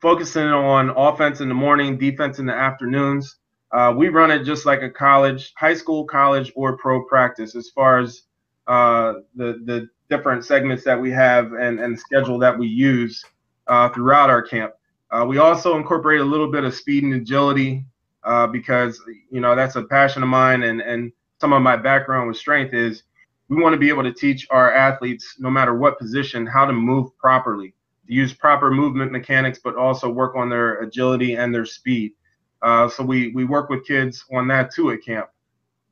focusing 0.00 0.46
on 0.46 0.90
offense 0.90 1.40
in 1.40 1.48
the 1.48 1.54
morning, 1.54 1.98
defense 1.98 2.38
in 2.38 2.46
the 2.46 2.54
afternoons. 2.54 3.36
Uh, 3.72 3.94
we 3.96 4.08
run 4.08 4.30
it 4.30 4.44
just 4.44 4.66
like 4.66 4.82
a 4.82 4.90
college, 4.90 5.52
high 5.56 5.74
school, 5.74 6.04
college, 6.04 6.52
or 6.56 6.76
pro 6.76 7.04
practice 7.04 7.54
as 7.54 7.70
far 7.70 8.00
as 8.00 8.22
uh, 8.66 9.14
the 9.36 9.60
the 9.64 9.88
different 10.08 10.44
segments 10.44 10.84
that 10.84 11.00
we 11.00 11.10
have 11.10 11.52
and 11.52 11.78
and 11.80 11.98
schedule 11.98 12.38
that 12.38 12.58
we 12.58 12.66
use 12.66 13.24
uh, 13.68 13.88
throughout 13.90 14.28
our 14.28 14.42
camp. 14.42 14.72
Uh, 15.10 15.24
we 15.26 15.38
also 15.38 15.76
incorporate 15.76 16.20
a 16.20 16.24
little 16.24 16.50
bit 16.50 16.64
of 16.64 16.74
speed 16.74 17.04
and 17.04 17.14
agility 17.14 17.84
uh, 18.24 18.46
because 18.46 19.00
you 19.30 19.40
know 19.40 19.54
that's 19.54 19.76
a 19.76 19.82
passion 19.82 20.22
of 20.22 20.28
mine 20.28 20.62
and 20.62 20.80
and 20.80 21.12
some 21.40 21.52
of 21.52 21.62
my 21.62 21.76
background 21.76 22.28
with 22.28 22.36
strength 22.36 22.74
is 22.74 23.04
we 23.48 23.60
want 23.60 23.72
to 23.72 23.78
be 23.78 23.88
able 23.88 24.02
to 24.02 24.12
teach 24.12 24.46
our 24.50 24.72
athletes 24.72 25.36
no 25.38 25.50
matter 25.50 25.74
what 25.74 25.98
position 25.98 26.46
how 26.46 26.66
to 26.66 26.72
move 26.72 27.16
properly 27.18 27.74
use 28.06 28.34
proper 28.34 28.70
movement 28.70 29.10
mechanics 29.10 29.58
but 29.62 29.76
also 29.76 30.08
work 30.08 30.36
on 30.36 30.50
their 30.50 30.80
agility 30.82 31.34
and 31.36 31.54
their 31.54 31.64
speed 31.64 32.12
uh, 32.62 32.88
so 32.88 33.02
we 33.02 33.32
we 33.32 33.44
work 33.44 33.70
with 33.70 33.86
kids 33.86 34.24
on 34.32 34.48
that 34.48 34.72
too 34.72 34.90
at 34.90 35.02
camp 35.04 35.28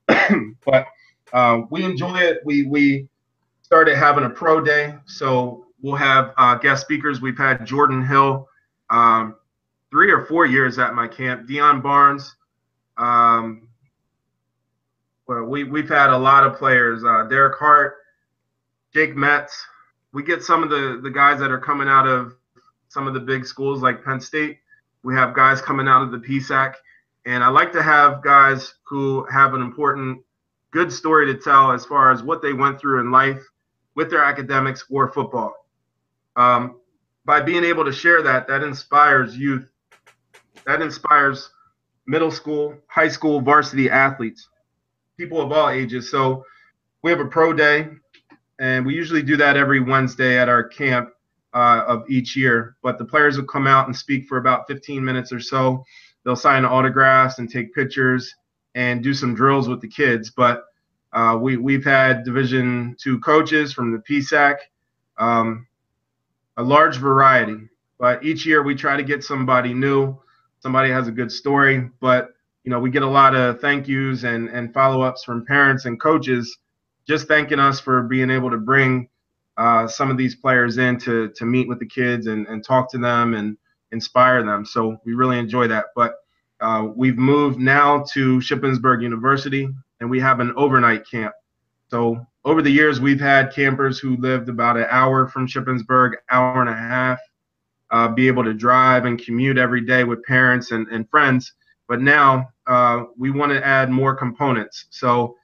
but 0.65 0.87
uh, 1.33 1.63
we 1.71 1.85
enjoy 1.85 2.19
it 2.19 2.39
we 2.45 2.65
we 2.67 3.09
started 3.63 3.97
having 3.97 4.25
a 4.25 4.31
pro 4.31 4.61
day 4.61 4.95
so 5.07 5.67
we'll 5.83 5.97
have 5.97 6.33
uh, 6.39 6.55
guest 6.57 6.83
speakers 6.83 7.21
we've 7.21 7.39
had 7.39 7.65
jordan 7.67 8.05
hill 8.05 8.49
um, 8.91 9.35
three 9.91 10.11
or 10.11 10.25
four 10.27 10.47
years 10.47 10.79
at 10.79 10.95
my 10.95 11.09
camp. 11.09 11.49
Deion 11.49 11.83
Barnes. 11.83 12.35
Um, 12.97 13.69
well, 15.27 15.45
we 15.45 15.65
we've 15.65 15.89
had 15.89 16.11
a 16.11 16.19
lot 16.19 16.45
of 16.45 16.57
players. 16.57 17.05
Uh, 17.05 17.25
Derek 17.25 17.59
Hart, 17.59 17.97
Jake 18.93 19.17
Metz. 19.17 19.65
We 20.13 20.23
get 20.23 20.43
some 20.43 20.63
of 20.63 20.71
the 20.71 21.01
the 21.03 21.11
guys 21.11 21.39
that 21.41 21.51
are 21.51 21.61
coming 21.61 21.89
out 21.89 22.07
of 22.07 22.35
some 22.89 23.07
of 23.07 23.15
the 23.15 23.21
big 23.21 23.47
schools 23.47 23.83
like 23.83 24.05
Penn 24.05 24.21
State. 24.21 24.59
We 25.03 25.15
have 25.15 25.35
guys 25.35 25.61
coming 25.61 25.89
out 25.89 26.03
of 26.03 26.11
the 26.11 26.19
PSAC, 26.19 26.75
and 27.25 27.45
I 27.45 27.49
like 27.49 27.73
to 27.73 27.83
have 27.83 28.23
guys 28.23 28.75
who 28.85 29.25
have 29.31 29.55
an 29.55 29.63
important, 29.63 30.23
good 30.71 30.93
story 30.93 31.27
to 31.33 31.39
tell 31.39 31.73
as 31.73 31.85
far 31.85 32.11
as 32.11 32.23
what 32.23 32.43
they 32.43 32.53
went 32.53 32.81
through 32.81 33.01
in 33.01 33.11
life 33.11 33.41
with 33.95 34.11
their 34.11 34.25
academics 34.25 34.85
or 34.91 35.09
football. 35.09 35.55
Um, 36.37 36.81
by 37.25 37.41
being 37.41 37.65
able 37.65 37.85
to 37.85 37.93
share 37.93 38.23
that, 38.23 38.49
that 38.49 38.63
inspires 38.63 39.37
youth, 39.37 39.71
that 40.67 40.81
inspires 40.81 41.51
middle 42.07 42.31
school, 42.31 42.75
high 42.87 43.09
school, 43.09 43.41
varsity 43.41 43.91
athletes, 43.91 44.49
people 45.17 45.41
of 45.41 45.53
all 45.53 45.69
ages. 45.69 46.11
So 46.11 46.45
we 47.03 47.11
have 47.11 47.21
a 47.21 47.27
pro 47.27 47.53
day, 47.53 47.89
and 48.59 48.85
we 48.87 48.95
usually 48.95 49.23
do 49.23 49.37
that 49.37 49.57
every 49.57 49.81
Wednesday 49.81 50.39
at 50.39 50.49
our 50.49 50.63
camp 50.65 51.11
uh, 51.59 51.83
of 51.89 52.09
each 52.09 52.37
year. 52.37 52.77
But 52.83 52.99
the 52.99 53.05
players 53.05 53.37
will 53.37 53.47
come 53.47 53.67
out 53.67 53.89
and 53.89 53.97
speak 53.97 54.29
for 54.29 54.39
about 54.39 54.69
15 54.69 55.05
minutes 55.05 55.33
or 55.33 55.41
so. 55.41 55.85
They'll 56.25 56.37
sign 56.37 56.65
autographs 56.65 57.41
and 57.41 57.51
take 57.51 57.75
pictures 57.75 58.33
and 58.77 59.03
do 59.03 59.13
some 59.13 59.35
drills 59.35 59.69
with 59.69 59.81
the 59.81 59.89
kids. 59.89 60.31
But 60.31 60.65
uh, 61.13 61.37
we 61.41 61.57
we've 61.57 61.85
had 61.85 62.23
Division 62.23 62.95
two 63.03 63.19
coaches 63.21 63.73
from 63.73 63.91
the 63.91 63.99
PSAC. 63.99 64.59
Um, 65.19 65.67
a 66.59 66.63
large 66.63 66.99
variety. 66.99 67.69
But 67.99 68.25
each 68.25 68.47
year 68.47 68.63
we 68.63 68.77
try 68.77 68.97
to 68.97 69.03
get 69.03 69.25
somebody 69.25 69.75
new. 69.75 70.17
Somebody 70.61 70.91
has 70.91 71.09
a 71.09 71.13
good 71.13 71.33
story, 71.33 71.91
but 72.01 72.31
you 72.63 72.71
know 72.71 72.79
we 72.79 72.91
get 72.91 73.03
a 73.03 73.09
lot 73.09 73.35
of 73.35 73.61
thank 73.61 73.89
yous 73.89 74.23
and 74.23 74.49
and 74.49 74.73
follow 74.73 75.03
ups 75.03 75.25
from 75.25 75.45
parents 75.45 75.87
and 75.87 76.01
coaches, 76.01 76.57
just 77.09 77.27
thanking 77.27 77.59
us 77.59 77.81
for 77.81 78.03
being 78.03 78.31
able 78.31 78.51
to 78.51 78.59
bring 78.59 79.09
uh, 79.59 79.87
some 79.89 80.11
of 80.11 80.17
these 80.17 80.37
players 80.37 80.79
in 80.79 80.99
to 81.01 81.29
to 81.31 81.45
meet 81.45 81.69
with 81.69 81.81
the 81.81 81.87
kids 81.87 82.29
and 82.29 82.47
and 82.47 82.65
talk 82.65 82.91
to 82.93 82.99
them 82.99 83.35
and 83.35 83.57
inspire 83.93 84.43
them. 84.45 84.65
So 84.65 85.01
we 85.05 85.15
really 85.15 85.39
enjoy 85.39 85.67
that. 85.69 85.87
But 85.95 86.15
uh, 86.61 86.89
we've 86.95 87.19
moved 87.19 87.59
now 87.59 88.05
to 88.13 88.39
Shippensburg 88.39 89.03
University, 89.03 89.69
and 90.01 90.09
we 90.09 90.21
have 90.21 90.41
an 90.41 90.53
overnight 90.57 91.09
camp. 91.09 91.35
So 91.89 92.25
over 92.45 92.63
the 92.63 92.71
years, 92.71 93.01
we've 93.01 93.21
had 93.21 93.53
campers 93.53 93.99
who 93.99 94.17
lived 94.17 94.49
about 94.49 94.77
an 94.77 94.87
hour 94.91 95.27
from 95.27 95.47
Shippensburg, 95.47 96.13
hour 96.31 96.61
and 96.61 96.71
a 96.71 96.75
half, 96.75 97.19
uh, 97.91 98.09
be 98.09 98.29
able 98.29 98.45
to 98.45 98.55
drive 98.55 99.07
and 99.07 99.23
commute 99.23 99.59
every 99.59 99.81
day 99.81 100.05
with 100.05 100.23
parents 100.25 100.71
and, 100.71 100.87
and 100.89 101.09
friends. 101.11 101.53
But 101.89 102.03
now 102.03 102.51
uh, 102.67 103.05
we 103.17 103.31
want 103.31 103.53
to 103.53 103.67
add 103.67 103.91
more 103.91 104.15
components. 104.15 104.87
So 104.91 105.37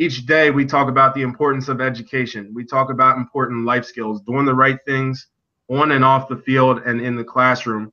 each 0.00 0.24
day 0.24 0.50
we 0.50 0.64
talk 0.64 0.88
about 0.88 1.14
the 1.14 1.20
importance 1.20 1.68
of 1.68 1.82
education. 1.82 2.50
We 2.54 2.64
talk 2.64 2.90
about 2.90 3.18
important 3.18 3.66
life 3.66 3.84
skills, 3.84 4.22
doing 4.22 4.46
the 4.46 4.54
right 4.54 4.78
things 4.86 5.26
on 5.68 5.92
and 5.92 6.02
off 6.02 6.26
the 6.26 6.38
field 6.38 6.80
and 6.86 7.02
in 7.02 7.16
the 7.16 7.22
classroom. 7.22 7.92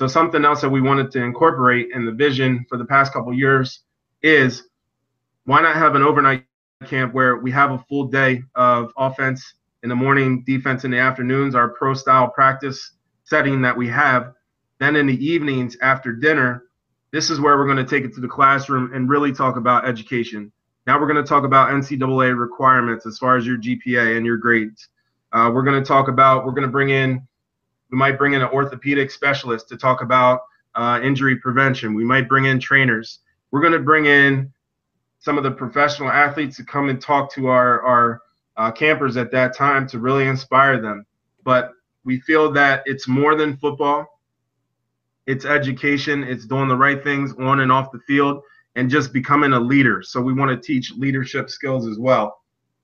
So 0.00 0.08
something 0.08 0.44
else 0.44 0.62
that 0.62 0.68
we 0.68 0.80
wanted 0.80 1.12
to 1.12 1.22
incorporate 1.22 1.90
in 1.94 2.06
the 2.06 2.10
vision 2.10 2.66
for 2.68 2.76
the 2.76 2.84
past 2.84 3.12
couple 3.12 3.32
years 3.32 3.84
is 4.20 4.64
why 5.44 5.62
not 5.62 5.76
have 5.76 5.94
an 5.94 6.02
overnight 6.02 6.44
camp 6.86 7.14
where 7.14 7.36
we 7.36 7.52
have 7.52 7.70
a 7.70 7.78
full 7.88 8.08
day 8.08 8.42
of 8.56 8.92
offense 8.96 9.54
in 9.84 9.88
the 9.88 9.94
morning, 9.94 10.42
defense 10.44 10.84
in 10.84 10.90
the 10.90 10.98
afternoons, 10.98 11.54
our 11.54 11.68
pro 11.68 11.94
style 11.94 12.26
practice 12.26 12.94
setting 13.22 13.62
that 13.62 13.76
we 13.76 13.86
have. 13.86 14.32
Then 14.80 14.96
in 14.96 15.06
the 15.06 15.24
evenings 15.24 15.76
after 15.80 16.12
dinner, 16.12 16.64
this 17.12 17.30
is 17.30 17.38
where 17.38 17.56
we're 17.56 17.72
going 17.72 17.76
to 17.76 17.84
take 17.84 18.04
it 18.04 18.12
to 18.14 18.20
the 18.20 18.26
classroom 18.26 18.92
and 18.92 19.08
really 19.08 19.32
talk 19.32 19.56
about 19.56 19.86
education. 19.86 20.50
Now 20.86 21.00
we're 21.00 21.06
going 21.06 21.22
to 21.22 21.28
talk 21.28 21.44
about 21.44 21.70
NCAA 21.70 22.38
requirements 22.38 23.06
as 23.06 23.18
far 23.18 23.36
as 23.36 23.46
your 23.46 23.56
GPA 23.56 24.16
and 24.16 24.26
your 24.26 24.36
grades. 24.36 24.88
Uh, 25.32 25.50
we're 25.52 25.62
going 25.62 25.82
to 25.82 25.86
talk 25.86 26.08
about, 26.08 26.44
we're 26.44 26.52
going 26.52 26.62
to 26.62 26.68
bring 26.68 26.90
in, 26.90 27.26
we 27.90 27.98
might 27.98 28.18
bring 28.18 28.34
in 28.34 28.42
an 28.42 28.48
orthopedic 28.48 29.10
specialist 29.10 29.68
to 29.68 29.76
talk 29.76 30.02
about 30.02 30.40
uh, 30.74 31.00
injury 31.02 31.36
prevention. 31.36 31.94
We 31.94 32.04
might 32.04 32.28
bring 32.28 32.46
in 32.46 32.60
trainers. 32.60 33.20
We're 33.50 33.60
going 33.60 33.72
to 33.72 33.78
bring 33.78 34.06
in 34.06 34.52
some 35.20 35.38
of 35.38 35.44
the 35.44 35.50
professional 35.50 36.10
athletes 36.10 36.56
to 36.56 36.64
come 36.64 36.88
and 36.88 37.00
talk 37.00 37.32
to 37.32 37.46
our 37.46 37.82
our 37.82 38.20
uh, 38.56 38.70
campers 38.70 39.16
at 39.16 39.30
that 39.32 39.56
time 39.56 39.86
to 39.88 39.98
really 39.98 40.26
inspire 40.26 40.80
them. 40.80 41.06
But 41.44 41.72
we 42.04 42.20
feel 42.20 42.52
that 42.52 42.82
it's 42.86 43.08
more 43.08 43.34
than 43.34 43.56
football. 43.56 44.20
It's 45.26 45.44
education. 45.44 46.22
It's 46.22 46.46
doing 46.46 46.68
the 46.68 46.76
right 46.76 47.02
things 47.02 47.32
on 47.38 47.60
and 47.60 47.72
off 47.72 47.90
the 47.90 48.00
field, 48.00 48.42
and 48.76 48.90
just 48.90 49.12
becoming 49.12 49.52
a 49.52 49.60
leader. 49.60 50.02
So 50.02 50.20
we 50.20 50.32
want 50.32 50.50
to 50.50 50.66
teach 50.66 50.92
leadership 50.96 51.50
skills 51.50 51.86
as 51.86 51.98
well, 51.98 52.40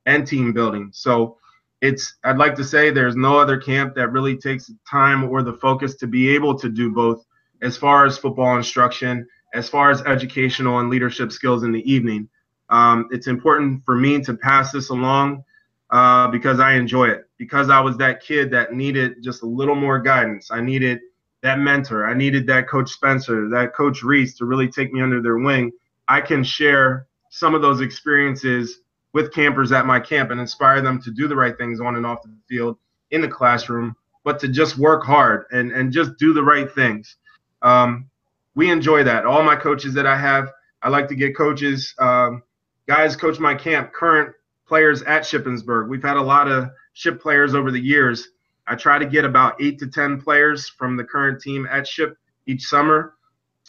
and 0.07 0.27
team 0.27 0.53
building. 0.53 0.91
So 0.93 1.37
it's 1.81 2.17
I'd 2.25 2.39
like 2.39 2.55
to 2.57 2.65
say 2.65 2.91
there's 2.91 3.17
no 3.17 3.39
other 3.39 3.59
camp 3.59 3.95
that 3.95 4.13
really 4.13 4.37
takes 4.37 4.67
the 4.67 4.77
time 4.89 5.25
or 5.25 5.43
the 5.43 5.55
focus 5.55 5.97
to 5.97 6.07
be 6.07 6.31
able 6.31 6.59
to 6.59 6.69
do 6.69 6.91
both 6.91 7.25
as 7.63 7.77
far 7.77 8.07
as 8.07 8.19
football 8.19 8.57
instruction 8.57 9.27
as 9.55 9.69
far 9.69 9.91
as 9.91 10.03
educational 10.03 10.79
and 10.79 10.91
leadership 10.91 11.33
skills 11.33 11.63
in 11.63 11.73
the 11.73 11.91
evening. 11.91 12.29
Um, 12.69 13.09
it's 13.11 13.27
important 13.27 13.85
for 13.85 13.97
me 13.97 14.21
to 14.21 14.35
pass 14.35 14.71
this 14.71 14.91
along 14.91 15.45
uh, 15.91 16.29
because 16.29 16.61
I 16.61 16.75
enjoy 16.75 17.09
it. 17.09 17.25
Because 17.37 17.69
I 17.69 17.81
was 17.81 17.97
that 17.97 18.23
kid 18.23 18.51
that 18.53 18.75
needed 18.75 19.23
just 19.23 19.43
a 19.43 19.47
little 19.47 19.75
more 19.75 19.99
guidance. 19.99 20.51
I 20.51 20.61
needed 20.61 21.01
that 21.43 21.59
mentor. 21.59 22.07
I 22.07 22.15
needed 22.15 22.47
that 22.47 22.69
Coach 22.69 22.91
Spencer, 22.91 23.49
that 23.49 23.75
Coach 23.75 24.03
Reese 24.03 24.37
to 24.39 24.45
really 24.45 24.69
take 24.69 24.93
me 24.93 25.03
under 25.03 25.21
their 25.21 25.39
wing. 25.39 25.73
I 26.11 26.21
can 26.21 26.43
share 26.43 27.07
some 27.31 27.55
of 27.55 27.63
those 27.63 27.81
experiences 27.81 28.81
with 29.13 29.33
campers 29.33 29.71
at 29.71 29.87
my 29.87 30.01
camp 30.01 30.33
and 30.33 30.41
inspire 30.41 30.83
them 30.83 31.01
to 31.03 31.13
do 31.13 31.29
the 31.29 31.37
right 31.37 31.57
things 31.57 31.81
on 31.81 31.95
and 31.95 32.05
off 32.05 32.23
the 32.23 32.37
field 32.49 32.77
in 33.13 33.21
the 33.21 33.29
classroom, 33.29 33.95
but 34.25 34.41
to 34.41 34.49
just 34.49 34.77
work 34.77 35.05
hard 35.05 35.45
and, 35.53 35.71
and 35.71 35.93
just 35.93 36.17
do 36.19 36.33
the 36.33 36.43
right 36.43 36.71
things. 36.75 37.17
Um, 37.63 38.11
we 38.57 38.73
enjoy 38.73 39.05
that. 39.05 39.25
All 39.25 39.45
my 39.45 39.55
coaches 39.55 39.95
that 39.95 40.05
I 40.05 40.17
have, 40.17 40.49
I 40.83 40.89
like 40.89 41.07
to 41.09 41.15
get 41.15 41.37
coaches, 41.37 41.95
um, 42.01 42.43
guys 42.89 43.15
coach 43.15 43.39
my 43.39 43.55
camp, 43.55 43.93
current 43.93 44.35
players 44.67 45.03
at 45.03 45.23
Shippensburg. 45.23 45.89
We've 45.89 46.03
had 46.03 46.17
a 46.17 46.23
lot 46.23 46.49
of 46.49 46.71
ship 46.93 47.23
players 47.23 47.55
over 47.55 47.71
the 47.71 47.81
years. 47.81 48.31
I 48.67 48.75
try 48.75 48.99
to 48.99 49.07
get 49.07 49.25
about 49.25 49.63
eight 49.63 49.79
to 49.79 49.87
10 49.87 50.21
players 50.21 50.69
from 50.69 50.97
the 50.97 51.05
current 51.05 51.41
team 51.41 51.69
at 51.71 51.87
ship 51.87 52.17
each 52.47 52.65
summer 52.65 53.15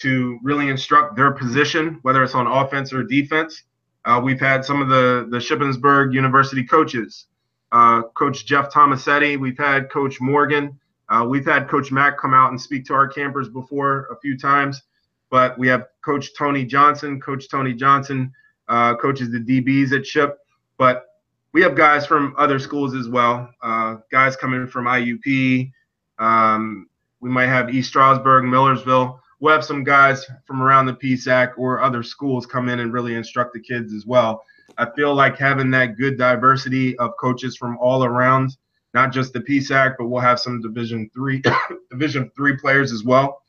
to 0.01 0.39
really 0.43 0.69
instruct 0.69 1.15
their 1.15 1.31
position, 1.31 1.99
whether 2.01 2.23
it's 2.23 2.35
on 2.35 2.47
offense 2.47 2.91
or 2.91 3.03
defense. 3.03 3.63
Uh, 4.05 4.19
we've 4.23 4.39
had 4.39 4.65
some 4.65 4.81
of 4.81 4.89
the, 4.89 5.27
the 5.29 5.37
Shippensburg 5.37 6.13
University 6.13 6.63
coaches, 6.63 7.27
uh, 7.71 8.01
Coach 8.15 8.45
Jeff 8.45 8.71
Tomasetti. 8.71 9.39
We've 9.39 9.57
had 9.57 9.89
Coach 9.89 10.19
Morgan. 10.19 10.79
Uh, 11.09 11.25
we've 11.29 11.45
had 11.45 11.69
Coach 11.69 11.91
Mack 11.91 12.17
come 12.17 12.33
out 12.33 12.49
and 12.49 12.59
speak 12.59 12.85
to 12.85 12.93
our 12.93 13.07
campers 13.07 13.49
before 13.49 14.07
a 14.11 14.19
few 14.19 14.37
times, 14.37 14.81
but 15.29 15.57
we 15.59 15.67
have 15.67 15.87
Coach 16.03 16.29
Tony 16.37 16.65
Johnson. 16.65 17.21
Coach 17.21 17.49
Tony 17.49 17.73
Johnson 17.73 18.31
uh, 18.67 18.95
coaches 18.95 19.29
the 19.29 19.39
DBs 19.39 19.91
at 19.91 20.05
Ship, 20.05 20.39
but 20.77 21.07
we 21.53 21.61
have 21.61 21.75
guys 21.75 22.05
from 22.05 22.33
other 22.37 22.57
schools 22.59 22.95
as 22.95 23.09
well. 23.09 23.49
Uh, 23.61 23.97
guys 24.09 24.35
coming 24.35 24.65
from 24.67 24.85
IUP. 24.85 25.71
Um, 26.17 26.87
we 27.19 27.29
might 27.29 27.47
have 27.47 27.69
East 27.69 27.89
Stroudsburg, 27.89 28.45
Millersville. 28.45 29.20
We'll 29.41 29.55
have 29.55 29.65
some 29.65 29.83
guys 29.83 30.25
from 30.45 30.61
around 30.61 30.85
the 30.85 30.93
PSAC 30.93 31.57
or 31.57 31.81
other 31.81 32.03
schools 32.03 32.45
come 32.45 32.69
in 32.69 32.79
and 32.79 32.93
really 32.93 33.15
instruct 33.15 33.53
the 33.53 33.59
kids 33.59 33.91
as 33.91 34.05
well. 34.05 34.43
I 34.77 34.87
feel 34.91 35.15
like 35.15 35.35
having 35.35 35.71
that 35.71 35.97
good 35.97 36.15
diversity 36.15 36.97
of 36.99 37.17
coaches 37.17 37.57
from 37.57 37.77
all 37.79 38.05
around 38.05 38.55
not 38.93 39.11
just 39.11 39.33
the 39.33 39.39
PSAC, 39.39 39.95
but 39.97 40.07
we'll 40.07 40.21
have 40.21 40.39
some 40.39 40.61
Division 40.61 41.09
three 41.13 41.41
Division 41.89 42.31
three 42.35 42.55
players 42.55 42.91
as 42.91 43.03
well. 43.03 43.41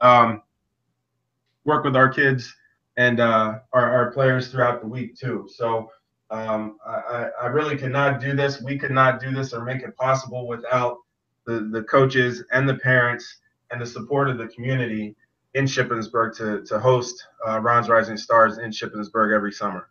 Um, 0.00 0.42
work 1.64 1.84
with 1.84 1.96
our 1.96 2.08
kids 2.08 2.54
and 2.96 3.18
uh, 3.18 3.58
our, 3.72 3.90
our 3.90 4.12
players 4.12 4.48
throughout 4.48 4.80
the 4.80 4.86
week 4.86 5.18
too. 5.18 5.48
So 5.52 5.90
um, 6.30 6.78
I, 6.86 7.28
I 7.42 7.46
really 7.46 7.76
cannot 7.76 8.20
do 8.20 8.36
this. 8.36 8.62
We 8.62 8.78
could 8.78 8.92
not 8.92 9.20
do 9.20 9.32
this 9.32 9.52
or 9.52 9.64
make 9.64 9.82
it 9.82 9.96
possible 9.96 10.46
without 10.46 10.98
the, 11.44 11.68
the 11.72 11.82
coaches 11.82 12.44
and 12.52 12.68
the 12.68 12.76
parents 12.76 13.38
and 13.72 13.80
the 13.80 13.86
support 13.86 14.28
of 14.28 14.38
the 14.38 14.46
community 14.48 15.16
in 15.54 15.64
Shippensburg 15.64 16.36
to, 16.36 16.62
to 16.64 16.78
host 16.78 17.26
uh, 17.46 17.60
Ron's 17.60 17.88
Rising 17.88 18.16
Stars 18.16 18.58
in 18.58 18.70
Shippensburg 18.70 19.34
every 19.34 19.52
summer. 19.52 19.88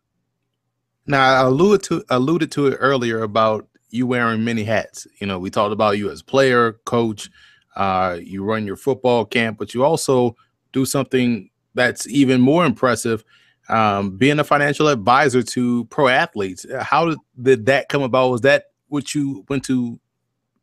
Now, 1.06 1.24
I 1.24 1.48
alluded 1.48 1.84
to 1.84 2.04
alluded 2.10 2.52
to 2.54 2.68
it 2.68 2.78
earlier 2.80 3.24
about 3.24 3.68
you 3.90 4.06
wearing 4.06 4.44
many 4.44 4.64
hats. 4.64 5.08
You 5.20 5.28
know, 5.28 5.40
we 5.40 5.50
talked 5.50 5.74
about 5.74 5.98
you 5.98 6.12
as 6.12 6.22
player, 6.22 6.74
coach. 6.86 7.30
Uh, 7.76 8.18
you 8.22 8.44
run 8.44 8.66
your 8.66 8.76
football 8.76 9.26
camp, 9.26 9.58
but 9.58 9.74
you 9.74 9.84
also 9.84 10.36
do 10.72 10.86
something 10.86 11.50
that's 11.74 12.08
even 12.08 12.42
more 12.42 12.66
impressive 12.66 13.24
um, 13.70 14.18
being 14.18 14.40
a 14.40 14.44
financial 14.44 14.88
advisor 14.88 15.44
to 15.44 15.86
pro 15.86 16.08
athletes. 16.08 16.66
How 16.82 17.16
did 17.42 17.68
that 17.68 17.88
come 17.90 18.02
about? 18.02 18.32
Was 18.32 18.42
that 18.42 18.66
what 18.88 19.14
you 19.14 19.46
went 19.48 19.64
to 19.66 20.00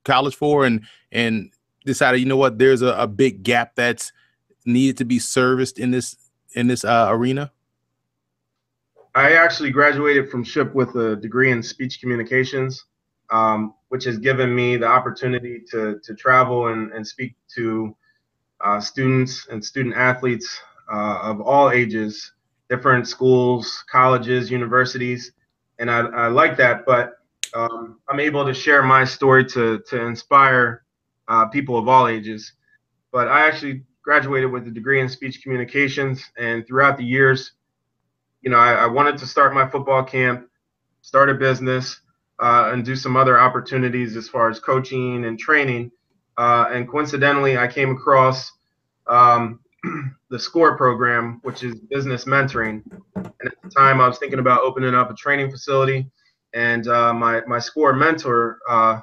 college 0.04 0.34
for 0.34 0.66
and 0.66 0.82
and 1.12 1.50
decided, 1.84 2.18
you 2.18 2.26
know 2.26 2.36
what, 2.36 2.58
there's 2.58 2.82
a, 2.82 2.88
a 2.88 3.06
big 3.06 3.42
gap 3.44 3.76
that's 3.76 4.12
needed 4.66 4.96
to 4.98 5.04
be 5.04 5.18
serviced 5.18 5.78
in 5.78 5.90
this 5.90 6.16
in 6.54 6.66
this 6.66 6.84
uh, 6.84 7.08
arena? 7.10 7.52
I 9.14 9.32
actually 9.32 9.70
graduated 9.70 10.30
from 10.30 10.44
SHIP 10.44 10.74
with 10.74 10.94
a 10.96 11.16
degree 11.16 11.50
in 11.50 11.62
speech 11.62 12.00
communications, 12.00 12.84
um, 13.30 13.72
which 13.88 14.04
has 14.04 14.18
given 14.18 14.54
me 14.54 14.76
the 14.76 14.86
opportunity 14.86 15.62
to 15.70 15.98
to 16.02 16.14
travel 16.14 16.68
and, 16.68 16.92
and 16.92 17.06
speak 17.06 17.34
to 17.54 17.96
uh, 18.60 18.80
students 18.80 19.46
and 19.50 19.64
student 19.64 19.94
athletes 19.94 20.60
uh, 20.92 21.18
of 21.22 21.40
all 21.40 21.70
ages, 21.70 22.32
different 22.68 23.08
schools, 23.08 23.84
colleges, 23.90 24.50
universities, 24.50 25.32
and 25.78 25.90
I, 25.90 26.00
I 26.00 26.28
like 26.28 26.56
that. 26.58 26.86
But 26.86 27.14
um, 27.54 28.00
I'm 28.08 28.20
able 28.20 28.44
to 28.44 28.54
share 28.54 28.82
my 28.82 29.04
story 29.04 29.44
to 29.46 29.78
to 29.88 30.06
inspire 30.06 30.84
uh, 31.28 31.46
people 31.46 31.78
of 31.78 31.88
all 31.88 32.06
ages. 32.08 32.52
But 33.12 33.28
I 33.28 33.46
actually 33.46 33.82
graduated 34.06 34.52
with 34.52 34.68
a 34.68 34.70
degree 34.70 35.00
in 35.00 35.08
speech 35.08 35.42
communications, 35.42 36.24
and 36.38 36.64
throughout 36.64 36.96
the 36.96 37.04
years, 37.04 37.54
you 38.40 38.50
know, 38.50 38.56
I, 38.56 38.72
I 38.72 38.86
wanted 38.86 39.18
to 39.18 39.26
start 39.26 39.52
my 39.52 39.68
football 39.68 40.04
camp, 40.04 40.48
start 41.02 41.28
a 41.28 41.34
business, 41.34 42.00
uh, 42.38 42.70
and 42.72 42.84
do 42.84 42.94
some 42.94 43.16
other 43.16 43.36
opportunities 43.36 44.16
as 44.16 44.28
far 44.28 44.48
as 44.48 44.60
coaching 44.60 45.24
and 45.24 45.36
training. 45.36 45.90
Uh, 46.38 46.66
and 46.70 46.88
coincidentally, 46.88 47.58
I 47.58 47.66
came 47.66 47.90
across 47.90 48.52
um, 49.08 49.58
the 50.30 50.38
SCORE 50.38 50.76
program, 50.76 51.40
which 51.42 51.64
is 51.64 51.74
business 51.90 52.26
mentoring. 52.26 52.82
And 53.16 53.26
at 53.44 53.60
the 53.60 53.70
time, 53.70 54.00
I 54.00 54.06
was 54.06 54.18
thinking 54.18 54.38
about 54.38 54.60
opening 54.60 54.94
up 54.94 55.10
a 55.10 55.14
training 55.14 55.50
facility. 55.50 56.08
And 56.54 56.86
uh, 56.86 57.12
my 57.12 57.40
my 57.48 57.58
SCORE 57.58 57.94
mentor, 57.94 58.60
uh, 58.68 59.00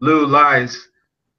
Lou 0.00 0.26
Lies, 0.26 0.88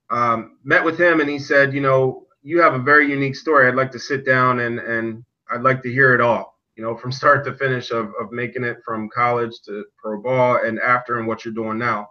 um, 0.10 0.58
met 0.64 0.84
with 0.84 1.00
him, 1.00 1.20
and 1.20 1.30
he 1.30 1.38
said, 1.38 1.72
you 1.72 1.82
know, 1.82 2.27
you 2.44 2.62
have 2.62 2.74
a 2.74 2.80
very 2.80 3.10
unique 3.10 3.36
story. 3.36 3.68
I'd 3.68 3.76
like 3.76 3.92
to 3.92 4.00
sit 4.00 4.26
down 4.26 4.60
and 4.60 4.80
and 4.80 5.24
I'd 5.52 5.62
like 5.62 5.82
to 5.84 5.92
hear 5.92 6.14
it 6.14 6.22
all. 6.22 6.58
You 6.76 6.84
know, 6.84 6.96
from 6.96 7.12
start 7.12 7.44
to 7.46 7.54
finish 7.54 7.92
of 7.92 8.14
of 8.20 8.32
making 8.32 8.64
it 8.64 8.78
from 8.86 9.10
college 9.10 9.54
to 9.66 9.86
pro 9.98 10.22
ball 10.22 10.60
and 10.66 10.80
after 10.80 11.20
and 11.20 11.28
what 11.28 11.44
you're 11.44 11.54
doing 11.54 11.78
now. 11.78 12.10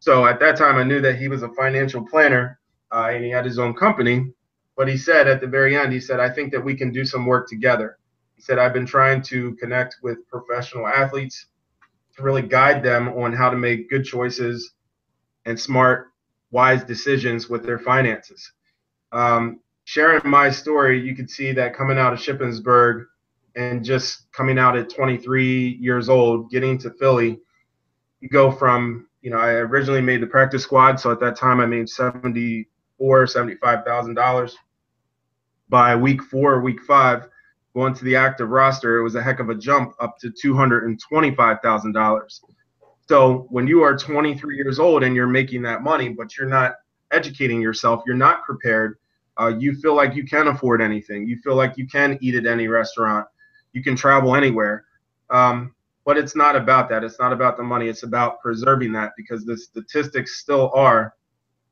So 0.00 0.26
at 0.26 0.38
that 0.40 0.56
time, 0.56 0.76
I 0.76 0.84
knew 0.84 1.00
that 1.00 1.18
he 1.18 1.28
was 1.28 1.42
a 1.42 1.48
financial 1.54 2.06
planner 2.06 2.58
uh, 2.92 3.10
and 3.12 3.24
he 3.24 3.30
had 3.30 3.44
his 3.44 3.58
own 3.58 3.74
company. 3.74 4.32
But 4.76 4.88
he 4.88 4.96
said 4.96 5.26
at 5.26 5.40
the 5.40 5.46
very 5.46 5.76
end, 5.76 5.92
he 5.92 6.00
said, 6.00 6.20
I 6.20 6.30
think 6.30 6.52
that 6.52 6.64
we 6.64 6.76
can 6.76 6.92
do 6.92 7.04
some 7.04 7.26
work 7.26 7.48
together. 7.48 7.98
He 8.36 8.42
said, 8.42 8.58
I've 8.58 8.72
been 8.72 8.86
trying 8.86 9.22
to 9.22 9.56
connect 9.56 9.96
with 10.04 10.28
professional 10.28 10.86
athletes 10.86 11.46
to 12.16 12.22
really 12.22 12.42
guide 12.42 12.84
them 12.84 13.08
on 13.08 13.32
how 13.32 13.50
to 13.50 13.56
make 13.56 13.90
good 13.90 14.04
choices 14.04 14.74
and 15.46 15.58
smart, 15.58 16.12
wise 16.52 16.84
decisions 16.84 17.48
with 17.48 17.64
their 17.64 17.80
finances. 17.80 18.52
Um, 19.12 19.60
sharing 19.84 20.28
my 20.28 20.50
story, 20.50 21.00
you 21.00 21.16
could 21.16 21.30
see 21.30 21.52
that 21.52 21.74
coming 21.74 21.98
out 21.98 22.12
of 22.12 22.18
Shippensburg 22.18 23.06
and 23.56 23.84
just 23.84 24.30
coming 24.32 24.58
out 24.58 24.76
at 24.76 24.90
23 24.90 25.78
years 25.80 26.08
old, 26.08 26.50
getting 26.50 26.78
to 26.78 26.90
Philly, 26.90 27.40
you 28.20 28.28
go 28.28 28.50
from, 28.50 29.08
you 29.22 29.30
know, 29.30 29.38
I 29.38 29.52
originally 29.52 30.00
made 30.00 30.22
the 30.22 30.26
practice 30.26 30.62
squad. 30.62 31.00
So 31.00 31.10
at 31.10 31.20
that 31.20 31.36
time 31.36 31.60
I 31.60 31.66
made 31.66 31.88
74, 31.88 33.26
$75,000 33.26 34.52
by 35.68 35.96
week 35.96 36.22
four, 36.22 36.60
week 36.60 36.82
five, 36.82 37.28
going 37.74 37.94
to 37.94 38.04
the 38.04 38.16
active 38.16 38.50
roster, 38.50 38.98
it 38.98 39.02
was 39.02 39.14
a 39.14 39.22
heck 39.22 39.40
of 39.40 39.50
a 39.50 39.54
jump 39.54 39.94
up 40.00 40.18
to 40.18 40.30
$225,000. 40.30 42.40
So 43.08 43.46
when 43.50 43.66
you 43.66 43.82
are 43.82 43.96
23 43.96 44.56
years 44.56 44.78
old 44.78 45.02
and 45.02 45.16
you're 45.16 45.26
making 45.26 45.62
that 45.62 45.82
money, 45.82 46.10
but 46.10 46.36
you're 46.36 46.48
not 46.48 46.74
educating 47.12 47.60
yourself, 47.60 48.02
you're 48.06 48.16
not 48.16 48.44
prepared, 48.44 48.98
uh, 49.40 49.52
you 49.58 49.74
feel 49.74 49.94
like 49.94 50.14
you 50.14 50.24
can 50.24 50.48
afford 50.48 50.82
anything, 50.82 51.26
you 51.26 51.38
feel 51.42 51.54
like 51.54 51.76
you 51.76 51.86
can 51.86 52.18
eat 52.20 52.34
at 52.34 52.46
any 52.46 52.68
restaurant, 52.68 53.26
you 53.72 53.82
can 53.82 53.96
travel 53.96 54.34
anywhere. 54.34 54.84
Um, 55.30 55.74
but 56.04 56.16
it's 56.16 56.34
not 56.34 56.56
about 56.56 56.88
that. 56.88 57.04
It's 57.04 57.18
not 57.18 57.34
about 57.34 57.58
the 57.58 57.62
money. 57.62 57.86
It's 57.86 58.02
about 58.02 58.40
preserving 58.40 58.92
that 58.92 59.12
because 59.14 59.44
the 59.44 59.58
statistics 59.58 60.38
still 60.40 60.70
are 60.74 61.14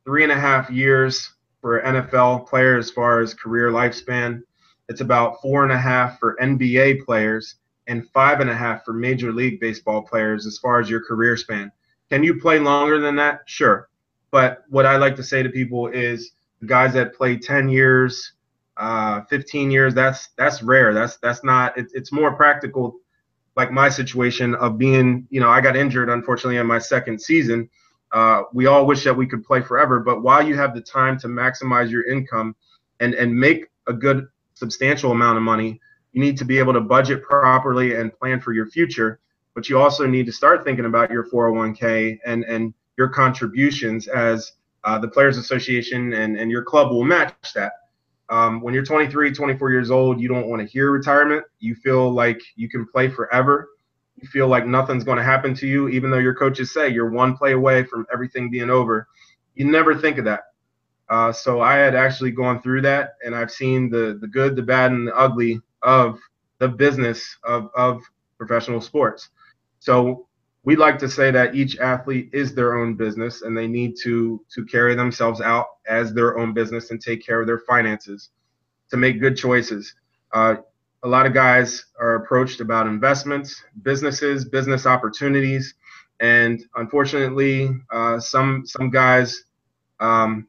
three 0.05 0.23
and 0.23 0.31
a 0.33 0.39
half 0.39 0.69
years 0.69 1.33
for 1.63 1.81
NFL 1.81 2.47
player 2.47 2.77
as 2.77 2.91
far 2.91 3.21
as 3.21 3.33
career 3.33 3.71
lifespan. 3.71 4.43
It's 4.91 5.01
about 5.01 5.41
four 5.41 5.65
and 5.65 5.73
a 5.73 5.79
half 5.79 6.19
for 6.19 6.37
NBA 6.41 7.05
players 7.05 7.57
and 7.87 8.09
five 8.11 8.41
and 8.41 8.51
a 8.51 8.55
half 8.55 8.85
for 8.85 8.93
Major 8.93 9.33
League 9.33 9.59
Baseball 9.59 10.03
players 10.03 10.47
as 10.47 10.59
far 10.59 10.81
as 10.81 10.91
your 10.91 11.05
career 11.05 11.37
span. 11.37 11.73
Can 12.11 12.23
you 12.23 12.39
play 12.39 12.59
longer 12.59 13.01
than 13.01 13.17
that? 13.17 13.41
Sure. 13.47 13.89
But 14.31 14.65
what 14.69 14.87
I 14.87 14.97
like 14.97 15.17
to 15.17 15.23
say 15.23 15.43
to 15.43 15.49
people 15.49 15.89
is 15.89 16.33
guys 16.67 16.95
that 16.95 17.15
play 17.15 17.37
10 17.37 17.69
years, 17.69 18.33
uh, 18.77 19.23
15 19.23 19.71
years, 19.71 19.95
that's 19.95 20.29
that's 20.37 20.63
rare. 20.63 20.93
That's 20.93 21.17
that's 21.19 21.43
not. 21.45 21.77
It, 21.79 21.87
it's 21.95 22.13
more 22.13 22.35
practical, 22.35 22.97
like 23.57 23.71
my 23.71 23.89
situation 23.89 24.55
of 24.57 24.79
being, 24.79 25.27
you 25.31 25.41
know, 25.41 25.49
I 25.49 25.61
got 25.61 25.77
injured 25.77 26.11
unfortunately 26.11 26.59
in 26.59 26.67
my 26.67 26.79
second 26.79 27.21
season 27.21 27.71
uh, 28.13 28.43
we 28.53 28.67
all 28.67 28.87
wish 28.87 29.05
that 29.05 29.15
we 29.17 29.27
could 29.27 29.45
play 29.45 29.61
forever, 29.61 30.01
but 30.01 30.23
while 30.23 30.47
you 30.47 30.55
have 30.57 30.75
the 30.75 30.81
time 30.81 31.19
to 31.19 31.27
maximize 31.27 31.91
your 31.91 32.09
income 32.09 32.55
and 33.01 33.15
and 33.15 33.35
make 33.35 33.67
a 33.89 33.93
good 33.93 34.27
substantial 34.55 35.13
amount 35.13 35.37
of 35.37 35.43
money, 35.43 35.81
you 36.13 36.21
need 36.21 36.37
to 36.39 36.45
be 36.45 36.59
able 36.59 36.73
to 36.73 36.81
budget 36.81 37.23
properly 37.23 37.95
and 37.95 38.17
plan 38.19 38.41
for 38.41 38.53
your 38.53 38.67
future. 38.67 39.21
But 39.55 39.69
you 39.69 39.79
also 39.79 40.07
need 40.07 40.27
to 40.27 40.33
start 40.33 40.65
thinking 40.65 40.85
about 40.85 41.11
your 41.11 41.25
401k 41.25 42.19
and 42.25 42.45
and 42.45 42.73
your 42.97 43.09
contributions 43.09 44.09
as 44.09 44.53
uh, 44.85 44.99
the 44.99 45.09
Players 45.09 45.37
Association 45.39 46.13
and, 46.13 46.39
and 46.39 46.51
your 46.51 46.63
club 46.63 46.91
will 46.91 47.05
match 47.05 47.35
that. 47.55 47.73
Um, 48.29 48.61
when 48.61 48.75
you're 48.75 48.85
23, 48.85 49.33
24 49.33 49.71
years 49.71 49.91
old, 49.91 50.21
you 50.21 50.29
don't 50.29 50.49
want 50.49 50.61
to 50.61 50.67
hear 50.67 50.91
retirement. 50.91 51.45
You 51.61 51.75
feel 51.77 52.11
like 52.11 52.41
you 52.57 52.69
can 52.69 52.87
play 52.87 53.09
forever 53.09 53.69
you 54.17 54.29
feel 54.29 54.49
like 54.49 54.67
nothing's 54.67 55.05
going 55.05 55.19
to 55.19 55.25
happen 55.25 55.55
to 55.55 55.67
you, 55.67 55.89
even 55.89 56.11
though 56.11 56.19
your 56.19 56.35
coaches 56.35 56.73
say 56.73 56.89
you're 56.89 57.11
one 57.11 57.37
play 57.37 57.53
away 57.53 57.85
from 57.85 58.07
everything 58.13 58.51
being 58.51 58.71
over. 58.71 59.09
You 59.55 59.67
never 59.67 59.95
think 59.95 60.19
of 60.19 60.25
that. 60.25 60.45
Uh, 61.09 61.33
so 61.33 61.61
I 61.61 61.77
had 61.77 61.95
actually 61.95 62.31
gone 62.31 62.61
through 62.63 62.83
that, 62.83 63.15
and 63.25 63.35
I've 63.35 63.51
seen 63.51 63.91
the 63.91 64.19
the 64.21 64.27
good, 64.27 64.57
the 64.57 64.63
bad, 64.63 64.91
and 64.91 65.07
the 65.07 65.15
ugly 65.15 65.61
of 65.83 66.19
the 66.59 66.69
business 66.69 67.37
of 67.45 67.71
of 67.77 68.03
professional 68.39 68.81
sports. 68.81 69.29
So 69.79 70.26
we 70.67 70.75
like 70.75 70.99
to 70.99 71.09
say 71.09 71.31
that 71.31 71.55
each 71.55 71.79
athlete 71.79 72.29
is 72.33 72.53
their 72.53 72.77
own 72.77 72.95
business, 72.95 73.43
and 73.43 73.57
they 73.57 73.69
need 73.69 73.95
to 74.03 74.45
to 74.53 74.65
carry 74.67 74.97
themselves 74.97 75.41
out 75.41 75.67
as 75.89 76.13
their 76.13 76.39
own 76.39 76.53
business 76.53 76.91
and 76.91 77.01
take 77.01 77.25
care 77.25 77.41
of 77.41 77.47
their 77.47 77.61
finances 77.61 78.31
to 78.91 78.97
make 78.97 79.21
good 79.21 79.37
choices. 79.37 79.95
Uh, 80.33 80.57
a 81.05 81.09
lot 81.09 81.25
of 81.25 81.33
guys 81.33 81.87
are 82.01 82.17
approached 82.17 82.61
about 82.61 82.89
investments, 82.89 83.63
businesses, 83.83 84.45
business 84.45 84.87
opportunities, 84.87 85.75
and 86.19 86.65
unfortunately, 86.75 87.71
uh, 87.93 88.19
some 88.19 88.67
some 88.67 88.91
guys 88.91 89.45
um, 90.01 90.49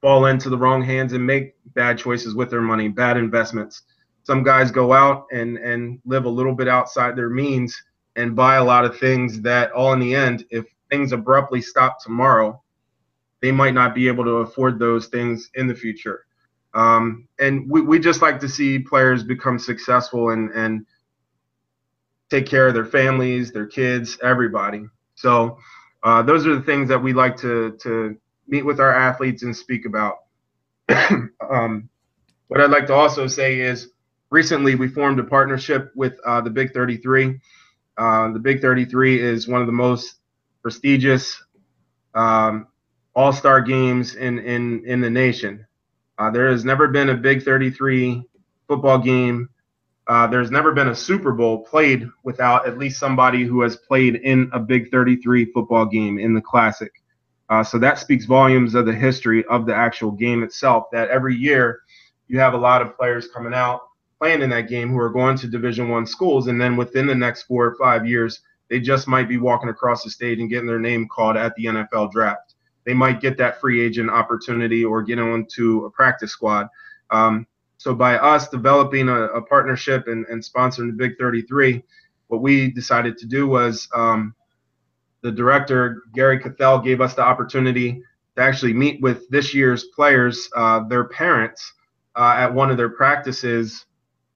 fall 0.00 0.26
into 0.26 0.50
the 0.50 0.58
wrong 0.58 0.82
hands 0.82 1.12
and 1.12 1.24
make 1.24 1.54
bad 1.74 1.96
choices 1.96 2.34
with 2.34 2.50
their 2.50 2.62
money, 2.62 2.88
bad 2.88 3.16
investments. 3.16 3.82
Some 4.24 4.42
guys 4.42 4.72
go 4.72 4.92
out 4.92 5.26
and 5.30 5.56
and 5.58 6.00
live 6.04 6.24
a 6.24 6.28
little 6.28 6.54
bit 6.56 6.66
outside 6.66 7.14
their 7.14 7.30
means 7.30 7.80
and 8.16 8.36
buy 8.36 8.56
a 8.56 8.64
lot 8.64 8.84
of 8.84 8.98
things 8.98 9.40
that 9.42 9.72
all 9.72 9.92
in 9.92 10.00
the 10.00 10.14
end, 10.14 10.44
if 10.50 10.64
things 10.90 11.12
abruptly 11.12 11.60
stop 11.60 12.02
tomorrow, 12.02 12.62
they 13.40 13.52
might 13.52 13.74
not 13.74 13.94
be 13.94 14.08
able 14.08 14.24
to 14.24 14.36
afford 14.38 14.78
those 14.78 15.08
things 15.08 15.50
in 15.54 15.66
the 15.66 15.74
future. 15.74 16.24
Um, 16.74 17.28
and 17.38 17.70
we, 17.70 17.80
we 17.82 17.98
just 17.98 18.22
like 18.22 18.40
to 18.40 18.48
see 18.48 18.78
players 18.78 19.22
become 19.22 19.58
successful 19.58 20.30
and, 20.30 20.50
and 20.50 20.86
take 22.30 22.46
care 22.46 22.66
of 22.68 22.74
their 22.74 22.84
families, 22.84 23.52
their 23.52 23.66
kids, 23.66 24.18
everybody. 24.22 24.86
So 25.14 25.58
uh, 26.02 26.22
those 26.22 26.46
are 26.46 26.54
the 26.54 26.62
things 26.62 26.88
that 26.88 27.02
we 27.02 27.12
like 27.12 27.36
to 27.38 27.76
to 27.82 28.16
meet 28.46 28.64
with 28.64 28.80
our 28.80 28.92
athletes 28.94 29.42
and 29.42 29.56
speak 29.56 29.86
about. 29.86 30.18
um, 31.50 31.88
what 32.48 32.60
I'd 32.60 32.70
like 32.70 32.86
to 32.88 32.94
also 32.94 33.26
say 33.26 33.60
is 33.60 33.88
recently 34.30 34.74
we 34.74 34.88
formed 34.88 35.18
a 35.18 35.24
partnership 35.24 35.92
with 35.94 36.14
uh, 36.26 36.40
the 36.40 36.50
Big 36.50 36.72
33. 36.72 37.40
Uh, 37.96 38.32
the 38.32 38.38
Big 38.38 38.60
33 38.60 39.20
is 39.20 39.46
one 39.46 39.60
of 39.60 39.66
the 39.66 39.72
most 39.72 40.16
prestigious 40.62 41.42
um, 42.14 42.66
all-star 43.14 43.60
games 43.60 44.16
in 44.16 44.38
in 44.40 44.84
in 44.86 45.00
the 45.00 45.10
nation. 45.10 45.66
Uh, 46.18 46.30
there 46.30 46.50
has 46.50 46.64
never 46.64 46.88
been 46.88 47.10
a 47.10 47.14
Big 47.14 47.42
33 47.42 48.22
football 48.68 48.98
game. 48.98 49.48
Uh, 50.06 50.26
there's 50.26 50.50
never 50.50 50.72
been 50.72 50.88
a 50.88 50.94
Super 50.94 51.32
Bowl 51.32 51.64
played 51.64 52.08
without 52.24 52.66
at 52.66 52.78
least 52.78 53.00
somebody 53.00 53.44
who 53.44 53.62
has 53.62 53.76
played 53.76 54.16
in 54.16 54.50
a 54.52 54.60
Big 54.60 54.90
33 54.90 55.46
football 55.52 55.86
game 55.86 56.18
in 56.18 56.34
the 56.34 56.40
Classic. 56.40 56.92
Uh, 57.48 57.62
so 57.62 57.78
that 57.78 57.98
speaks 57.98 58.24
volumes 58.24 58.74
of 58.74 58.86
the 58.86 58.92
history 58.92 59.44
of 59.46 59.66
the 59.66 59.74
actual 59.74 60.10
game 60.10 60.42
itself. 60.42 60.84
That 60.92 61.08
every 61.08 61.34
year 61.34 61.80
you 62.28 62.38
have 62.38 62.54
a 62.54 62.58
lot 62.58 62.82
of 62.82 62.96
players 62.96 63.28
coming 63.28 63.54
out 63.54 63.82
playing 64.24 64.40
in 64.40 64.48
that 64.48 64.70
game 64.70 64.88
who 64.88 64.98
are 64.98 65.10
going 65.10 65.36
to 65.36 65.46
Division 65.46 65.90
One 65.90 66.06
schools, 66.06 66.46
and 66.46 66.58
then 66.58 66.78
within 66.78 67.06
the 67.06 67.14
next 67.14 67.42
four 67.42 67.66
or 67.66 67.74
five 67.74 68.06
years, 68.06 68.40
they 68.70 68.80
just 68.80 69.06
might 69.06 69.28
be 69.28 69.36
walking 69.36 69.68
across 69.68 70.02
the 70.02 70.08
stage 70.08 70.38
and 70.38 70.48
getting 70.48 70.66
their 70.66 70.78
name 70.78 71.06
called 71.06 71.36
at 71.36 71.54
the 71.56 71.66
NFL 71.66 72.10
draft. 72.10 72.54
They 72.86 72.94
might 72.94 73.20
get 73.20 73.36
that 73.36 73.60
free 73.60 73.84
agent 73.84 74.08
opportunity 74.08 74.82
or 74.82 75.02
get 75.02 75.18
onto 75.18 75.84
a 75.84 75.90
practice 75.90 76.32
squad. 76.32 76.68
Um, 77.10 77.46
so 77.76 77.94
by 77.94 78.16
us 78.16 78.48
developing 78.48 79.10
a, 79.10 79.24
a 79.24 79.42
partnership 79.42 80.08
and, 80.08 80.24
and, 80.28 80.42
sponsoring 80.42 80.86
the 80.86 80.96
Big 80.96 81.18
33, 81.18 81.82
what 82.28 82.40
we 82.40 82.70
decided 82.70 83.18
to 83.18 83.26
do 83.26 83.46
was 83.46 83.86
um, 83.94 84.34
the 85.20 85.32
director 85.32 86.04
Gary 86.14 86.40
Cathell 86.40 86.82
gave 86.82 87.02
us 87.02 87.12
the 87.12 87.22
opportunity 87.22 88.00
to 88.36 88.42
actually 88.42 88.72
meet 88.72 89.02
with 89.02 89.28
this 89.28 89.52
year's 89.52 89.84
players, 89.94 90.48
uh, 90.56 90.88
their 90.88 91.04
parents, 91.04 91.74
uh, 92.16 92.36
at 92.38 92.54
one 92.54 92.70
of 92.70 92.78
their 92.78 92.88
practices 92.88 93.84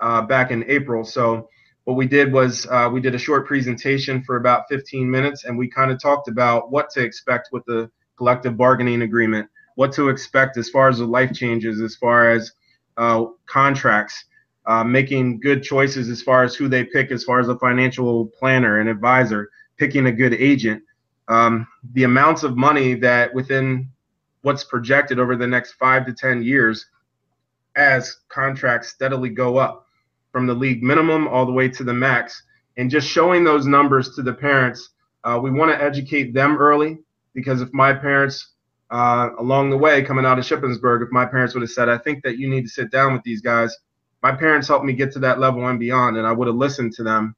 uh, 0.01 0.23
back 0.23 0.51
in 0.51 0.65
April. 0.69 1.05
So 1.05 1.49
what 1.85 1.97
we 1.97 2.07
did 2.07 2.33
was 2.33 2.67
uh, 2.67 2.91
we 2.93 3.01
did 3.01 3.15
a 3.15 3.19
short 3.19 3.47
presentation 3.47 4.23
for 4.23 4.37
about 4.37 4.65
15 4.69 5.11
minutes, 5.11 5.45
and 5.45 5.57
we 5.57 5.69
kind 5.69 5.91
of 5.91 6.01
talked 6.01 6.29
about 6.29 6.71
what 6.71 6.91
to 6.91 7.01
expect 7.03 7.49
with 7.51 7.65
the 7.65 7.91
collective 8.19 8.57
bargaining 8.59 9.03
agreement, 9.03 9.49
what 9.77 9.93
to 9.93 10.11
expect 10.11 10.59
as 10.59 10.69
far 10.69 10.89
as 10.89 10.99
the 10.99 11.07
life 11.07 11.33
changes, 11.33 11.81
as 11.81 11.97
far 11.97 12.31
as 12.31 12.53
uh, 12.99 13.25
contracts, 13.47 14.27
uh, 14.67 14.85
making 14.85 15.41
good 15.41 15.63
choices 15.63 16.11
as 16.11 16.21
far 16.21 16.45
as 16.45 16.55
who 16.55 16.69
they 16.69 16.85
pick, 16.85 17.11
as 17.11 17.25
far 17.25 17.41
as 17.41 17.49
a 17.49 17.59
financial 17.59 18.27
planner 18.39 18.81
and 18.81 18.89
advisor, 18.91 19.49
picking 19.79 20.09
a 20.09 20.13
good 20.13 20.35
agent. 20.35 20.83
Um, 21.29 21.67
the 21.95 22.05
amounts 22.05 22.43
of 22.43 22.57
money 22.57 22.95
that 22.95 23.33
within 23.33 23.89
what's 24.43 24.65
projected 24.65 25.19
over 25.19 25.37
the 25.37 25.47
next 25.47 25.73
five 25.73 26.05
to 26.05 26.13
10 26.13 26.43
years 26.43 26.85
as 27.77 28.19
contracts 28.29 28.89
steadily 28.89 29.31
go 29.31 29.57
up 29.57 29.88
from 30.33 30.47
the 30.47 30.55
league 30.55 30.83
minimum 30.83 31.26
all 31.29 31.47
the 31.47 31.53
way 31.53 31.68
to 31.68 31.85
the 31.85 31.93
max, 31.93 32.43
and 32.76 32.91
just 32.91 33.09
showing 33.09 33.45
those 33.45 33.66
numbers 33.66 34.14
to 34.14 34.22
the 34.22 34.33
parents. 34.33 34.91
Uh, 35.24 35.39
we 35.43 35.51
want 35.51 35.70
to 35.70 35.83
educate 35.83 36.33
them 36.33 36.57
early 36.59 36.99
because 37.35 37.61
if 37.61 37.72
my 37.72 37.93
parents, 37.93 38.55
uh, 38.91 39.31
along 39.39 39.70
the 39.70 39.76
way 39.76 40.03
coming 40.03 40.24
out 40.24 40.39
of 40.39 40.45
Shippensburg, 40.45 41.03
if 41.03 41.11
my 41.11 41.26
parents 41.26 41.55
would 41.55 41.62
have 41.62 41.70
said, 41.70 41.89
I 41.89 41.99
think 41.99 42.22
that 42.24 42.39
you 42.39 42.49
need 42.49 42.62
to 42.62 42.68
sit 42.68 42.91
down 42.91 43.12
with 43.12 43.22
these 43.22 43.41
guys, 43.41 43.76
my 44.22 44.33
parents 44.33 44.68
helped 44.68 44.85
me 44.85 44.93
get 44.93 45.12
to 45.12 45.18
that 45.20 45.39
level 45.39 45.66
and 45.66 45.79
beyond, 45.79 46.16
and 46.16 46.26
I 46.26 46.33
would 46.33 46.49
have 46.49 46.57
listened 46.57 46.93
to 46.95 47.03
them. 47.03 47.35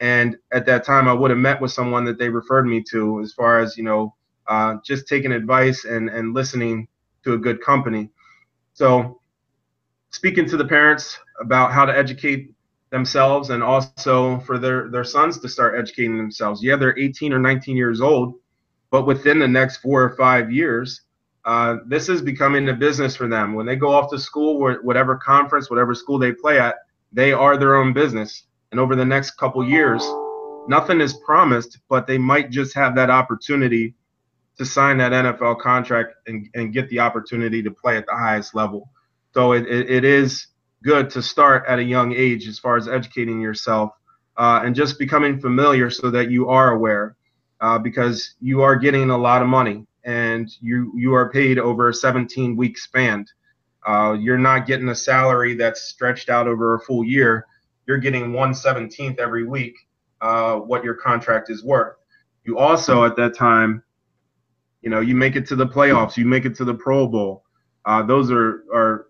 And 0.00 0.36
at 0.52 0.66
that 0.66 0.84
time, 0.84 1.08
I 1.08 1.12
would 1.12 1.30
have 1.30 1.38
met 1.38 1.60
with 1.60 1.72
someone 1.72 2.04
that 2.04 2.18
they 2.18 2.28
referred 2.28 2.66
me 2.66 2.82
to 2.90 3.20
as 3.20 3.32
far 3.32 3.58
as, 3.58 3.76
you 3.76 3.84
know, 3.84 4.14
uh, 4.46 4.76
just 4.84 5.08
taking 5.08 5.32
advice 5.32 5.84
and, 5.84 6.08
and 6.08 6.34
listening 6.34 6.88
to 7.24 7.32
a 7.34 7.38
good 7.38 7.60
company. 7.60 8.10
So, 8.74 9.20
speaking 10.10 10.46
to 10.48 10.56
the 10.56 10.64
parents, 10.64 11.18
about 11.40 11.72
how 11.72 11.84
to 11.84 11.96
educate 11.96 12.52
themselves 12.90 13.50
and 13.50 13.62
also 13.62 14.38
for 14.40 14.58
their 14.58 14.88
their 14.88 15.04
sons 15.04 15.38
to 15.40 15.48
start 15.48 15.78
educating 15.78 16.16
themselves. 16.16 16.62
Yeah, 16.62 16.76
they're 16.76 16.98
18 16.98 17.32
or 17.32 17.38
19 17.38 17.76
years 17.76 18.00
old, 18.00 18.34
but 18.90 19.06
within 19.06 19.38
the 19.38 19.48
next 19.48 19.78
four 19.78 20.02
or 20.02 20.16
five 20.16 20.50
years, 20.50 21.02
uh, 21.44 21.76
this 21.86 22.08
is 22.08 22.22
becoming 22.22 22.68
a 22.68 22.74
business 22.74 23.14
for 23.16 23.28
them. 23.28 23.54
When 23.54 23.66
they 23.66 23.76
go 23.76 23.90
off 23.90 24.10
to 24.10 24.18
school, 24.18 24.58
whatever 24.82 25.16
conference, 25.16 25.70
whatever 25.70 25.94
school 25.94 26.18
they 26.18 26.32
play 26.32 26.58
at, 26.58 26.76
they 27.12 27.32
are 27.32 27.56
their 27.56 27.76
own 27.76 27.92
business. 27.92 28.44
And 28.70 28.80
over 28.80 28.94
the 28.94 29.04
next 29.04 29.32
couple 29.32 29.66
years, 29.66 30.04
nothing 30.68 31.00
is 31.00 31.14
promised, 31.24 31.78
but 31.88 32.06
they 32.06 32.18
might 32.18 32.50
just 32.50 32.74
have 32.74 32.94
that 32.96 33.10
opportunity 33.10 33.94
to 34.58 34.64
sign 34.64 34.98
that 34.98 35.12
NFL 35.12 35.60
contract 35.60 36.14
and, 36.26 36.48
and 36.54 36.72
get 36.72 36.88
the 36.90 36.98
opportunity 36.98 37.62
to 37.62 37.70
play 37.70 37.96
at 37.96 38.06
the 38.06 38.14
highest 38.14 38.54
level. 38.54 38.90
So 39.32 39.52
it, 39.52 39.66
it, 39.66 39.88
it 39.88 40.04
is 40.04 40.48
good 40.82 41.10
to 41.10 41.22
start 41.22 41.64
at 41.68 41.78
a 41.78 41.82
young 41.82 42.12
age 42.14 42.46
as 42.46 42.58
far 42.58 42.76
as 42.76 42.88
educating 42.88 43.40
yourself 43.40 43.92
uh, 44.36 44.62
and 44.64 44.74
just 44.74 44.98
becoming 44.98 45.40
familiar 45.40 45.90
so 45.90 46.10
that 46.10 46.30
you 46.30 46.48
are 46.48 46.72
aware 46.72 47.16
uh, 47.60 47.78
because 47.78 48.34
you 48.40 48.62
are 48.62 48.76
getting 48.76 49.10
a 49.10 49.18
lot 49.18 49.42
of 49.42 49.48
money 49.48 49.84
and 50.04 50.50
you 50.60 50.92
you 50.96 51.12
are 51.14 51.30
paid 51.30 51.58
over 51.58 51.88
a 51.88 51.94
17 51.94 52.56
week 52.56 52.78
span. 52.78 53.26
Uh, 53.86 54.16
you're 54.18 54.38
not 54.38 54.66
getting 54.66 54.88
a 54.88 54.94
salary 54.94 55.54
that's 55.54 55.82
stretched 55.82 56.28
out 56.28 56.46
over 56.46 56.74
a 56.74 56.80
full 56.80 57.04
year. 57.04 57.46
You're 57.86 57.98
getting 57.98 58.32
117th 58.32 59.18
every 59.18 59.44
week 59.44 59.74
uh, 60.20 60.56
what 60.56 60.84
your 60.84 60.94
contract 60.94 61.50
is 61.50 61.64
worth. 61.64 61.96
You 62.44 62.58
also 62.58 63.04
at 63.04 63.16
that 63.16 63.34
time 63.34 63.82
you 64.82 64.90
know 64.90 65.00
you 65.00 65.14
make 65.16 65.34
it 65.34 65.46
to 65.48 65.56
the 65.56 65.66
playoffs 65.66 66.16
you 66.16 66.24
make 66.24 66.44
it 66.44 66.54
to 66.56 66.64
the 66.64 66.74
pro 66.74 67.08
bowl. 67.08 67.44
Uh, 67.84 68.02
those 68.02 68.30
are 68.30 68.64
are 68.72 69.07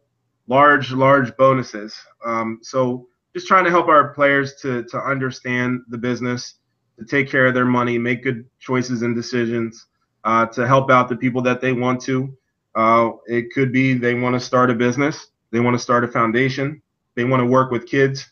large, 0.48 0.92
large 0.92 1.36
bonuses. 1.36 1.94
Um, 2.24 2.58
so 2.62 3.06
just 3.34 3.46
trying 3.46 3.64
to 3.64 3.70
help 3.70 3.88
our 3.88 4.12
players 4.14 4.54
to 4.62 4.82
to 4.84 4.98
understand 4.98 5.82
the 5.88 5.98
business, 5.98 6.54
to 6.98 7.04
take 7.04 7.30
care 7.30 7.46
of 7.46 7.54
their 7.54 7.66
money, 7.66 7.98
make 7.98 8.24
good 8.24 8.44
choices 8.58 9.02
and 9.02 9.14
decisions, 9.14 9.86
uh, 10.24 10.46
to 10.46 10.66
help 10.66 10.90
out 10.90 11.08
the 11.08 11.16
people 11.16 11.42
that 11.42 11.60
they 11.60 11.72
want 11.72 12.00
to. 12.02 12.36
Uh, 12.74 13.10
it 13.26 13.52
could 13.52 13.72
be 13.72 13.94
they 13.94 14.14
want 14.14 14.34
to 14.34 14.40
start 14.40 14.70
a 14.70 14.74
business, 14.74 15.28
they 15.50 15.60
want 15.60 15.74
to 15.74 15.78
start 15.78 16.04
a 16.04 16.08
foundation, 16.08 16.82
they 17.14 17.24
want 17.24 17.40
to 17.40 17.46
work 17.46 17.70
with 17.70 17.86
kids. 17.86 18.26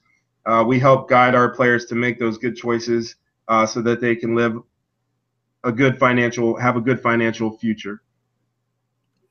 Uh, 0.46 0.64
we 0.66 0.78
help 0.78 1.08
guide 1.08 1.34
our 1.34 1.50
players 1.50 1.86
to 1.86 1.94
make 1.94 2.18
those 2.18 2.38
good 2.38 2.56
choices 2.56 3.16
uh, 3.48 3.66
so 3.66 3.82
that 3.82 4.00
they 4.00 4.14
can 4.14 4.34
live 4.34 4.56
a 5.64 5.72
good 5.72 5.98
financial, 5.98 6.56
have 6.56 6.76
a 6.76 6.80
good 6.80 7.00
financial 7.00 7.58
future. 7.58 8.00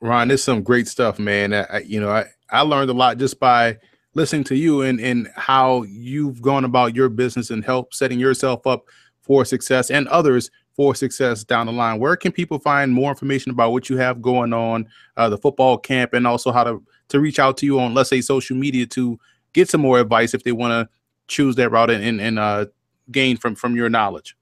Ron, 0.00 0.28
this 0.28 0.40
is 0.40 0.44
some 0.44 0.62
great 0.62 0.86
stuff, 0.86 1.18
man. 1.18 1.54
I, 1.54 1.78
you 1.86 2.00
know, 2.00 2.10
I, 2.10 2.26
I 2.50 2.62
learned 2.62 2.90
a 2.90 2.94
lot 2.94 3.18
just 3.18 3.40
by 3.40 3.78
listening 4.14 4.44
to 4.44 4.56
you 4.56 4.82
and, 4.82 5.00
and 5.00 5.28
how 5.36 5.82
you've 5.82 6.40
gone 6.40 6.64
about 6.64 6.94
your 6.94 7.08
business 7.08 7.50
and 7.50 7.64
help 7.64 7.92
setting 7.92 8.18
yourself 8.18 8.66
up 8.66 8.86
for 9.20 9.44
success 9.44 9.90
and 9.90 10.08
others 10.08 10.50
for 10.74 10.94
success 10.94 11.42
down 11.42 11.66
the 11.66 11.72
line. 11.72 11.98
Where 11.98 12.16
can 12.16 12.32
people 12.32 12.58
find 12.58 12.92
more 12.92 13.10
information 13.10 13.50
about 13.50 13.72
what 13.72 13.90
you 13.90 13.96
have 13.96 14.22
going 14.22 14.52
on, 14.52 14.88
uh, 15.16 15.28
the 15.28 15.38
football 15.38 15.78
camp, 15.78 16.12
and 16.12 16.26
also 16.26 16.52
how 16.52 16.64
to 16.64 16.82
to 17.08 17.20
reach 17.20 17.38
out 17.38 17.56
to 17.58 17.66
you 17.66 17.78
on, 17.78 17.94
let's 17.94 18.10
say, 18.10 18.20
social 18.20 18.56
media 18.56 18.84
to 18.86 19.18
get 19.52 19.70
some 19.70 19.80
more 19.80 20.00
advice 20.00 20.34
if 20.34 20.42
they 20.42 20.52
want 20.52 20.72
to 20.72 20.88
choose 21.28 21.56
that 21.56 21.70
route 21.70 21.90
and 21.90 22.20
and, 22.20 22.38
uh, 22.38 22.66
gain 23.10 23.36
from 23.36 23.54
from 23.54 23.76
your 23.76 23.88
knowledge? 23.88 24.36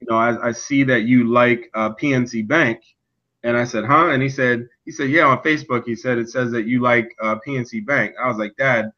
"You 0.00 0.08
know, 0.10 0.16
I, 0.16 0.48
I, 0.48 0.52
see 0.52 0.84
that 0.84 1.02
you 1.02 1.28
like 1.28 1.70
uh, 1.74 1.94
PNC 1.94 2.46
Bank," 2.46 2.80
and 3.42 3.56
I 3.56 3.64
said, 3.64 3.84
"Huh?" 3.84 4.10
And 4.10 4.22
he 4.22 4.28
said, 4.28 4.68
"He 4.84 4.90
said, 4.90 5.10
yeah, 5.10 5.24
on 5.24 5.38
Facebook. 5.42 5.84
He 5.84 5.96
said 5.96 6.18
it 6.18 6.30
says 6.30 6.50
that 6.52 6.66
you 6.66 6.80
like 6.80 7.14
uh, 7.22 7.36
PNC 7.46 7.86
Bank." 7.86 8.14
I 8.22 8.28
was 8.28 8.36
like, 8.36 8.56
"Dad," 8.56 8.92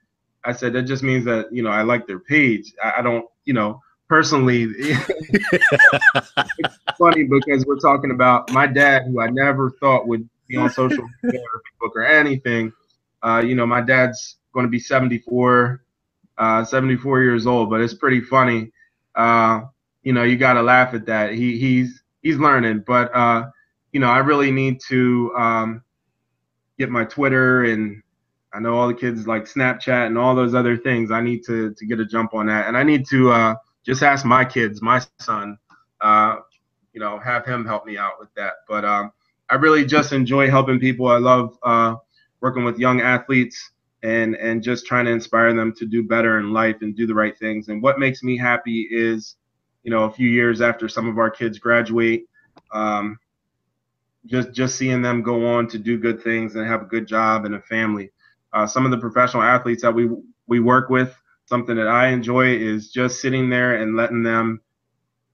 I 0.45 0.53
said, 0.53 0.73
"That 0.73 0.83
just 0.83 1.03
means 1.03 1.25
that 1.27 1.53
you 1.53 1.63
know 1.63 1.71
I 1.71 1.83
like 1.83 2.07
their 2.07 2.21
page. 2.21 2.73
I, 2.83 2.95
I 2.99 3.03
don't, 3.03 3.27
you 3.45 3.55
know." 3.55 3.81
Personally, 4.09 4.63
it's 4.79 6.77
funny 6.99 7.25
because 7.25 7.67
we're 7.67 7.77
talking 7.79 8.11
about 8.11 8.51
my 8.53 8.67
dad, 8.67 9.03
who 9.07 9.21
I 9.21 9.29
never 9.29 9.73
thought 9.73 10.09
would 10.09 10.27
be 10.47 10.57
on 10.57 10.71
social 10.71 11.07
media 11.23 11.41
or 11.41 11.61
Facebook 11.61 11.95
or 11.95 12.07
anything. 12.07 12.73
Uh, 13.23 13.43
you 13.45 13.55
know, 13.55 13.67
my 13.67 13.83
dad's 13.83 14.37
going 14.55 14.65
to 14.65 14.71
be 14.71 14.81
74 14.81 15.83
uh, 16.39 16.65
74 16.65 17.23
years 17.23 17.47
old, 17.47 17.71
but 17.71 17.81
it's 17.81 17.95
pretty 17.95 18.21
funny. 18.21 18.73
Uh, 19.15 19.63
you 20.03 20.13
know, 20.13 20.23
you 20.23 20.37
got 20.37 20.55
to 20.55 20.63
laugh 20.63 20.95
at 20.95 21.07
that. 21.07 21.33
He 21.33 21.59
he's 21.59 22.03
he's 22.23 22.37
learning, 22.37 22.85
but 22.87 23.15
uh, 23.15 23.51
you 23.93 24.01
know, 24.01 24.09
I 24.09 24.19
really 24.19 24.51
need 24.51 24.81
to 24.89 25.33
um, 25.37 25.83
get 26.79 26.91
my 26.91 27.05
Twitter 27.05 27.65
and 27.65 28.03
I 28.53 28.61
know 28.61 28.77
all 28.79 28.89
the 28.89 28.95
kids 28.95 29.27
like 29.27 29.45
Snapchat 29.45 30.07
and 30.07 30.17
all 30.17 30.35
those 30.35 30.55
other 30.55 30.77
things. 30.77 31.11
I 31.11 31.21
need 31.21 31.45
to 31.47 31.75
to 31.75 31.87
get 31.87 32.01
a 32.01 32.07
jump 32.07 32.35
on 32.35 32.47
that, 32.47 32.67
and 32.67 32.77
I 32.77 32.83
need 32.83 33.07
to 33.09 33.31
uh, 33.31 33.55
just 33.85 34.03
ask 34.03 34.25
my 34.25 34.45
kids, 34.45 34.81
my 34.81 35.03
son, 35.19 35.59
uh, 36.01 36.37
you 36.93 37.01
know, 37.01 37.19
have 37.19 37.45
him 37.45 37.67
help 37.67 37.85
me 37.85 37.99
out 37.99 38.15
with 38.19 38.33
that. 38.37 38.55
But 38.69 38.85
um, 38.85 39.13
I 39.51 39.57
really 39.57 39.85
just 39.85 40.13
enjoy 40.13 40.51
helping 40.51 40.79
people. 40.79 41.09
I 41.09 41.19
love 41.19 41.59
uh, 41.63 41.97
working 42.41 42.65
with 42.65 42.79
young 42.79 43.01
athletes 43.01 43.71
and 44.03 44.37
and 44.37 44.63
just 44.63 44.87
trying 44.87 45.07
to 45.07 45.11
inspire 45.11 45.53
them 45.55 45.73
to 45.75 45.87
do 45.87 46.03
better 46.03 46.39
in 46.39 46.53
life 46.53 46.77
and 46.83 46.97
do 46.97 47.07
the 47.07 47.15
right 47.15 47.37
things. 47.39 47.69
And 47.69 47.83
what 47.83 47.99
makes 47.99 48.23
me 48.23 48.37
happy 48.37 48.89
is, 48.91 49.37
you 49.83 49.91
know, 49.91 50.05
a 50.05 50.11
few 50.11 50.29
years 50.29 50.61
after 50.61 50.89
some 50.89 51.09
of 51.09 51.19
our 51.19 51.31
kids 51.31 51.59
graduate, 51.59 52.25
um, 52.73 53.19
just 54.27 54.53
just 54.53 54.77
seeing 54.77 55.03
them 55.03 55.23
go 55.23 55.47
on 55.47 55.67
to 55.69 55.79
do 55.79 55.99
good 55.99 56.23
things 56.23 56.55
and 56.55 56.67
have 56.67 56.83
a 56.83 56.87
good 56.87 57.07
job 57.07 57.45
and 57.45 57.55
a 57.55 57.63
family. 57.63 58.11
Uh, 58.53 58.67
some 58.67 58.85
of 58.85 58.91
the 58.91 58.99
professional 58.99 59.43
athletes 59.43 59.83
that 59.83 59.95
we 59.95 60.09
we 60.47 60.61
work 60.61 60.91
with, 60.91 61.15
something 61.47 61.77
that 61.77 61.89
I 61.89 62.09
enjoy 62.09 62.57
is 62.57 62.91
just 62.91 63.21
sitting 63.21 63.51
there 63.51 63.83
and 63.83 63.97
letting 63.97 64.23
them 64.23 64.61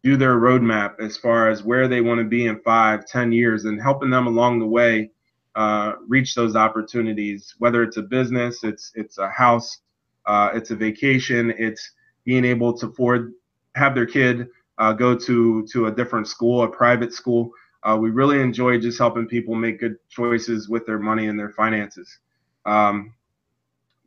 do 0.02 0.16
their 0.16 0.36
roadmap 0.36 1.00
as 1.00 1.16
far 1.16 1.48
as 1.48 1.62
where 1.62 1.88
they 1.88 2.02
want 2.02 2.18
to 2.18 2.24
be 2.24 2.46
in 2.46 2.60
five, 2.60 3.06
ten 3.06 3.32
years, 3.32 3.64
and 3.64 3.80
helping 3.80 4.10
them 4.10 4.26
along 4.26 4.58
the 4.58 4.66
way 4.66 5.10
uh, 5.54 5.94
reach 6.08 6.34
those 6.34 6.56
opportunities. 6.56 7.54
Whether 7.58 7.82
it's 7.82 7.96
a 7.96 8.02
business, 8.02 8.64
it's 8.64 8.92
it's 8.94 9.18
a 9.18 9.28
house, 9.28 9.78
uh, 10.26 10.50
it's 10.54 10.70
a 10.70 10.76
vacation, 10.76 11.52
it's 11.58 11.92
being 12.24 12.44
able 12.44 12.76
to 12.78 12.86
afford 12.86 13.32
have 13.74 13.94
their 13.94 14.06
kid 14.06 14.48
uh, 14.78 14.92
go 14.92 15.16
to 15.16 15.66
to 15.66 15.86
a 15.86 15.92
different 15.92 16.28
school, 16.28 16.62
a 16.62 16.68
private 16.68 17.12
school. 17.12 17.50
Uh, 17.82 17.96
we 18.00 18.10
really 18.10 18.40
enjoy 18.40 18.78
just 18.78 18.98
helping 18.98 19.26
people 19.26 19.54
make 19.54 19.78
good 19.78 19.96
choices 20.08 20.68
with 20.68 20.86
their 20.86 20.98
money 20.98 21.26
and 21.26 21.38
their 21.38 21.50
finances. 21.50 22.18
Um, 22.64 23.14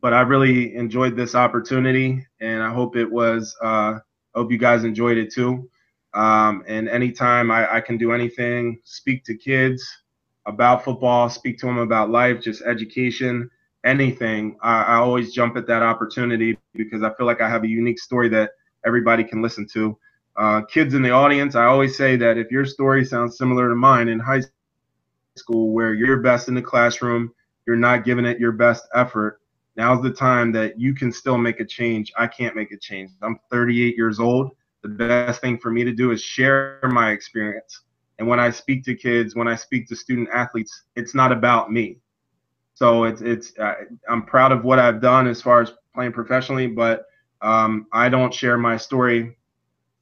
but 0.00 0.12
I 0.12 0.20
really 0.20 0.74
enjoyed 0.74 1.16
this 1.16 1.34
opportunity, 1.34 2.26
and 2.40 2.62
I 2.62 2.72
hope 2.72 2.96
it 2.96 3.10
was. 3.10 3.56
Uh, 3.62 3.98
I 4.34 4.40
hope 4.40 4.52
you 4.52 4.58
guys 4.58 4.84
enjoyed 4.84 5.16
it 5.16 5.32
too. 5.32 5.68
Um, 6.14 6.64
and 6.66 6.88
anytime 6.88 7.50
I, 7.50 7.76
I, 7.76 7.80
can 7.80 7.98
do 7.98 8.12
anything, 8.12 8.80
speak 8.82 9.24
to 9.24 9.36
kids, 9.36 9.86
about 10.48 10.82
football, 10.82 11.28
speak 11.28 11.58
to 11.58 11.66
them 11.66 11.78
about 11.78 12.10
life, 12.10 12.40
just 12.40 12.62
education, 12.62 13.50
anything. 13.84 14.56
I, 14.62 14.82
I, 14.82 14.94
always 14.96 15.32
jump 15.32 15.56
at 15.56 15.66
that 15.66 15.82
opportunity 15.82 16.58
because 16.74 17.02
I 17.02 17.12
feel 17.14 17.26
like 17.26 17.40
I 17.40 17.48
have 17.48 17.64
a 17.64 17.68
unique 17.68 18.00
story 18.00 18.28
that 18.30 18.52
everybody 18.84 19.22
can 19.22 19.42
listen 19.42 19.66
to. 19.74 19.96
Uh, 20.36 20.62
kids 20.62 20.94
in 20.94 21.02
the 21.02 21.10
audience, 21.10 21.54
I 21.54 21.66
always 21.66 21.96
say 21.96 22.16
that 22.16 22.38
if 22.38 22.50
your 22.50 22.64
story 22.64 23.04
sounds 23.04 23.36
similar 23.36 23.68
to 23.68 23.74
mine 23.74 24.08
in 24.08 24.18
high 24.18 24.42
school, 25.36 25.72
where 25.72 25.94
you're 25.94 26.18
best 26.18 26.48
in 26.48 26.54
the 26.54 26.62
classroom, 26.62 27.32
you're 27.66 27.76
not 27.76 28.04
giving 28.04 28.24
it 28.24 28.40
your 28.40 28.52
best 28.52 28.88
effort, 28.94 29.40
now's 29.76 30.02
the 30.02 30.10
time 30.10 30.50
that 30.52 30.80
you 30.80 30.94
can 30.94 31.12
still 31.12 31.36
make 31.36 31.60
a 31.60 31.64
change. 31.64 32.10
I 32.16 32.26
can't 32.26 32.56
make 32.56 32.72
a 32.72 32.78
change. 32.78 33.10
I'm 33.20 33.38
38 33.50 33.96
years 33.96 34.18
old. 34.18 34.52
The 34.82 34.88
best 34.88 35.40
thing 35.40 35.58
for 35.58 35.70
me 35.70 35.84
to 35.84 35.92
do 35.92 36.10
is 36.12 36.22
share 36.22 36.80
my 36.84 37.10
experience 37.10 37.82
and 38.18 38.26
when 38.26 38.40
I 38.40 38.50
speak 38.50 38.84
to 38.84 38.94
kids, 38.94 39.34
when 39.36 39.48
I 39.48 39.54
speak 39.54 39.88
to 39.88 39.96
student 39.96 40.28
athletes, 40.32 40.84
it's 40.96 41.14
not 41.14 41.32
about 41.32 41.72
me. 41.72 41.98
So 42.74 43.04
it's 43.04 43.22
it's 43.22 43.52
I'm 44.08 44.22
proud 44.24 44.52
of 44.52 44.64
what 44.64 44.78
I've 44.78 45.00
done 45.00 45.26
as 45.26 45.42
far 45.42 45.60
as 45.60 45.72
playing 45.94 46.12
professionally, 46.12 46.66
but 46.66 47.06
um, 47.42 47.86
I 47.92 48.08
don't 48.08 48.32
share 48.32 48.58
my 48.58 48.76
story 48.76 49.36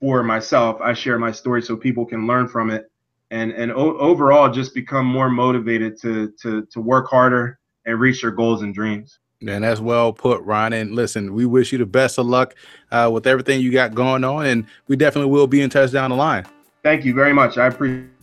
for 0.01 0.23
myself. 0.23 0.81
I 0.81 0.93
share 0.93 1.19
my 1.19 1.33
story 1.33 1.63
so 1.63 1.77
people 1.77 2.05
can 2.05 2.27
learn 2.27 2.49
from 2.49 2.71
it, 2.71 2.91
and 3.31 3.53
and 3.53 3.73
o- 3.73 3.99
overall 3.99 4.51
just 4.51 4.75
become 4.75 5.07
more 5.07 5.31
motivated 5.31 5.99
to 6.03 6.33
to 6.43 6.67
to 6.71 6.81
work 6.81 7.09
harder 7.09 7.59
and 7.87 8.01
reach 8.01 8.23
their 8.23 8.31
goals 8.31 8.63
and 8.63 8.75
dreams. 8.75 9.19
And 9.47 9.65
that's 9.65 9.81
well 9.81 10.13
put, 10.15 10.43
Ron. 10.43 10.73
And 10.73 10.95
listen, 10.95 11.35
we 11.35 11.45
wish 11.45 11.73
you 11.73 11.79
the 11.79 11.87
best 11.87 12.19
of 12.19 12.27
luck 12.27 12.55
uh, 12.91 13.11
with 13.13 13.27
everything 13.27 13.61
you 13.61 13.71
got 13.71 13.95
going 13.95 14.25
on, 14.25 14.47
and 14.47 14.67
we 14.89 14.97
definitely 14.97 15.31
will 15.31 15.47
be 15.47 15.61
in 15.61 15.71
touch 15.71 15.93
down 15.93 16.11
the 16.11 16.17
line. 16.17 16.47
Thank 16.87 17.05
you 17.05 17.15
very 17.15 17.33
much. 17.33 17.59
I 17.59 17.67
appreciate 17.67 18.16